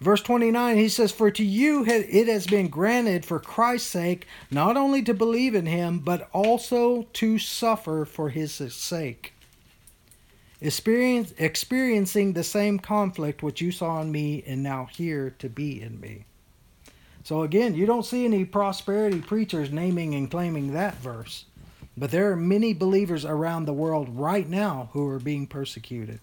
Verse 0.00 0.22
29, 0.22 0.76
he 0.76 0.88
says, 0.88 1.10
For 1.10 1.30
to 1.30 1.44
you 1.44 1.84
it 1.84 2.28
has 2.28 2.46
been 2.46 2.68
granted 2.68 3.24
for 3.24 3.40
Christ's 3.40 3.90
sake 3.90 4.26
not 4.50 4.76
only 4.76 5.02
to 5.02 5.12
believe 5.12 5.54
in 5.54 5.66
him, 5.66 5.98
but 5.98 6.28
also 6.32 7.02
to 7.14 7.38
suffer 7.38 8.04
for 8.04 8.28
his 8.28 8.52
sake. 8.52 9.34
Experience, 10.60 11.34
experiencing 11.38 12.32
the 12.32 12.44
same 12.44 12.78
conflict 12.78 13.42
which 13.42 13.60
you 13.60 13.72
saw 13.72 14.00
in 14.00 14.10
me 14.12 14.42
and 14.46 14.62
now 14.62 14.86
hear 14.86 15.30
to 15.38 15.48
be 15.48 15.80
in 15.80 16.00
me. 16.00 16.24
So 17.24 17.42
again, 17.42 17.74
you 17.74 17.84
don't 17.84 18.06
see 18.06 18.24
any 18.24 18.44
prosperity 18.44 19.20
preachers 19.20 19.70
naming 19.70 20.14
and 20.14 20.30
claiming 20.30 20.72
that 20.72 20.94
verse. 20.96 21.44
But 21.96 22.12
there 22.12 22.30
are 22.30 22.36
many 22.36 22.72
believers 22.72 23.24
around 23.24 23.64
the 23.64 23.72
world 23.72 24.08
right 24.16 24.48
now 24.48 24.90
who 24.92 25.08
are 25.08 25.18
being 25.18 25.46
persecuted, 25.46 26.20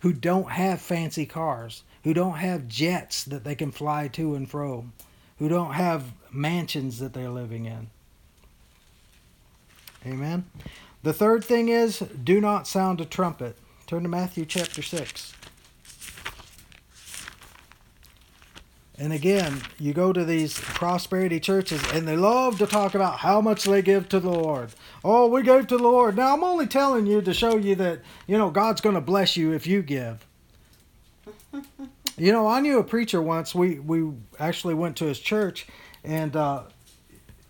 who 0.00 0.12
don't 0.12 0.50
have 0.50 0.80
fancy 0.80 1.26
cars, 1.26 1.84
who 2.04 2.14
don't 2.14 2.38
have 2.38 2.68
jets 2.68 3.24
that 3.24 3.44
they 3.44 3.54
can 3.54 3.70
fly 3.70 4.08
to 4.08 4.34
and 4.34 4.50
fro, 4.50 4.86
who 5.38 5.48
don't 5.48 5.72
have 5.72 6.12
mansions 6.30 6.98
that 6.98 7.12
they're 7.12 7.30
living 7.30 7.66
in. 7.66 7.88
Amen. 10.06 10.46
The 11.02 11.12
third 11.12 11.44
thing 11.44 11.68
is 11.68 11.98
do 11.98 12.40
not 12.40 12.66
sound 12.66 13.00
a 13.00 13.04
trumpet. 13.04 13.56
Turn 13.86 14.02
to 14.02 14.08
Matthew 14.08 14.44
chapter 14.44 14.82
6. 14.82 15.34
And 19.00 19.12
again, 19.12 19.62
you 19.78 19.92
go 19.92 20.12
to 20.12 20.24
these 20.24 20.58
prosperity 20.58 21.38
churches 21.38 21.80
and 21.92 22.06
they 22.06 22.16
love 22.16 22.58
to 22.58 22.66
talk 22.66 22.96
about 22.96 23.20
how 23.20 23.40
much 23.40 23.62
they 23.62 23.80
give 23.80 24.08
to 24.08 24.18
the 24.18 24.30
Lord. 24.30 24.70
Oh, 25.04 25.28
we 25.28 25.42
gave 25.42 25.68
to 25.68 25.76
the 25.76 25.82
Lord. 25.84 26.16
Now, 26.16 26.34
I'm 26.34 26.42
only 26.42 26.66
telling 26.66 27.06
you 27.06 27.22
to 27.22 27.32
show 27.32 27.56
you 27.56 27.76
that, 27.76 28.00
you 28.26 28.36
know, 28.36 28.50
God's 28.50 28.80
going 28.80 28.96
to 28.96 29.00
bless 29.00 29.36
you 29.36 29.52
if 29.52 29.68
you 29.68 29.82
give. 29.82 30.26
You 32.18 32.32
know, 32.32 32.46
I 32.46 32.60
knew 32.60 32.78
a 32.78 32.84
preacher 32.84 33.22
once. 33.22 33.54
We 33.54 33.78
we 33.78 34.12
actually 34.38 34.74
went 34.74 34.96
to 34.98 35.04
his 35.04 35.18
church, 35.18 35.66
and 36.04 36.34
uh, 36.34 36.64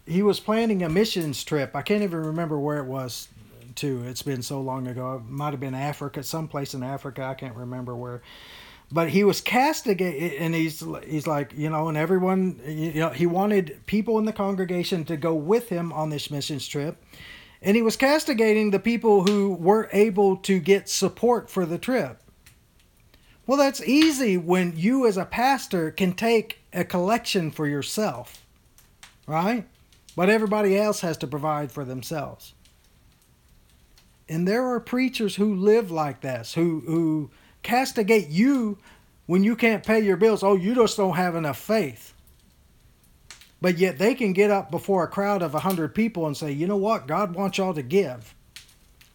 he 0.06 0.22
was 0.22 0.40
planning 0.40 0.82
a 0.82 0.88
missions 0.88 1.42
trip. 1.44 1.74
I 1.74 1.82
can't 1.82 2.02
even 2.02 2.18
remember 2.18 2.58
where 2.58 2.78
it 2.78 2.86
was. 2.86 3.28
To 3.76 4.02
it's 4.06 4.22
been 4.22 4.42
so 4.42 4.60
long 4.60 4.88
ago. 4.88 5.16
It 5.16 5.30
might 5.30 5.52
have 5.52 5.60
been 5.60 5.74
Africa, 5.74 6.24
someplace 6.24 6.74
in 6.74 6.82
Africa. 6.82 7.22
I 7.22 7.34
can't 7.34 7.54
remember 7.54 7.94
where. 7.94 8.22
But 8.90 9.10
he 9.10 9.22
was 9.22 9.40
castigated, 9.40 10.40
and 10.40 10.54
he's 10.54 10.82
he's 11.06 11.26
like 11.28 11.52
you 11.56 11.70
know, 11.70 11.88
and 11.88 11.96
everyone 11.96 12.60
you 12.66 12.94
know 12.94 13.10
he 13.10 13.26
wanted 13.26 13.86
people 13.86 14.18
in 14.18 14.24
the 14.24 14.32
congregation 14.32 15.04
to 15.04 15.16
go 15.16 15.34
with 15.34 15.68
him 15.68 15.92
on 15.92 16.10
this 16.10 16.28
missions 16.28 16.66
trip, 16.66 17.00
and 17.62 17.76
he 17.76 17.82
was 17.82 17.96
castigating 17.96 18.72
the 18.72 18.80
people 18.80 19.24
who 19.24 19.52
weren't 19.52 19.90
able 19.92 20.36
to 20.38 20.58
get 20.58 20.88
support 20.88 21.48
for 21.48 21.64
the 21.64 21.78
trip 21.78 22.20
well, 23.48 23.56
that's 23.56 23.80
easy 23.80 24.36
when 24.36 24.74
you, 24.76 25.06
as 25.06 25.16
a 25.16 25.24
pastor, 25.24 25.90
can 25.90 26.12
take 26.12 26.58
a 26.70 26.84
collection 26.84 27.50
for 27.50 27.66
yourself, 27.66 28.44
right? 29.26 29.66
But 30.14 30.28
everybody 30.28 30.76
else 30.76 31.00
has 31.00 31.16
to 31.16 31.26
provide 31.26 31.72
for 31.72 31.82
themselves. 31.82 32.52
And 34.28 34.46
there 34.46 34.66
are 34.66 34.80
preachers 34.80 35.36
who 35.36 35.54
live 35.54 35.90
like 35.90 36.20
this, 36.20 36.52
who, 36.52 36.82
who 36.86 37.30
castigate 37.62 38.28
you 38.28 38.76
when 39.24 39.42
you 39.42 39.56
can't 39.56 39.82
pay 39.82 40.00
your 40.00 40.18
bills. 40.18 40.42
Oh, 40.42 40.54
you 40.54 40.74
just 40.74 40.98
don't 40.98 41.16
have 41.16 41.34
enough 41.34 41.58
faith. 41.58 42.12
But 43.62 43.78
yet 43.78 43.96
they 43.96 44.14
can 44.14 44.34
get 44.34 44.50
up 44.50 44.70
before 44.70 45.04
a 45.04 45.08
crowd 45.08 45.40
of 45.40 45.54
100 45.54 45.94
people 45.94 46.26
and 46.26 46.36
say, 46.36 46.52
you 46.52 46.66
know 46.66 46.76
what? 46.76 47.06
God 47.06 47.34
wants 47.34 47.56
y'all 47.56 47.72
to 47.72 47.82
give. 47.82 48.34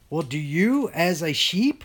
Well, 0.09 0.23
do 0.23 0.39
you, 0.39 0.89
as 0.89 1.21
a 1.21 1.33
sheep, 1.33 1.83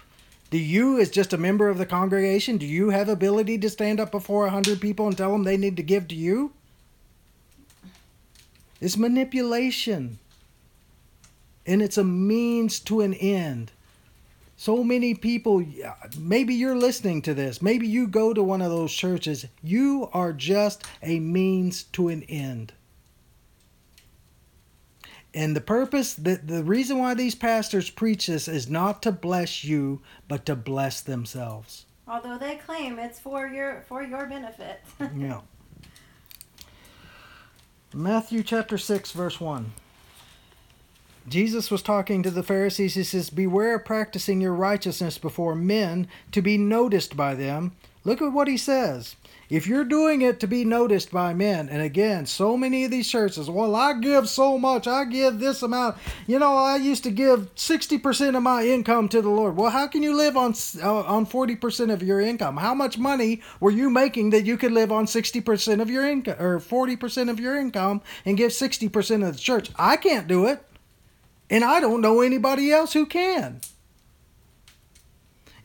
do 0.50 0.58
you, 0.58 0.98
as 0.98 1.10
just 1.10 1.32
a 1.32 1.38
member 1.38 1.68
of 1.68 1.76
the 1.76 1.86
congregation, 1.86 2.56
do 2.56 2.66
you 2.66 2.90
have 2.90 3.08
ability 3.08 3.58
to 3.58 3.68
stand 3.68 4.00
up 4.00 4.10
before 4.10 4.46
a 4.46 4.50
hundred 4.50 4.80
people 4.80 5.06
and 5.06 5.16
tell 5.16 5.32
them 5.32 5.44
they 5.44 5.58
need 5.58 5.76
to 5.76 5.82
give 5.82 6.08
to 6.08 6.14
you? 6.14 6.52
It's 8.80 8.96
manipulation. 8.96 10.18
And 11.66 11.82
it's 11.82 11.98
a 11.98 12.04
means 12.04 12.80
to 12.80 13.02
an 13.02 13.12
end. 13.12 13.72
So 14.56 14.82
many 14.82 15.14
people, 15.14 15.64
maybe 16.18 16.54
you're 16.54 16.76
listening 16.76 17.22
to 17.22 17.34
this. 17.34 17.60
Maybe 17.60 17.86
you 17.86 18.08
go 18.08 18.32
to 18.32 18.42
one 18.42 18.62
of 18.62 18.70
those 18.70 18.92
churches. 18.92 19.46
You 19.62 20.08
are 20.14 20.32
just 20.32 20.82
a 21.02 21.20
means 21.20 21.84
to 21.92 22.08
an 22.08 22.22
end. 22.22 22.72
And 25.34 25.54
the 25.54 25.60
purpose, 25.60 26.14
the, 26.14 26.36
the 26.36 26.64
reason 26.64 26.98
why 26.98 27.14
these 27.14 27.34
pastors 27.34 27.90
preach 27.90 28.26
this 28.26 28.48
is 28.48 28.68
not 28.68 29.02
to 29.02 29.12
bless 29.12 29.62
you, 29.62 30.00
but 30.26 30.46
to 30.46 30.56
bless 30.56 31.00
themselves. 31.00 31.84
Although 32.06 32.38
they 32.38 32.56
claim 32.56 32.98
it's 32.98 33.20
for 33.20 33.46
your 33.46 33.84
for 33.86 34.02
your 34.02 34.26
benefit. 34.26 34.80
yeah. 35.16 35.40
Matthew 37.94 38.42
chapter 38.42 38.78
6 38.78 39.12
verse 39.12 39.40
1. 39.40 39.72
Jesus 41.28 41.70
was 41.70 41.82
talking 41.82 42.22
to 42.22 42.30
the 42.30 42.42
Pharisees. 42.42 42.94
He 42.94 43.04
says, 43.04 43.28
Beware 43.28 43.76
of 43.76 43.84
practicing 43.84 44.40
your 44.40 44.54
righteousness 44.54 45.18
before 45.18 45.54
men 45.54 46.08
to 46.32 46.40
be 46.40 46.56
noticed 46.56 47.16
by 47.16 47.34
them. 47.34 47.72
Look 48.04 48.22
at 48.22 48.32
what 48.32 48.48
he 48.48 48.56
says. 48.56 49.16
If 49.50 49.66
you're 49.66 49.84
doing 49.84 50.20
it 50.20 50.40
to 50.40 50.46
be 50.46 50.64
noticed 50.64 51.10
by 51.10 51.32
men, 51.32 51.70
and 51.70 51.80
again, 51.80 52.26
so 52.26 52.54
many 52.54 52.84
of 52.84 52.90
these 52.90 53.08
churches, 53.08 53.48
well, 53.48 53.74
I 53.74 53.94
give 53.94 54.28
so 54.28 54.58
much, 54.58 54.86
I 54.86 55.06
give 55.06 55.38
this 55.38 55.62
amount. 55.62 55.96
You 56.26 56.38
know, 56.38 56.54
I 56.54 56.76
used 56.76 57.02
to 57.04 57.10
give 57.10 57.54
60% 57.54 58.36
of 58.36 58.42
my 58.42 58.66
income 58.66 59.08
to 59.08 59.22
the 59.22 59.30
Lord. 59.30 59.56
Well, 59.56 59.70
how 59.70 59.86
can 59.86 60.02
you 60.02 60.14
live 60.14 60.36
on 60.36 60.54
uh, 60.82 61.00
on 61.00 61.24
40% 61.24 61.92
of 61.92 62.02
your 62.02 62.20
income? 62.20 62.58
How 62.58 62.74
much 62.74 62.98
money 62.98 63.40
were 63.58 63.70
you 63.70 63.88
making 63.88 64.30
that 64.30 64.44
you 64.44 64.58
could 64.58 64.72
live 64.72 64.92
on 64.92 65.06
60% 65.06 65.80
of 65.80 65.88
your 65.88 66.06
income 66.06 66.36
or 66.38 66.60
40% 66.60 67.30
of 67.30 67.40
your 67.40 67.56
income 67.56 68.02
and 68.26 68.36
give 68.36 68.50
60% 68.50 69.26
of 69.26 69.32
the 69.34 69.40
church? 69.40 69.70
I 69.76 69.96
can't 69.96 70.28
do 70.28 70.44
it. 70.46 70.62
And 71.48 71.64
I 71.64 71.80
don't 71.80 72.02
know 72.02 72.20
anybody 72.20 72.70
else 72.70 72.92
who 72.92 73.06
can. 73.06 73.62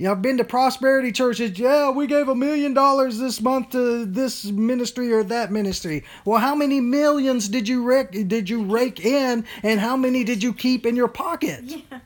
You 0.04 0.10
know, 0.10 0.16
I've 0.16 0.22
been 0.22 0.36
to 0.40 0.44
prosperity 0.44 1.14
churches. 1.14 1.58
Yeah, 1.58 1.90
we 1.90 2.08
gave 2.08 2.28
a 2.28 2.36
million 2.36 2.74
dollars 2.74 3.20
this 3.20 3.40
month 3.40 3.70
to 3.70 4.04
this 4.04 4.44
ministry 4.44 5.14
or 5.14 5.24
that 5.24 5.50
ministry. 5.50 6.04
Well, 6.26 6.42
how 6.42 6.56
many 6.56 6.82
millions 6.82 7.48
did 7.48 7.70
you 7.70 7.84
rake, 7.84 8.28
did 8.28 8.50
you 8.50 8.66
rake 8.66 9.00
in, 9.00 9.46
and 9.64 9.80
how 9.80 9.96
many 9.96 10.26
did 10.26 10.44
you 10.44 10.54
keep 10.54 10.86
in 10.86 10.98
your 10.98 11.08
pocket? 11.08 11.62
Yeah. 11.64 12.00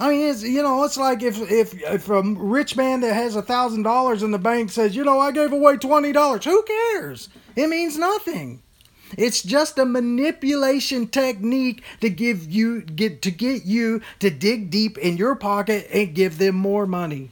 I 0.00 0.08
mean, 0.08 0.30
it's 0.30 0.42
you 0.42 0.64
know, 0.64 0.82
it's 0.82 0.96
like 0.96 1.22
if 1.22 1.38
if 1.48 1.80
if 1.80 2.08
a 2.08 2.22
rich 2.22 2.76
man 2.76 3.02
that 3.02 3.14
has 3.14 3.36
a 3.36 3.42
thousand 3.42 3.84
dollars 3.84 4.24
in 4.24 4.32
the 4.32 4.38
bank 4.38 4.72
says, 4.72 4.96
you 4.96 5.04
know, 5.04 5.20
I 5.20 5.30
gave 5.30 5.52
away 5.52 5.76
twenty 5.76 6.10
dollars. 6.10 6.44
Who 6.44 6.60
cares? 6.64 7.28
It 7.54 7.68
means 7.68 7.96
nothing. 7.96 8.61
It's 9.16 9.42
just 9.42 9.78
a 9.78 9.84
manipulation 9.84 11.08
technique 11.08 11.82
to 12.00 12.08
give 12.10 12.50
you 12.50 12.82
get 12.82 13.22
to 13.22 13.30
get 13.30 13.64
you 13.64 14.00
to 14.20 14.30
dig 14.30 14.70
deep 14.70 14.98
in 14.98 15.16
your 15.16 15.34
pocket 15.34 15.88
and 15.92 16.14
give 16.14 16.38
them 16.38 16.54
more 16.54 16.86
money. 16.86 17.30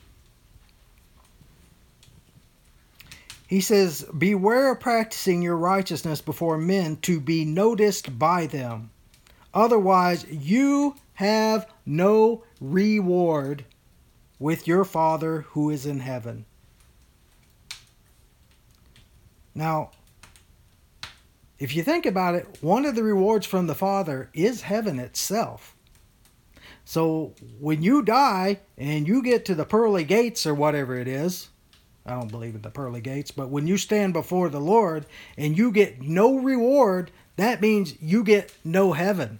He 3.50 3.60
says, 3.60 4.06
Beware 4.16 4.70
of 4.70 4.78
practicing 4.78 5.42
your 5.42 5.56
righteousness 5.56 6.20
before 6.20 6.56
men 6.56 6.98
to 6.98 7.20
be 7.20 7.44
noticed 7.44 8.16
by 8.16 8.46
them. 8.46 8.90
Otherwise, 9.52 10.24
you 10.30 10.94
have 11.14 11.68
no 11.84 12.44
reward 12.60 13.64
with 14.38 14.68
your 14.68 14.84
Father 14.84 15.42
who 15.48 15.68
is 15.68 15.84
in 15.84 15.98
heaven. 15.98 16.44
Now, 19.52 19.90
if 21.60 21.76
you 21.76 21.82
think 21.82 22.06
about 22.06 22.34
it, 22.34 22.58
one 22.62 22.86
of 22.86 22.94
the 22.94 23.02
rewards 23.02 23.46
from 23.46 23.66
the 23.66 23.74
Father 23.74 24.30
is 24.32 24.62
heaven 24.62 24.98
itself. 24.98 25.76
So 26.84 27.34
when 27.60 27.82
you 27.82 28.02
die 28.02 28.60
and 28.78 29.06
you 29.06 29.22
get 29.22 29.44
to 29.44 29.54
the 29.54 29.66
pearly 29.66 30.02
gates 30.02 30.46
or 30.46 30.54
whatever 30.54 30.96
it 30.96 31.06
is, 31.06 31.50
I 32.06 32.14
don't 32.14 32.30
believe 32.30 32.54
in 32.54 32.62
the 32.62 32.70
pearly 32.70 33.02
gates, 33.02 33.30
but 33.30 33.50
when 33.50 33.66
you 33.66 33.76
stand 33.76 34.14
before 34.14 34.48
the 34.48 34.58
Lord 34.58 35.04
and 35.36 35.56
you 35.56 35.70
get 35.70 36.00
no 36.00 36.38
reward, 36.38 37.10
that 37.36 37.60
means 37.60 37.94
you 38.00 38.24
get 38.24 38.52
no 38.64 38.94
heaven. 38.94 39.38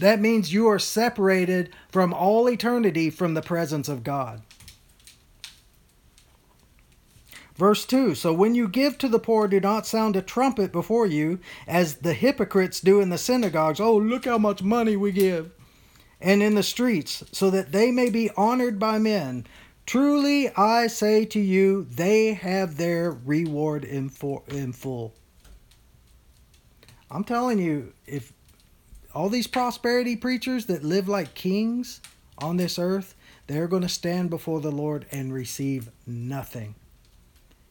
That 0.00 0.20
means 0.20 0.52
you 0.52 0.68
are 0.68 0.78
separated 0.78 1.70
from 1.90 2.12
all 2.12 2.50
eternity 2.50 3.08
from 3.08 3.34
the 3.34 3.42
presence 3.42 3.88
of 3.88 4.04
God. 4.04 4.42
Verse 7.58 7.84
2 7.84 8.14
So 8.14 8.32
when 8.32 8.54
you 8.54 8.68
give 8.68 8.96
to 8.98 9.08
the 9.08 9.18
poor, 9.18 9.48
do 9.48 9.60
not 9.60 9.86
sound 9.86 10.14
a 10.14 10.22
trumpet 10.22 10.72
before 10.72 11.06
you, 11.06 11.40
as 11.66 11.96
the 11.96 12.14
hypocrites 12.14 12.80
do 12.80 13.00
in 13.00 13.10
the 13.10 13.18
synagogues. 13.18 13.80
Oh, 13.80 13.96
look 13.96 14.24
how 14.24 14.38
much 14.38 14.62
money 14.62 14.96
we 14.96 15.10
give. 15.12 15.50
And 16.20 16.42
in 16.42 16.54
the 16.54 16.62
streets, 16.62 17.24
so 17.32 17.50
that 17.50 17.72
they 17.72 17.90
may 17.90 18.10
be 18.10 18.30
honored 18.36 18.78
by 18.78 18.98
men. 18.98 19.46
Truly 19.86 20.50
I 20.50 20.86
say 20.86 21.24
to 21.26 21.40
you, 21.40 21.86
they 21.90 22.34
have 22.34 22.76
their 22.76 23.10
reward 23.10 23.84
in, 23.84 24.08
for, 24.08 24.42
in 24.48 24.72
full. 24.72 25.14
I'm 27.10 27.24
telling 27.24 27.58
you, 27.58 27.92
if 28.06 28.32
all 29.14 29.28
these 29.28 29.46
prosperity 29.46 30.14
preachers 30.14 30.66
that 30.66 30.84
live 30.84 31.08
like 31.08 31.34
kings 31.34 32.00
on 32.36 32.56
this 32.56 32.78
earth, 32.78 33.14
they're 33.46 33.68
going 33.68 33.82
to 33.82 33.88
stand 33.88 34.28
before 34.28 34.60
the 34.60 34.70
Lord 34.70 35.06
and 35.10 35.32
receive 35.32 35.88
nothing 36.06 36.74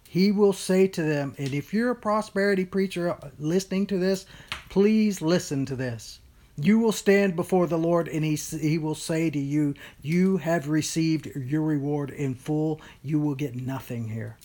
he 0.07 0.31
will 0.31 0.53
say 0.53 0.87
to 0.87 1.03
them, 1.03 1.35
and 1.37 1.53
if 1.53 1.73
you're 1.73 1.91
a 1.91 1.95
prosperity 1.95 2.65
preacher 2.65 3.17
listening 3.39 3.87
to 3.87 3.97
this, 3.97 4.25
please 4.69 5.21
listen 5.21 5.65
to 5.65 5.75
this. 5.75 6.19
You 6.59 6.79
will 6.79 6.91
stand 6.91 7.35
before 7.35 7.67
the 7.67 7.77
Lord, 7.77 8.07
and 8.07 8.23
he, 8.23 8.35
he 8.35 8.77
will 8.77 8.95
say 8.95 9.29
to 9.29 9.37
you, 9.37 9.75
You 10.01 10.37
have 10.37 10.69
received 10.69 11.27
your 11.35 11.61
reward 11.61 12.09
in 12.09 12.33
full. 12.33 12.81
You 13.03 13.19
will 13.19 13.35
get 13.35 13.55
nothing 13.55 14.09
here. 14.09 14.37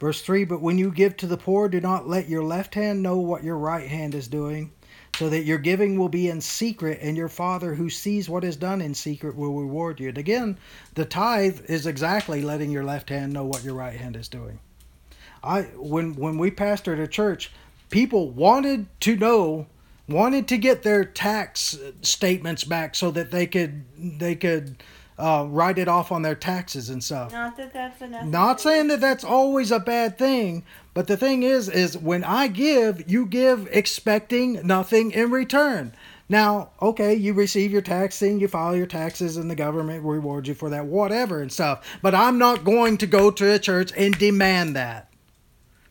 Verse 0.00 0.20
3 0.20 0.44
But 0.44 0.62
when 0.62 0.78
you 0.78 0.90
give 0.90 1.16
to 1.18 1.26
the 1.26 1.36
poor, 1.36 1.68
do 1.68 1.80
not 1.80 2.08
let 2.08 2.28
your 2.28 2.42
left 2.42 2.74
hand 2.74 3.02
know 3.02 3.18
what 3.18 3.44
your 3.44 3.56
right 3.56 3.88
hand 3.88 4.14
is 4.14 4.26
doing 4.26 4.72
so 5.18 5.28
that 5.28 5.44
your 5.44 5.58
giving 5.58 5.98
will 5.98 6.08
be 6.08 6.28
in 6.28 6.40
secret, 6.40 6.98
and 7.00 7.16
your 7.16 7.28
Father 7.28 7.74
who 7.74 7.88
sees 7.88 8.28
what 8.28 8.44
is 8.44 8.56
done 8.56 8.80
in 8.80 8.94
secret 8.94 9.36
will 9.36 9.54
reward 9.54 10.00
you. 10.00 10.08
And 10.08 10.18
again, 10.18 10.58
the 10.94 11.04
tithe 11.04 11.60
is 11.68 11.86
exactly 11.86 12.42
letting 12.42 12.70
your 12.70 12.84
left 12.84 13.10
hand 13.10 13.32
know 13.32 13.44
what 13.44 13.64
your 13.64 13.74
right 13.74 13.98
hand 13.98 14.16
is 14.16 14.28
doing. 14.28 14.58
I 15.42 15.62
when 15.76 16.16
when 16.16 16.38
we 16.38 16.50
pastored 16.50 17.00
a 17.00 17.06
church, 17.06 17.52
people 17.90 18.30
wanted 18.30 18.86
to 19.00 19.16
know, 19.16 19.66
wanted 20.08 20.48
to 20.48 20.58
get 20.58 20.82
their 20.82 21.04
tax 21.04 21.78
statements 22.02 22.64
back 22.64 22.94
so 22.94 23.10
that 23.12 23.30
they 23.30 23.46
could 23.46 23.84
they 23.96 24.34
could 24.34 24.82
uh, 25.18 25.46
write 25.48 25.78
it 25.78 25.88
off 25.88 26.10
on 26.10 26.22
their 26.22 26.34
taxes 26.34 26.90
and 26.90 27.02
stuff. 27.02 27.32
Not 27.32 27.56
that 27.56 27.72
that's 27.72 28.02
enough. 28.02 28.24
Not 28.24 28.60
saying 28.60 28.88
that 28.88 29.00
that's 29.00 29.24
always 29.24 29.70
a 29.70 29.78
bad 29.78 30.18
thing, 30.18 30.64
but 30.92 31.06
the 31.06 31.16
thing 31.16 31.42
is, 31.42 31.68
is 31.68 31.96
when 31.96 32.24
I 32.24 32.48
give, 32.48 33.08
you 33.10 33.26
give 33.26 33.68
expecting 33.70 34.66
nothing 34.66 35.12
in 35.12 35.30
return. 35.30 35.92
Now, 36.28 36.70
okay, 36.80 37.14
you 37.14 37.34
receive 37.34 37.70
your 37.70 37.82
tax 37.82 38.18
thing, 38.18 38.40
you 38.40 38.48
file 38.48 38.74
your 38.74 38.86
taxes, 38.86 39.36
and 39.36 39.50
the 39.50 39.54
government 39.54 40.04
rewards 40.04 40.48
you 40.48 40.54
for 40.54 40.70
that, 40.70 40.86
whatever 40.86 41.40
and 41.40 41.52
stuff. 41.52 41.86
But 42.00 42.14
I'm 42.14 42.38
not 42.38 42.64
going 42.64 42.96
to 42.98 43.06
go 43.06 43.30
to 43.30 43.52
a 43.52 43.58
church 43.58 43.92
and 43.96 44.18
demand 44.18 44.74
that. 44.74 45.10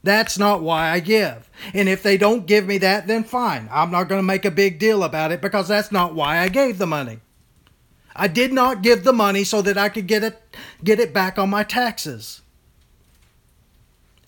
That's 0.01 0.37
not 0.37 0.61
why 0.61 0.89
I 0.89 0.99
give. 0.99 1.49
And 1.73 1.87
if 1.87 2.03
they 2.03 2.17
don't 2.17 2.45
give 2.45 2.67
me 2.67 2.77
that, 2.79 3.07
then 3.07 3.23
fine. 3.23 3.69
I'm 3.71 3.91
not 3.91 4.09
going 4.09 4.19
to 4.19 4.23
make 4.23 4.43
a 4.43 4.51
big 4.51 4.77
deal 4.77 5.03
about 5.03 5.31
it 5.31 5.39
because 5.39 5.69
that's 5.69 5.93
not 5.93 6.13
why 6.13 6.39
I 6.39 6.49
gave 6.49 6.77
the 6.77 6.87
money. 6.87 7.19
I 8.15 8.27
did 8.27 8.53
not 8.53 8.81
give 8.81 9.03
the 9.03 9.13
money 9.13 9.43
so 9.43 9.61
that 9.61 9.77
I 9.77 9.89
could 9.89 10.07
get 10.07 10.23
it 10.23 10.41
get 10.83 10.99
it 10.99 11.13
back 11.13 11.37
on 11.39 11.49
my 11.49 11.63
taxes. 11.63 12.41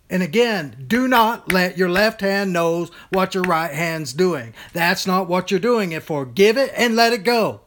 And 0.10 0.22
again, 0.22 0.86
do 0.88 1.08
not 1.08 1.52
let 1.52 1.78
your 1.78 1.90
left 1.90 2.22
hand 2.22 2.54
knows 2.54 2.92
what 3.10 3.34
your 3.34 3.44
right 3.44 3.74
hand's 3.74 4.14
doing. 4.14 4.54
That's 4.72 5.08
not 5.08 5.28
what 5.28 5.50
you're 5.50 5.60
doing 5.60 5.92
it 5.92 6.04
for. 6.04 6.26
Give 6.26 6.58
it 6.58 6.72
and 6.76 6.96
let 6.96 7.14
it 7.14 7.24
go. 7.24 7.62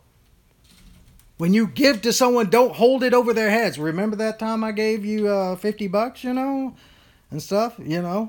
When 1.37 1.53
you 1.53 1.67
give 1.67 2.03
to 2.03 2.13
someone, 2.13 2.51
don't 2.51 2.75
hold 2.75 3.03
it 3.03 3.15
over 3.15 3.33
their 3.33 3.51
heads. 3.51 3.79
Remember 3.79 4.17
that 4.17 4.39
time 4.39 4.63
I 4.63 4.73
gave 4.73 5.05
you 5.05 5.29
uh, 5.29 5.57
50 5.57 5.89
bucks, 5.89 6.25
you 6.25 6.33
know, 6.33 6.75
and 7.31 7.43
stuff, 7.43 7.79
you 7.79 8.03
know? 8.03 8.29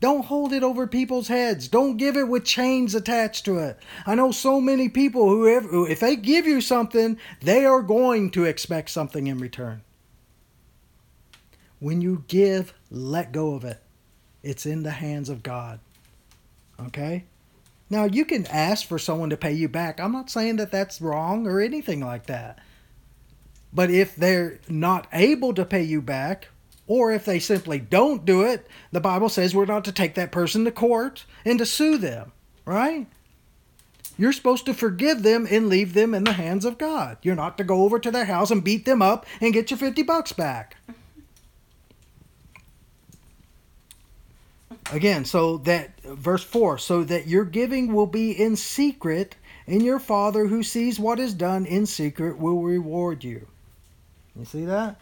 Don't 0.00 0.24
hold 0.24 0.52
it 0.54 0.62
over 0.62 0.86
people's 0.86 1.28
heads. 1.28 1.68
Don't 1.68 1.98
give 1.98 2.16
it 2.16 2.26
with 2.28 2.44
chains 2.44 2.94
attached 2.94 3.44
to 3.44 3.58
it. 3.58 3.78
I 4.06 4.14
know 4.14 4.32
so 4.32 4.58
many 4.60 4.88
people 4.88 5.28
who, 5.28 5.84
if 5.86 6.00
they 6.00 6.16
give 6.16 6.46
you 6.46 6.62
something, 6.62 7.18
they 7.42 7.66
are 7.66 7.82
going 7.82 8.30
to 8.30 8.44
expect 8.44 8.88
something 8.88 9.26
in 9.26 9.38
return. 9.38 9.82
When 11.80 12.00
you 12.00 12.24
give, 12.28 12.72
let 12.90 13.32
go 13.32 13.54
of 13.54 13.64
it. 13.64 13.82
It's 14.42 14.64
in 14.64 14.82
the 14.84 14.90
hands 14.90 15.28
of 15.28 15.42
God. 15.42 15.80
Okay? 16.78 17.24
Now, 17.90 18.04
you 18.04 18.24
can 18.24 18.46
ask 18.46 18.86
for 18.86 18.98
someone 18.98 19.30
to 19.30 19.36
pay 19.36 19.52
you 19.52 19.68
back. 19.68 19.98
I'm 20.00 20.12
not 20.12 20.30
saying 20.30 20.56
that 20.56 20.70
that's 20.70 21.00
wrong 21.00 21.46
or 21.46 21.60
anything 21.60 22.00
like 22.00 22.26
that. 22.26 22.58
But 23.72 23.90
if 23.90 24.16
they're 24.16 24.60
not 24.68 25.08
able 25.12 25.54
to 25.54 25.64
pay 25.64 25.82
you 25.82 26.00
back, 26.00 26.48
or 26.90 27.12
if 27.12 27.24
they 27.24 27.38
simply 27.38 27.78
don't 27.78 28.24
do 28.24 28.42
it, 28.42 28.66
the 28.90 29.00
Bible 29.00 29.28
says 29.28 29.54
we're 29.54 29.64
not 29.64 29.84
to 29.84 29.92
take 29.92 30.16
that 30.16 30.32
person 30.32 30.64
to 30.64 30.72
court 30.72 31.24
and 31.44 31.56
to 31.60 31.64
sue 31.64 31.96
them, 31.96 32.32
right? 32.64 33.06
You're 34.18 34.32
supposed 34.32 34.66
to 34.66 34.74
forgive 34.74 35.22
them 35.22 35.46
and 35.48 35.68
leave 35.68 35.94
them 35.94 36.14
in 36.14 36.24
the 36.24 36.32
hands 36.32 36.64
of 36.64 36.78
God. 36.78 37.18
You're 37.22 37.36
not 37.36 37.56
to 37.58 37.64
go 37.64 37.84
over 37.84 38.00
to 38.00 38.10
their 38.10 38.24
house 38.24 38.50
and 38.50 38.64
beat 38.64 38.86
them 38.86 39.02
up 39.02 39.24
and 39.40 39.52
get 39.52 39.70
your 39.70 39.78
50 39.78 40.02
bucks 40.02 40.32
back. 40.32 40.78
Again, 44.92 45.24
so 45.24 45.58
that 45.58 46.00
verse 46.02 46.42
4 46.42 46.76
so 46.78 47.04
that 47.04 47.28
your 47.28 47.44
giving 47.44 47.94
will 47.94 48.08
be 48.08 48.32
in 48.32 48.56
secret, 48.56 49.36
and 49.68 49.80
your 49.80 50.00
Father 50.00 50.48
who 50.48 50.64
sees 50.64 50.98
what 50.98 51.20
is 51.20 51.34
done 51.34 51.66
in 51.66 51.86
secret 51.86 52.36
will 52.36 52.60
reward 52.60 53.22
you. 53.22 53.46
You 54.34 54.44
see 54.44 54.64
that? 54.64 55.00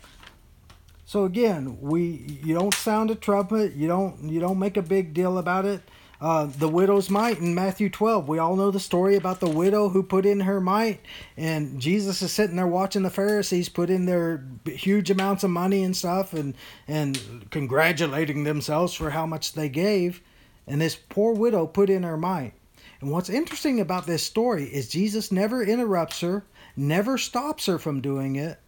So 1.08 1.24
again, 1.24 1.78
we 1.80 2.38
you 2.44 2.52
don't 2.52 2.74
sound 2.74 3.10
a 3.10 3.14
trumpet, 3.14 3.72
you 3.72 3.88
don't 3.88 4.28
you 4.28 4.40
don't 4.40 4.58
make 4.58 4.76
a 4.76 4.82
big 4.82 5.14
deal 5.14 5.38
about 5.38 5.64
it. 5.64 5.80
uh, 6.20 6.44
the 6.58 6.68
widow's 6.68 7.08
mite 7.08 7.38
in 7.38 7.54
Matthew 7.54 7.88
12. 7.88 8.28
We 8.28 8.38
all 8.38 8.56
know 8.56 8.70
the 8.70 8.78
story 8.78 9.16
about 9.16 9.40
the 9.40 9.48
widow 9.48 9.88
who 9.88 10.02
put 10.02 10.26
in 10.26 10.40
her 10.40 10.60
mite, 10.60 11.00
and 11.34 11.80
Jesus 11.80 12.20
is 12.20 12.30
sitting 12.30 12.56
there 12.56 12.66
watching 12.66 13.04
the 13.04 13.08
Pharisees 13.08 13.70
put 13.70 13.88
in 13.88 14.04
their 14.04 14.44
huge 14.66 15.10
amounts 15.10 15.44
of 15.44 15.48
money 15.50 15.82
and 15.82 15.96
stuff 15.96 16.34
and, 16.34 16.54
and 16.86 17.48
congratulating 17.50 18.44
themselves 18.44 18.92
for 18.92 19.08
how 19.08 19.24
much 19.24 19.54
they 19.54 19.70
gave. 19.70 20.20
And 20.66 20.78
this 20.78 20.94
poor 20.94 21.32
widow 21.32 21.66
put 21.66 21.88
in 21.88 22.02
her 22.02 22.18
mite. 22.18 22.52
And 23.00 23.10
what's 23.10 23.30
interesting 23.30 23.80
about 23.80 24.06
this 24.06 24.22
story 24.22 24.64
is 24.64 24.90
Jesus 24.90 25.32
never 25.32 25.62
interrupts 25.62 26.20
her, 26.20 26.44
never 26.76 27.16
stops 27.16 27.64
her 27.64 27.78
from 27.78 28.02
doing 28.02 28.36
it. 28.36 28.58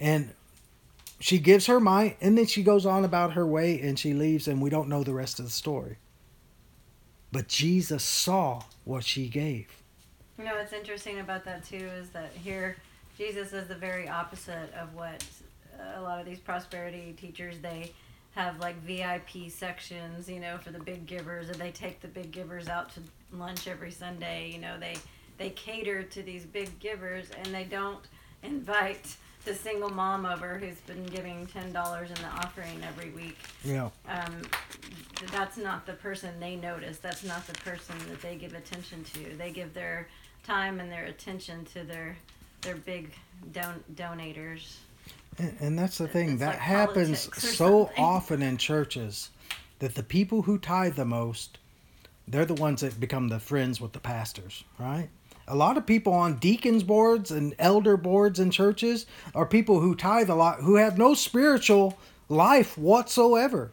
And 0.00 0.32
she 1.18 1.38
gives 1.38 1.66
her 1.66 1.80
mite, 1.80 2.16
and 2.20 2.36
then 2.36 2.46
she 2.46 2.62
goes 2.62 2.84
on 2.84 3.04
about 3.04 3.32
her 3.32 3.46
way 3.46 3.80
and 3.80 3.98
she 3.98 4.12
leaves, 4.12 4.46
and 4.48 4.60
we 4.60 4.70
don't 4.70 4.88
know 4.88 5.02
the 5.02 5.14
rest 5.14 5.38
of 5.38 5.44
the 5.44 5.50
story. 5.50 5.96
But 7.32 7.48
Jesus 7.48 8.02
saw 8.02 8.62
what 8.84 9.04
she 9.04 9.28
gave. 9.28 9.82
You 10.38 10.44
know 10.44 10.54
what's 10.54 10.72
interesting 10.72 11.20
about 11.20 11.44
that 11.46 11.64
too 11.64 11.76
is 11.76 12.10
that 12.10 12.30
here 12.32 12.76
Jesus 13.16 13.52
is 13.52 13.68
the 13.68 13.74
very 13.74 14.08
opposite 14.08 14.72
of 14.74 14.94
what 14.94 15.24
a 15.96 16.00
lot 16.00 16.20
of 16.20 16.26
these 16.26 16.38
prosperity 16.38 17.14
teachers 17.18 17.58
they 17.60 17.92
have 18.34 18.58
like 18.60 18.76
VIP 18.82 19.50
sections, 19.50 20.28
you 20.28 20.40
know, 20.40 20.58
for 20.58 20.70
the 20.70 20.78
big 20.78 21.06
givers, 21.06 21.48
and 21.48 21.58
they 21.58 21.70
take 21.70 22.00
the 22.00 22.08
big 22.08 22.30
givers 22.30 22.68
out 22.68 22.92
to 22.92 23.00
lunch 23.32 23.66
every 23.66 23.90
Sunday. 23.90 24.50
You 24.52 24.58
know, 24.58 24.78
they 24.78 24.96
they 25.38 25.50
cater 25.50 26.02
to 26.02 26.22
these 26.22 26.44
big 26.44 26.78
givers, 26.78 27.30
and 27.30 27.54
they 27.54 27.64
don't 27.64 28.04
invite 28.42 29.16
the 29.46 29.54
single 29.54 29.88
mom 29.88 30.26
over 30.26 30.58
who's 30.58 30.76
been 30.80 31.06
giving 31.06 31.46
ten 31.46 31.72
dollars 31.72 32.10
in 32.10 32.16
the 32.16 32.28
offering 32.28 32.78
every 32.86 33.10
week. 33.10 33.38
Yeah. 33.64 33.88
Um, 34.08 34.42
that's 35.32 35.56
not 35.56 35.86
the 35.86 35.94
person 35.94 36.38
they 36.38 36.56
notice. 36.56 36.98
That's 36.98 37.24
not 37.24 37.46
the 37.46 37.54
person 37.60 37.94
that 38.10 38.20
they 38.20 38.36
give 38.36 38.52
attention 38.52 39.04
to. 39.14 39.36
They 39.36 39.50
give 39.50 39.72
their 39.72 40.08
time 40.44 40.80
and 40.80 40.92
their 40.92 41.06
attention 41.06 41.64
to 41.66 41.84
their 41.84 42.16
their 42.60 42.76
big 42.76 43.12
don- 43.52 43.82
donators. 43.94 44.76
And, 45.38 45.56
and 45.60 45.78
that's 45.78 45.98
the 45.98 46.08
thing 46.08 46.30
It's 46.32 46.40
that 46.40 46.54
like 46.54 46.58
happens 46.58 47.28
so 47.36 47.90
often 47.98 48.42
in 48.42 48.56
churches 48.56 49.30
that 49.78 49.94
the 49.94 50.02
people 50.02 50.42
who 50.42 50.58
tithe 50.58 50.96
the 50.96 51.04
most, 51.04 51.58
they're 52.26 52.46
the 52.46 52.54
ones 52.54 52.80
that 52.80 52.98
become 52.98 53.28
the 53.28 53.38
friends 53.38 53.80
with 53.80 53.92
the 53.92 54.00
pastors, 54.00 54.64
right? 54.78 55.08
A 55.48 55.54
lot 55.54 55.76
of 55.76 55.86
people 55.86 56.12
on 56.12 56.38
deacons 56.38 56.82
boards 56.82 57.30
and 57.30 57.54
elder 57.58 57.96
boards 57.96 58.40
in 58.40 58.50
churches 58.50 59.06
are 59.34 59.46
people 59.46 59.80
who 59.80 59.94
tithe 59.94 60.28
a 60.28 60.34
lot 60.34 60.60
who 60.60 60.76
have 60.76 60.98
no 60.98 61.14
spiritual 61.14 61.96
life 62.28 62.76
whatsoever. 62.76 63.72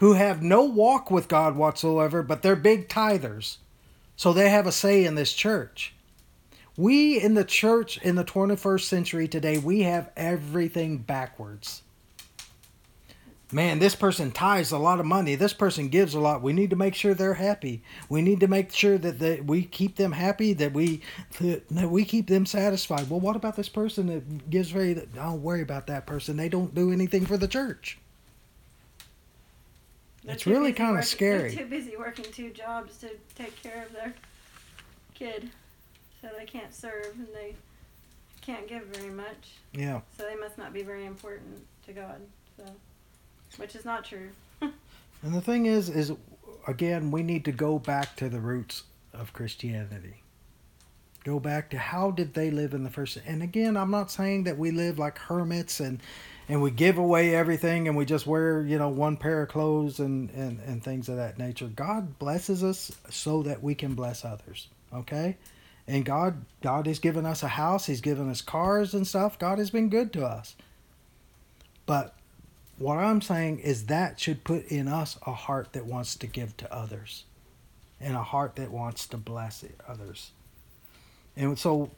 Who 0.00 0.14
have 0.14 0.42
no 0.42 0.64
walk 0.64 1.10
with 1.10 1.28
God 1.28 1.54
whatsoever, 1.54 2.22
but 2.24 2.42
they're 2.42 2.56
big 2.56 2.88
tithers. 2.88 3.58
So 4.16 4.32
they 4.32 4.48
have 4.48 4.66
a 4.66 4.72
say 4.72 5.04
in 5.04 5.14
this 5.14 5.32
church. 5.32 5.94
We 6.76 7.20
in 7.20 7.34
the 7.34 7.44
church 7.44 7.98
in 7.98 8.16
the 8.16 8.24
21st 8.24 8.82
century 8.82 9.28
today, 9.28 9.58
we 9.58 9.82
have 9.82 10.10
everything 10.16 10.98
backwards. 10.98 11.82
Man, 13.52 13.78
this 13.78 13.94
person 13.94 14.32
ties 14.32 14.72
a 14.72 14.78
lot 14.78 14.98
of 14.98 15.04
money. 15.04 15.34
This 15.34 15.52
person 15.52 15.88
gives 15.88 16.14
a 16.14 16.20
lot. 16.20 16.40
We 16.40 16.54
need 16.54 16.70
to 16.70 16.76
make 16.76 16.94
sure 16.94 17.12
they're 17.12 17.34
happy. 17.34 17.82
We 18.08 18.22
need 18.22 18.40
to 18.40 18.48
make 18.48 18.72
sure 18.72 18.96
that, 18.96 19.18
that 19.18 19.44
we 19.44 19.64
keep 19.64 19.96
them 19.96 20.12
happy, 20.12 20.54
that 20.54 20.72
we 20.72 21.02
that 21.38 21.90
we 21.90 22.06
keep 22.06 22.28
them 22.28 22.46
satisfied. 22.46 23.10
Well, 23.10 23.20
what 23.20 23.36
about 23.36 23.56
this 23.56 23.68
person 23.68 24.06
that 24.06 24.48
gives 24.48 24.70
very 24.70 24.92
I 24.92 25.04
don't 25.16 25.42
worry 25.42 25.60
about 25.60 25.86
that 25.88 26.06
person. 26.06 26.38
They 26.38 26.48
don't 26.48 26.74
do 26.74 26.92
anything 26.92 27.26
for 27.26 27.36
the 27.36 27.46
church. 27.46 27.98
They're 30.24 30.34
It's 30.34 30.46
really 30.46 30.72
kinda 30.72 31.02
scary. 31.02 31.54
They're 31.54 31.64
too 31.64 31.70
busy 31.70 31.96
working 31.96 32.24
two 32.32 32.50
jobs 32.50 32.96
to 32.98 33.10
take 33.34 33.60
care 33.62 33.84
of 33.84 33.92
their 33.92 34.14
kid, 35.14 35.50
so 36.22 36.28
they 36.38 36.46
can't 36.46 36.72
serve 36.72 37.12
and 37.16 37.28
they 37.34 37.54
can't 38.40 38.66
give 38.66 38.84
very 38.84 39.12
much. 39.12 39.56
Yeah. 39.72 40.00
So 40.16 40.24
they 40.24 40.36
must 40.36 40.56
not 40.56 40.72
be 40.72 40.82
very 40.82 41.04
important 41.04 41.66
to 41.86 41.92
God. 41.92 42.20
So, 42.56 42.64
which 43.58 43.74
is 43.74 43.84
not 43.84 44.04
true. 44.04 44.30
And 45.24 45.32
the 45.32 45.40
thing 45.40 45.66
is, 45.66 45.88
is 45.88 46.12
again, 46.66 47.12
we 47.12 47.22
need 47.22 47.44
to 47.44 47.52
go 47.52 47.78
back 47.78 48.16
to 48.16 48.28
the 48.28 48.40
roots 48.40 48.82
of 49.12 49.32
Christianity. 49.32 50.22
Go 51.24 51.38
back 51.38 51.70
to 51.70 51.78
how 51.78 52.10
did 52.10 52.34
they 52.34 52.50
live 52.50 52.74
in 52.74 52.82
the 52.82 52.90
first. 52.90 53.18
And 53.24 53.40
again, 53.40 53.76
I'm 53.76 53.92
not 53.92 54.10
saying 54.10 54.44
that 54.44 54.58
we 54.58 54.72
live 54.72 54.98
like 54.98 55.18
hermits 55.18 55.78
and 55.78 56.00
and 56.48 56.60
we 56.60 56.72
give 56.72 56.98
away 56.98 57.36
everything 57.36 57.86
and 57.86 57.96
we 57.96 58.04
just 58.04 58.26
wear 58.26 58.66
you 58.66 58.76
know 58.76 58.88
one 58.88 59.16
pair 59.16 59.42
of 59.42 59.48
clothes 59.48 60.00
and 60.00 60.30
and 60.30 60.58
and 60.66 60.82
things 60.82 61.08
of 61.08 61.16
that 61.16 61.38
nature. 61.38 61.68
God 61.68 62.18
blesses 62.18 62.64
us 62.64 62.90
so 63.08 63.44
that 63.44 63.62
we 63.62 63.76
can 63.76 63.94
bless 63.94 64.24
others. 64.24 64.66
Okay. 64.92 65.36
And 65.86 66.04
God, 66.04 66.44
God 66.62 66.86
has 66.86 66.98
given 66.98 67.26
us 67.26 67.42
a 67.42 67.48
house. 67.48 67.86
He's 67.86 68.00
given 68.00 68.30
us 68.30 68.40
cars 68.40 68.94
and 68.94 69.06
stuff. 69.06 69.38
God 69.38 69.58
has 69.58 69.70
been 69.70 69.88
good 69.88 70.12
to 70.12 70.24
us. 70.24 70.54
But 71.86 72.14
what 72.82 72.98
I'm 72.98 73.22
saying 73.22 73.60
is 73.60 73.86
that 73.86 74.18
should 74.18 74.42
put 74.42 74.66
in 74.66 74.88
us 74.88 75.16
a 75.24 75.32
heart 75.32 75.72
that 75.72 75.86
wants 75.86 76.16
to 76.16 76.26
give 76.26 76.56
to 76.56 76.74
others 76.74 77.24
and 78.00 78.16
a 78.16 78.22
heart 78.22 78.56
that 78.56 78.72
wants 78.72 79.06
to 79.06 79.16
bless 79.16 79.64
others. 79.86 80.32
And 81.36 81.56
so, 81.56 81.92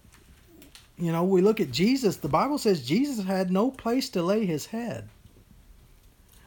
you 0.98 1.10
know, 1.10 1.24
we 1.24 1.40
look 1.40 1.58
at 1.58 1.72
Jesus, 1.72 2.18
the 2.18 2.28
Bible 2.28 2.58
says 2.58 2.86
Jesus 2.86 3.24
had 3.24 3.50
no 3.50 3.70
place 3.70 4.10
to 4.10 4.22
lay 4.22 4.44
his 4.44 4.66
head. 4.66 5.08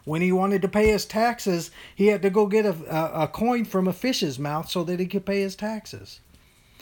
When 0.05 0.21
he 0.21 0.31
wanted 0.31 0.61
to 0.61 0.69
pay 0.69 0.91
his 0.91 1.05
taxes, 1.05 1.71
he 1.95 2.07
had 2.07 2.21
to 2.21 2.29
go 2.29 2.45
get 2.45 2.65
a, 2.65 3.23
a, 3.23 3.27
coin 3.27 3.65
from 3.65 3.88
a 3.88 3.93
fish's 3.93 4.38
mouth 4.38 4.69
so 4.69 4.83
that 4.83 4.99
he 4.99 5.07
could 5.07 5.25
pay 5.25 5.41
his 5.41 5.55
taxes. 5.55 6.21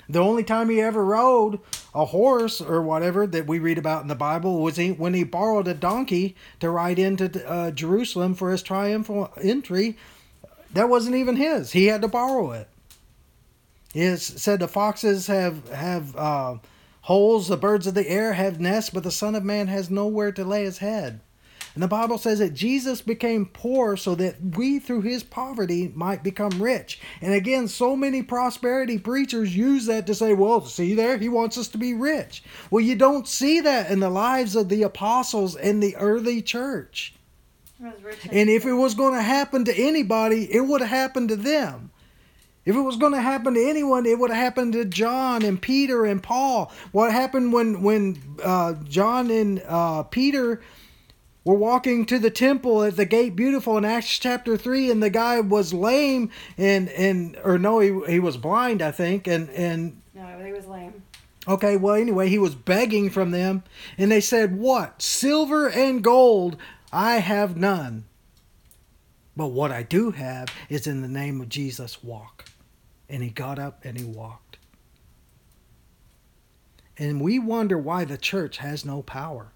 The 0.07 0.19
only 0.19 0.43
time 0.43 0.69
he 0.69 0.81
ever 0.81 1.03
rode 1.03 1.59
a 1.95 2.05
horse 2.05 2.59
or 2.59 2.81
whatever 2.81 3.25
that 3.25 3.47
we 3.47 3.57
read 3.57 3.77
about 3.77 4.01
in 4.01 4.09
the 4.09 4.15
Bible 4.15 4.61
was 4.61 4.75
he, 4.75 4.91
when 4.91 5.13
he 5.13 5.23
borrowed 5.23 5.67
a 5.67 5.73
donkey 5.73 6.35
to 6.59 6.69
ride 6.69 6.99
into 6.99 7.43
uh, 7.49 7.71
Jerusalem 7.71 8.35
for 8.35 8.51
his 8.51 8.61
triumphal 8.61 9.31
entry. 9.41 9.97
That 10.73 10.89
wasn't 10.89 11.15
even 11.15 11.37
his. 11.37 11.71
He 11.71 11.85
had 11.85 12.01
to 12.01 12.09
borrow 12.09 12.51
it. 12.51 12.67
It 13.93 14.17
said 14.17 14.59
the 14.59 14.67
foxes 14.67 15.27
have 15.27 15.69
have 15.69 16.13
uh, 16.17 16.57
holes, 17.03 17.47
the 17.47 17.55
birds 17.55 17.87
of 17.87 17.93
the 17.93 18.09
air 18.09 18.33
have 18.33 18.59
nests, 18.59 18.89
but 18.89 19.03
the 19.03 19.11
Son 19.11 19.33
of 19.33 19.45
Man 19.45 19.67
has 19.67 19.89
nowhere 19.89 20.33
to 20.33 20.43
lay 20.43 20.65
his 20.65 20.79
head. 20.79 21.21
And 21.75 21.83
the 21.83 21.89
Bible 21.89 22.17
says 22.17 22.39
that 22.39 22.53
Jesus 22.53 23.01
became 23.01 23.47
poor 23.47 23.97
so 23.97 24.15
that 24.15 24.37
we, 24.55 24.79
through 24.79 25.01
his 25.01 25.23
poverty, 25.23 25.91
might 25.93 26.23
become 26.23 26.61
rich. 26.61 27.01
And 27.21 27.33
again, 27.33 27.67
so 27.67 27.97
many 27.97 28.23
prosperity 28.23 28.97
preachers 28.97 29.55
use 29.55 29.85
that 29.87 30.07
to 30.07 30.15
say, 30.15 30.33
well, 30.33 30.61
see 30.65 30.95
there, 30.95 31.17
he 31.17 31.27
wants 31.27 31.57
us 31.57 31.67
to 31.69 31.77
be 31.77 31.93
rich. 31.93 32.43
Well, 32.71 32.83
you 32.83 32.95
don't 32.95 33.27
see 33.27 33.59
that 33.59 33.91
in 33.91 33.99
the 33.99 34.09
lives 34.09 34.55
of 34.55 34.69
the 34.69 34.83
apostles 34.83 35.57
in 35.57 35.81
the 35.81 35.97
early 35.97 36.41
church. 36.41 37.13
It 37.79 37.83
was 37.83 38.03
rich 38.03 38.19
And 38.31 38.49
if 38.49 38.65
it 38.65 38.73
was 38.73 38.95
going 38.95 39.13
to 39.13 39.21
happen 39.21 39.65
to 39.65 39.75
anybody, 39.75 40.47
it 40.49 40.61
would 40.61 40.79
have 40.79 40.89
happened 40.89 41.27
to 41.29 41.35
them. 41.35 41.91
If 42.63 42.75
it 42.75 42.81
was 42.81 42.95
going 42.95 43.11
to 43.11 43.21
happen 43.21 43.53
to 43.53 43.69
anyone, 43.69 44.05
it 44.05 44.17
would 44.17 44.31
have 44.31 44.39
happened 44.39 44.73
to 44.73 44.85
John 44.85 45.43
and 45.43 45.61
Peter 45.61 46.05
and 46.05 46.23
Paul. 46.23 46.71
What 46.93 47.11
happened 47.11 47.53
when 47.53 47.83
when 47.83 48.17
uh, 48.43 48.73
John 48.85 49.29
and 49.29 49.61
uh, 49.67 50.03
Peter 50.03 50.61
were 51.45 51.55
walking 51.55 52.05
to 52.07 52.19
the 52.19 52.29
temple 52.29 52.83
at 52.83 52.97
the 52.97 53.05
gate 53.05 53.35
beautiful 53.35 53.77
in 53.77 53.85
Acts 53.85 54.17
chapter 54.17 54.57
3 54.57 54.91
and 54.91 55.01
the 55.01 55.09
guy 55.09 55.39
was 55.39 55.73
lame 55.73 56.29
and 56.57 56.89
and 56.89 57.37
or 57.43 57.57
no 57.57 57.79
he, 57.79 57.97
he 58.07 58.19
was 58.19 58.35
blind 58.35 58.81
I 58.81 58.91
think 58.91 59.27
and 59.27 59.49
and 59.51 60.01
no, 60.13 60.43
he 60.43 60.51
was 60.51 60.65
lame. 60.65 61.03
okay 61.47 61.77
well 61.77 61.95
anyway 61.95 62.27
he 62.27 62.39
was 62.39 62.55
begging 62.55 63.09
from 63.09 63.31
them 63.31 63.63
and 63.97 64.11
they 64.11 64.21
said 64.21 64.57
what? 64.57 65.01
Silver 65.01 65.69
and 65.69 66.03
gold 66.03 66.57
I 66.91 67.15
have 67.17 67.55
none 67.55 68.05
but 69.35 69.47
what 69.47 69.71
I 69.71 69.83
do 69.83 70.11
have 70.11 70.47
is 70.69 70.87
in 70.87 71.01
the 71.01 71.07
name 71.07 71.41
of 71.41 71.49
Jesus 71.49 72.03
walk. 72.03 72.45
And 73.09 73.21
he 73.21 73.29
got 73.29 73.59
up 73.59 73.83
and 73.83 73.97
he 73.97 74.05
walked. 74.05 74.57
And 76.97 77.19
we 77.19 77.37
wonder 77.37 77.77
why 77.77 78.05
the 78.05 78.17
church 78.17 78.57
has 78.57 78.85
no 78.85 79.01
power 79.01 79.51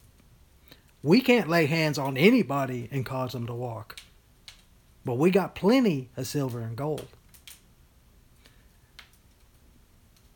we 1.01 1.21
can't 1.21 1.49
lay 1.49 1.65
hands 1.65 1.97
on 1.97 2.17
anybody 2.17 2.89
and 2.91 3.05
cause 3.05 3.33
them 3.33 3.47
to 3.47 3.53
walk. 3.53 3.99
But 5.05 5.15
we 5.15 5.31
got 5.31 5.55
plenty 5.55 6.09
of 6.17 6.27
silver 6.27 6.59
and 6.59 6.75
gold. 6.75 7.07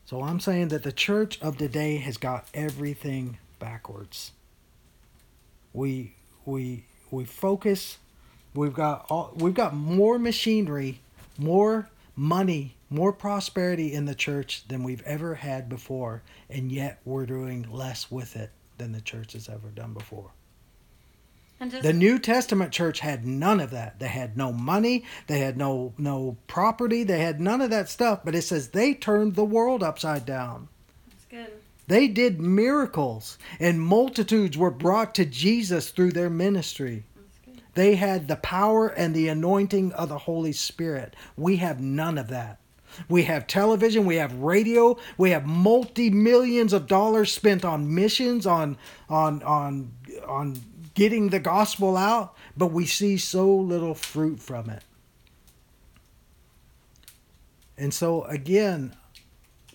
So 0.05 0.21
I'm 0.21 0.39
saying 0.39 0.69
that 0.69 0.83
the 0.83 0.91
church 0.91 1.41
of 1.41 1.57
today 1.57 1.97
has 1.97 2.17
got 2.17 2.47
everything 2.53 3.39
backwards. 3.59 4.31
We 5.73 6.15
we 6.45 6.85
we 7.09 7.25
focus 7.25 7.97
we've 8.53 8.73
got 8.73 9.05
all 9.09 9.33
we've 9.35 9.53
got 9.53 9.73
more 9.73 10.19
machinery, 10.19 11.01
more 11.37 11.89
money, 12.15 12.75
more 12.89 13.11
prosperity 13.11 13.93
in 13.93 14.05
the 14.05 14.15
church 14.15 14.67
than 14.67 14.83
we've 14.83 15.01
ever 15.01 15.35
had 15.35 15.67
before, 15.67 16.21
and 16.49 16.71
yet 16.71 16.99
we're 17.05 17.25
doing 17.25 17.65
less 17.71 18.11
with 18.11 18.35
it 18.35 18.51
than 18.77 18.91
the 18.91 19.01
church 19.01 19.33
has 19.33 19.49
ever 19.49 19.69
done 19.69 19.93
before. 19.93 20.31
Just 21.69 21.83
The 21.83 21.93
New 21.93 22.19
Testament 22.19 22.71
church 22.71 22.99
had 22.99 23.25
none 23.25 23.59
of 23.59 23.71
that. 23.71 23.99
They 23.99 24.07
had 24.07 24.37
no 24.37 24.51
money, 24.51 25.05
they 25.27 25.39
had 25.39 25.57
no 25.57 25.93
no 25.97 26.37
property, 26.47 27.03
they 27.03 27.19
had 27.19 27.39
none 27.39 27.61
of 27.61 27.69
that 27.69 27.89
stuff, 27.89 28.21
but 28.23 28.35
it 28.35 28.43
says 28.43 28.69
they 28.69 28.93
turned 28.93 29.35
the 29.35 29.45
world 29.45 29.83
upside 29.83 30.25
down. 30.25 30.67
it's 31.11 31.25
good. 31.25 31.53
They 31.87 32.07
did 32.07 32.39
miracles 32.39 33.37
and 33.59 33.81
multitudes 33.81 34.57
were 34.57 34.71
brought 34.71 35.13
to 35.15 35.25
Jesus 35.25 35.89
through 35.89 36.11
their 36.11 36.29
ministry. 36.29 37.03
That's 37.15 37.39
good. 37.45 37.63
They 37.73 37.95
had 37.95 38.27
the 38.27 38.37
power 38.37 38.87
and 38.87 39.13
the 39.13 39.27
anointing 39.27 39.91
of 39.93 40.09
the 40.09 40.19
Holy 40.19 40.53
Spirit. 40.53 41.15
We 41.35 41.57
have 41.57 41.81
none 41.81 42.17
of 42.17 42.29
that. 42.29 42.59
We 43.09 43.23
have 43.23 43.47
television, 43.47 44.05
we 44.05 44.17
have 44.17 44.33
radio, 44.35 44.97
we 45.17 45.31
have 45.31 45.45
multi 45.47 46.09
millions 46.09 46.73
of 46.73 46.87
dollars 46.87 47.31
spent 47.31 47.65
on 47.65 47.93
missions, 47.93 48.45
on 48.45 48.77
on 49.09 49.41
on 49.43 49.91
on 50.27 50.55
getting 50.93 51.29
the 51.29 51.39
gospel 51.39 51.97
out, 51.97 52.35
but 52.55 52.67
we 52.67 52.85
see 52.85 53.17
so 53.17 53.49
little 53.53 53.95
fruit 53.95 54.39
from 54.39 54.69
it. 54.69 54.83
And 57.77 57.93
so 57.93 58.23
again, 58.25 58.95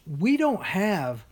we 0.06 0.36
don't 0.36 0.62
have 0.62 1.24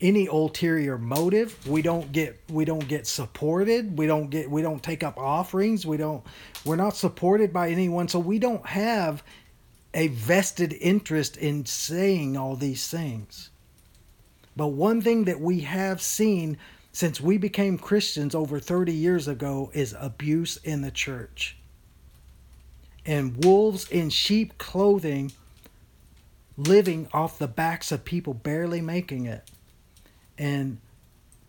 any 0.00 0.26
ulterior 0.26 0.96
motive. 0.98 1.66
We 1.66 1.82
don't 1.82 2.10
get 2.12 2.40
we 2.48 2.64
don't 2.64 2.86
get 2.86 3.06
supported. 3.06 3.98
We 3.98 4.06
don't 4.06 4.30
get 4.30 4.50
we 4.50 4.62
don't 4.62 4.82
take 4.82 5.02
up 5.02 5.18
offerings. 5.18 5.84
We 5.84 5.96
don't 5.96 6.24
we're 6.64 6.76
not 6.76 6.96
supported 6.96 7.52
by 7.52 7.70
anyone. 7.70 8.08
So 8.08 8.18
we 8.18 8.38
don't 8.38 8.64
have 8.66 9.22
a 9.92 10.08
vested 10.08 10.72
interest 10.74 11.36
in 11.36 11.66
saying 11.66 12.36
all 12.36 12.56
these 12.56 12.88
things. 12.88 13.50
But 14.56 14.68
one 14.68 15.00
thing 15.00 15.24
that 15.24 15.40
we 15.40 15.60
have 15.60 16.00
seen 16.00 16.58
since 16.92 17.20
we 17.20 17.38
became 17.38 17.78
Christians 17.78 18.34
over 18.34 18.58
30 18.58 18.92
years 18.92 19.28
ago 19.28 19.70
is 19.72 19.94
abuse 19.98 20.56
in 20.58 20.82
the 20.82 20.90
church. 20.90 21.56
And 23.06 23.44
wolves 23.44 23.88
in 23.88 24.10
sheep 24.10 24.58
clothing 24.58 25.32
living 26.56 27.08
off 27.12 27.38
the 27.38 27.48
backs 27.48 27.90
of 27.90 28.04
people 28.04 28.34
barely 28.34 28.80
making 28.80 29.26
it. 29.26 29.48
And 30.36 30.78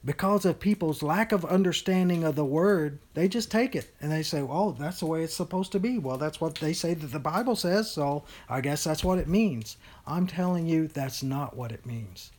because 0.04 0.46
of 0.46 0.60
people's 0.60 1.04
lack 1.04 1.32
of 1.32 1.46
understanding 1.46 2.24
of 2.24 2.36
the 2.36 2.46
word, 2.46 3.00
they 3.14 3.28
just 3.28 3.52
take 3.52 3.76
it 3.76 3.94
and 4.02 4.12
they 4.12 4.24
say, 4.24 4.42
"Oh, 4.42 4.72
that's 4.72 5.00
the 5.00 5.06
way 5.06 5.24
it's 5.24 5.34
supposed 5.34 5.72
to 5.74 5.80
be." 5.80 5.98
Well, 5.98 6.18
that's 6.18 6.42
what 6.42 6.56
they 6.56 6.74
say 6.74 6.94
that 6.94 7.12
the 7.12 7.20
Bible 7.20 7.56
says, 7.56 7.92
so 7.92 8.24
I 8.50 8.62
guess 8.62 8.84
that's 8.84 9.04
what 9.04 9.20
it 9.20 9.28
means. 9.28 9.78
I'm 10.08 10.28
telling 10.28 10.68
you, 10.68 10.88
that's 10.88 11.22
not 11.22 11.56
what 11.56 11.72
it 11.72 11.86
means. 11.86 12.32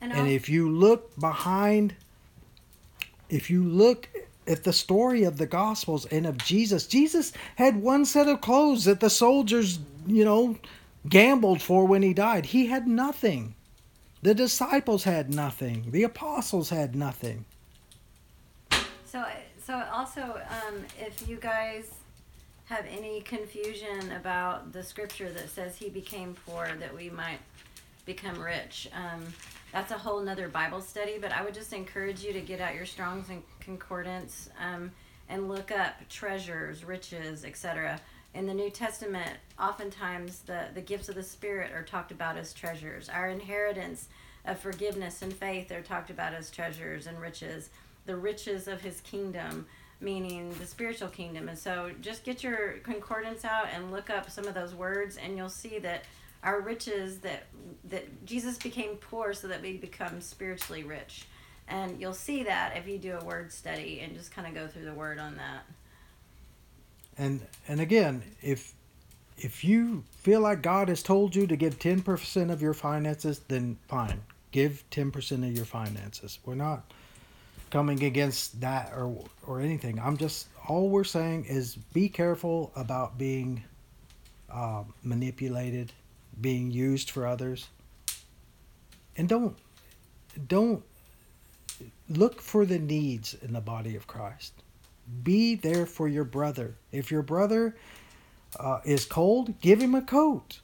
And, 0.00 0.12
And 0.12 0.28
if 0.28 0.48
you 0.48 0.70
look 0.70 1.18
behind, 1.18 1.94
if 3.28 3.50
you 3.50 3.62
look 3.62 4.08
at 4.46 4.64
the 4.64 4.72
story 4.72 5.24
of 5.24 5.36
the 5.36 5.46
Gospels 5.46 6.06
and 6.06 6.26
of 6.26 6.38
Jesus, 6.38 6.86
Jesus 6.86 7.32
had 7.56 7.82
one 7.82 8.04
set 8.04 8.26
of 8.28 8.40
clothes 8.40 8.84
that 8.84 9.00
the 9.00 9.10
soldiers, 9.10 9.78
you 10.06 10.24
know, 10.24 10.56
gambled 11.08 11.62
for 11.62 11.86
when 11.86 12.02
he 12.02 12.14
died. 12.14 12.46
He 12.46 12.66
had 12.66 12.86
nothing. 12.86 13.54
The 14.22 14.34
disciples 14.34 15.04
had 15.04 15.32
nothing. 15.32 15.90
The 15.90 16.02
apostles 16.02 16.70
had 16.70 16.94
nothing. 16.94 17.44
So, 19.06 19.24
so 19.64 19.82
also, 19.92 20.40
um, 20.50 20.84
if 20.98 21.28
you 21.28 21.36
guys 21.36 21.90
have 22.66 22.86
any 22.88 23.20
confusion 23.22 24.12
about 24.12 24.72
the 24.72 24.82
scripture 24.82 25.30
that 25.30 25.48
says 25.50 25.76
he 25.76 25.88
became 25.88 26.36
poor 26.46 26.70
that 26.78 26.94
we 26.94 27.10
might 27.10 27.40
become 28.00 28.40
rich, 28.40 28.88
um, 28.94 29.24
that's 29.72 29.92
a 29.92 29.98
whole 29.98 30.20
nother 30.20 30.48
Bible 30.48 30.80
study. 30.80 31.18
But 31.20 31.32
I 31.32 31.42
would 31.42 31.54
just 31.54 31.72
encourage 31.72 32.22
you 32.22 32.32
to 32.32 32.40
get 32.40 32.60
out 32.60 32.74
your 32.74 32.86
Strong's 32.86 33.28
and 33.28 33.42
Concordance 33.60 34.50
um, 34.60 34.90
and 35.28 35.48
look 35.48 35.70
up 35.70 35.94
treasures, 36.08 36.84
riches, 36.84 37.44
etc. 37.44 38.00
In 38.34 38.46
the 38.46 38.54
New 38.54 38.70
Testament, 38.70 39.38
oftentimes 39.58 40.40
the, 40.40 40.66
the 40.74 40.80
gifts 40.80 41.08
of 41.08 41.14
the 41.14 41.22
Spirit 41.22 41.72
are 41.72 41.82
talked 41.82 42.12
about 42.12 42.36
as 42.36 42.52
treasures. 42.52 43.08
Our 43.08 43.28
inheritance 43.28 44.08
of 44.44 44.58
forgiveness 44.58 45.22
and 45.22 45.32
faith 45.32 45.70
are 45.70 45.82
talked 45.82 46.10
about 46.10 46.32
as 46.34 46.50
treasures 46.50 47.06
and 47.06 47.20
riches 47.20 47.70
the 48.06 48.16
riches 48.16 48.66
of 48.66 48.80
his 48.80 49.00
kingdom, 49.02 49.66
meaning 50.00 50.52
the 50.58 50.66
spiritual 50.66 51.08
kingdom. 51.08 51.48
And 51.48 51.58
so 51.58 51.90
just 52.00 52.24
get 52.24 52.42
your 52.42 52.72
concordance 52.82 53.44
out 53.44 53.68
and 53.74 53.92
look 53.92 54.10
up 54.10 54.30
some 54.30 54.46
of 54.46 54.54
those 54.54 54.74
words 54.74 55.16
and 55.16 55.36
you'll 55.36 55.48
see 55.48 55.78
that 55.80 56.04
our 56.42 56.60
riches 56.60 57.18
that 57.18 57.46
that 57.84 58.24
Jesus 58.24 58.58
became 58.58 58.96
poor 58.96 59.32
so 59.34 59.48
that 59.48 59.62
we 59.62 59.76
become 59.76 60.20
spiritually 60.20 60.82
rich. 60.82 61.26
And 61.68 62.00
you'll 62.00 62.12
see 62.12 62.42
that 62.44 62.76
if 62.76 62.88
you 62.88 62.98
do 62.98 63.16
a 63.16 63.24
word 63.24 63.52
study 63.52 64.00
and 64.02 64.14
just 64.14 64.32
kind 64.32 64.46
of 64.48 64.54
go 64.54 64.66
through 64.66 64.84
the 64.84 64.92
word 64.92 65.18
on 65.18 65.36
that. 65.36 65.64
And 67.16 67.46
and 67.68 67.80
again, 67.80 68.22
if 68.42 68.74
if 69.38 69.64
you 69.64 70.04
feel 70.10 70.40
like 70.40 70.62
God 70.62 70.88
has 70.88 71.02
told 71.02 71.34
you 71.34 71.46
to 71.46 71.56
give 71.56 71.78
10% 71.78 72.52
of 72.52 72.60
your 72.60 72.74
finances, 72.74 73.40
then 73.48 73.78
fine. 73.88 74.20
Give 74.50 74.84
10% 74.90 75.48
of 75.48 75.56
your 75.56 75.64
finances. 75.64 76.38
We're 76.44 76.56
not 76.56 76.92
coming 77.70 78.02
against 78.02 78.60
that 78.60 78.92
or 78.94 79.14
or 79.46 79.60
anything. 79.60 79.98
I'm 80.00 80.16
just 80.16 80.48
all 80.68 80.88
we're 80.88 81.04
saying 81.04 81.46
is 81.46 81.76
be 81.76 82.08
careful 82.08 82.72
about 82.76 83.16
being 83.16 83.64
uh, 84.52 84.82
manipulated, 85.02 85.92
being 86.38 86.70
used 86.70 87.10
for 87.10 87.26
others, 87.26 87.68
and 89.16 89.28
don't 89.28 89.56
don't 90.46 90.82
look 92.08 92.40
for 92.40 92.66
the 92.66 92.78
needs 92.78 93.34
in 93.34 93.52
the 93.52 93.60
body 93.60 93.96
of 93.96 94.06
Christ. 94.06 94.52
Be 95.22 95.54
there 95.54 95.86
for 95.86 96.08
your 96.08 96.24
brother. 96.24 96.76
If 96.92 97.10
your 97.10 97.22
brother 97.22 97.76
uh, 98.58 98.80
is 98.84 99.04
cold, 99.04 99.60
give 99.60 99.80
him 99.80 99.94
a 99.94 100.02
coat, 100.02 100.60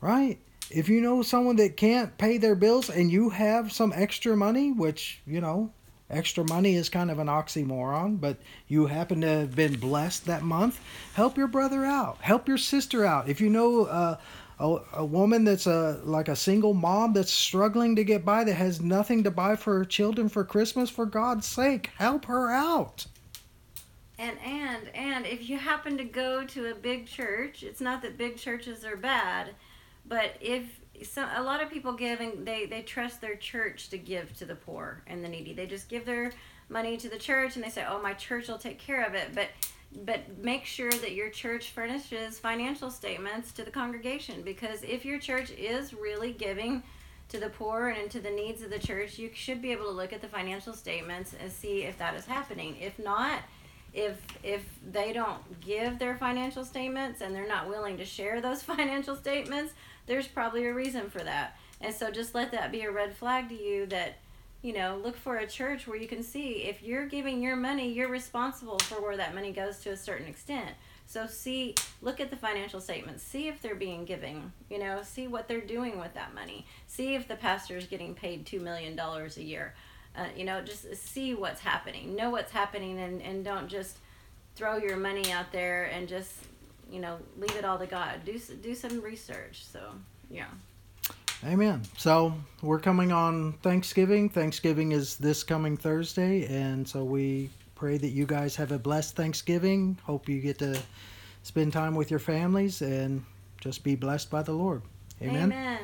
right? 0.00 0.38
If 0.70 0.88
you 0.88 1.00
know 1.00 1.22
someone 1.22 1.56
that 1.56 1.76
can't 1.76 2.16
pay 2.16 2.38
their 2.38 2.54
bills 2.54 2.88
and 2.88 3.10
you 3.10 3.30
have 3.30 3.72
some 3.72 3.92
extra 3.94 4.36
money, 4.36 4.72
which, 4.72 5.20
you 5.26 5.40
know, 5.40 5.70
extra 6.10 6.44
money 6.44 6.74
is 6.74 6.88
kind 6.88 7.10
of 7.10 7.18
an 7.18 7.26
oxymoron, 7.26 8.20
but 8.20 8.38
you 8.68 8.86
happen 8.86 9.20
to 9.20 9.28
have 9.28 9.54
been 9.54 9.78
blessed 9.78 10.26
that 10.26 10.42
month, 10.42 10.80
help 11.14 11.36
your 11.36 11.48
brother 11.48 11.84
out. 11.84 12.18
Help 12.20 12.48
your 12.48 12.58
sister 12.58 13.04
out. 13.04 13.28
If 13.28 13.40
you 13.40 13.50
know 13.50 13.84
uh, 13.84 14.16
a, 14.58 14.78
a 14.94 15.04
woman 15.04 15.44
that's 15.44 15.66
a 15.66 16.00
like 16.04 16.28
a 16.28 16.36
single 16.36 16.74
mom 16.74 17.12
that's 17.12 17.32
struggling 17.32 17.96
to 17.96 18.04
get 18.04 18.24
by 18.24 18.44
that 18.44 18.54
has 18.54 18.80
nothing 18.80 19.24
to 19.24 19.30
buy 19.30 19.56
for 19.56 19.78
her 19.78 19.84
children 19.84 20.28
for 20.28 20.44
Christmas, 20.44 20.90
for 20.90 21.06
God's 21.06 21.46
sake, 21.46 21.90
help 21.96 22.26
her 22.26 22.50
out. 22.50 23.06
And 24.18 24.38
and 24.44 24.88
and 24.94 25.26
if 25.26 25.48
you 25.48 25.58
happen 25.58 25.98
to 25.98 26.04
go 26.04 26.44
to 26.44 26.70
a 26.70 26.74
big 26.74 27.06
church, 27.06 27.62
it's 27.62 27.80
not 27.80 28.02
that 28.02 28.16
big 28.16 28.36
churches 28.36 28.84
are 28.84 28.96
bad, 28.96 29.50
but 30.06 30.36
if 30.40 30.80
so, 31.02 31.26
a 31.34 31.42
lot 31.42 31.60
of 31.60 31.70
people 31.70 31.92
give 31.92 32.20
and 32.20 32.46
they 32.46 32.66
they 32.66 32.82
trust 32.82 33.20
their 33.20 33.34
church 33.34 33.88
to 33.90 33.98
give 33.98 34.36
to 34.38 34.44
the 34.44 34.54
poor 34.54 35.02
and 35.08 35.24
the 35.24 35.28
needy. 35.28 35.52
They 35.52 35.66
just 35.66 35.88
give 35.88 36.06
their 36.06 36.32
money 36.68 36.96
to 36.98 37.08
the 37.08 37.18
church 37.18 37.56
and 37.56 37.64
they 37.64 37.70
say, 37.70 37.84
"Oh, 37.88 38.00
my 38.00 38.14
church 38.14 38.46
will 38.46 38.58
take 38.58 38.78
care 38.78 39.04
of 39.04 39.14
it." 39.14 39.34
But 39.34 39.48
but 40.04 40.38
make 40.38 40.64
sure 40.64 40.90
that 40.90 41.12
your 41.12 41.30
church 41.30 41.70
furnishes 41.70 42.38
financial 42.38 42.90
statements 42.90 43.52
to 43.52 43.64
the 43.64 43.70
congregation 43.70 44.42
because 44.42 44.82
if 44.82 45.04
your 45.04 45.18
church 45.18 45.50
is 45.52 45.94
really 45.94 46.32
giving 46.32 46.82
to 47.28 47.38
the 47.38 47.48
poor 47.48 47.88
and 47.88 48.02
into 48.02 48.20
the 48.20 48.30
needs 48.30 48.62
of 48.62 48.70
the 48.70 48.78
church, 48.78 49.18
you 49.18 49.30
should 49.34 49.62
be 49.62 49.72
able 49.72 49.86
to 49.86 49.90
look 49.90 50.12
at 50.12 50.20
the 50.20 50.28
financial 50.28 50.72
statements 50.72 51.34
and 51.40 51.50
see 51.50 51.82
if 51.82 51.98
that 51.98 52.14
is 52.14 52.26
happening. 52.26 52.76
If 52.80 52.98
not, 52.98 53.40
if 53.92 54.20
if 54.42 54.64
they 54.90 55.12
don't 55.12 55.60
give 55.60 55.98
their 55.98 56.16
financial 56.16 56.64
statements 56.64 57.20
and 57.20 57.34
they're 57.34 57.48
not 57.48 57.68
willing 57.68 57.96
to 57.98 58.04
share 58.04 58.40
those 58.40 58.62
financial 58.74 59.16
statements, 59.16 59.72
there's 60.06 60.26
probably 60.26 60.66
a 60.66 60.74
reason 60.74 61.08
for 61.08 61.20
that. 61.20 61.56
And 61.80 61.94
so 61.94 62.10
just 62.10 62.34
let 62.34 62.50
that 62.52 62.72
be 62.72 62.82
a 62.82 62.90
red 62.90 63.16
flag 63.16 63.48
to 63.48 63.54
you 63.54 63.86
that 63.86 64.18
you 64.64 64.72
know, 64.72 64.98
look 65.04 65.14
for 65.14 65.36
a 65.36 65.46
church 65.46 65.86
where 65.86 65.98
you 65.98 66.08
can 66.08 66.22
see 66.22 66.62
if 66.62 66.82
you're 66.82 67.04
giving 67.04 67.42
your 67.42 67.54
money, 67.54 67.92
you're 67.92 68.08
responsible 68.08 68.78
for 68.78 68.98
where 68.98 69.18
that 69.18 69.34
money 69.34 69.52
goes 69.52 69.78
to 69.80 69.90
a 69.90 69.96
certain 69.96 70.26
extent. 70.26 70.70
So 71.04 71.26
see, 71.26 71.74
look 72.00 72.18
at 72.18 72.30
the 72.30 72.36
financial 72.36 72.80
statements, 72.80 73.22
see 73.22 73.46
if 73.46 73.60
they're 73.60 73.74
being 73.74 74.06
giving, 74.06 74.50
you 74.70 74.78
know, 74.78 75.02
see 75.02 75.28
what 75.28 75.48
they're 75.48 75.60
doing 75.60 76.00
with 76.00 76.14
that 76.14 76.34
money. 76.34 76.64
See 76.86 77.14
if 77.14 77.28
the 77.28 77.36
pastor 77.36 77.76
is 77.76 77.86
getting 77.86 78.14
paid 78.14 78.46
2 78.46 78.58
million 78.58 78.96
dollars 78.96 79.36
a 79.36 79.42
year. 79.42 79.74
Uh, 80.16 80.28
you 80.34 80.46
know, 80.46 80.62
just 80.62 80.96
see 80.96 81.34
what's 81.34 81.60
happening. 81.60 82.16
Know 82.16 82.30
what's 82.30 82.52
happening 82.52 82.98
and 82.98 83.20
and 83.20 83.44
don't 83.44 83.68
just 83.68 83.98
throw 84.56 84.78
your 84.78 84.96
money 84.96 85.30
out 85.30 85.52
there 85.52 85.90
and 85.92 86.08
just, 86.08 86.32
you 86.90 87.00
know, 87.00 87.18
leave 87.36 87.54
it 87.54 87.66
all 87.66 87.76
to 87.78 87.86
God. 87.86 88.24
Do 88.24 88.38
do 88.38 88.74
some 88.74 89.02
research. 89.02 89.66
So, 89.66 89.80
yeah. 90.30 90.46
Amen. 91.44 91.82
So 91.98 92.32
we're 92.62 92.78
coming 92.78 93.12
on 93.12 93.52
Thanksgiving. 93.62 94.30
Thanksgiving 94.30 94.92
is 94.92 95.16
this 95.16 95.42
coming 95.42 95.76
Thursday, 95.76 96.46
and 96.46 96.88
so 96.88 97.04
we 97.04 97.50
pray 97.74 97.98
that 97.98 98.08
you 98.08 98.24
guys 98.24 98.56
have 98.56 98.72
a 98.72 98.78
blessed 98.78 99.14
Thanksgiving. 99.14 99.98
Hope 100.04 100.28
you 100.28 100.40
get 100.40 100.58
to 100.60 100.80
spend 101.42 101.72
time 101.72 101.94
with 101.94 102.10
your 102.10 102.20
families 102.20 102.80
and 102.80 103.24
just 103.60 103.84
be 103.84 103.94
blessed 103.94 104.30
by 104.30 104.42
the 104.42 104.52
Lord. 104.52 104.82
Amen. 105.20 105.52
Amen. 105.52 105.78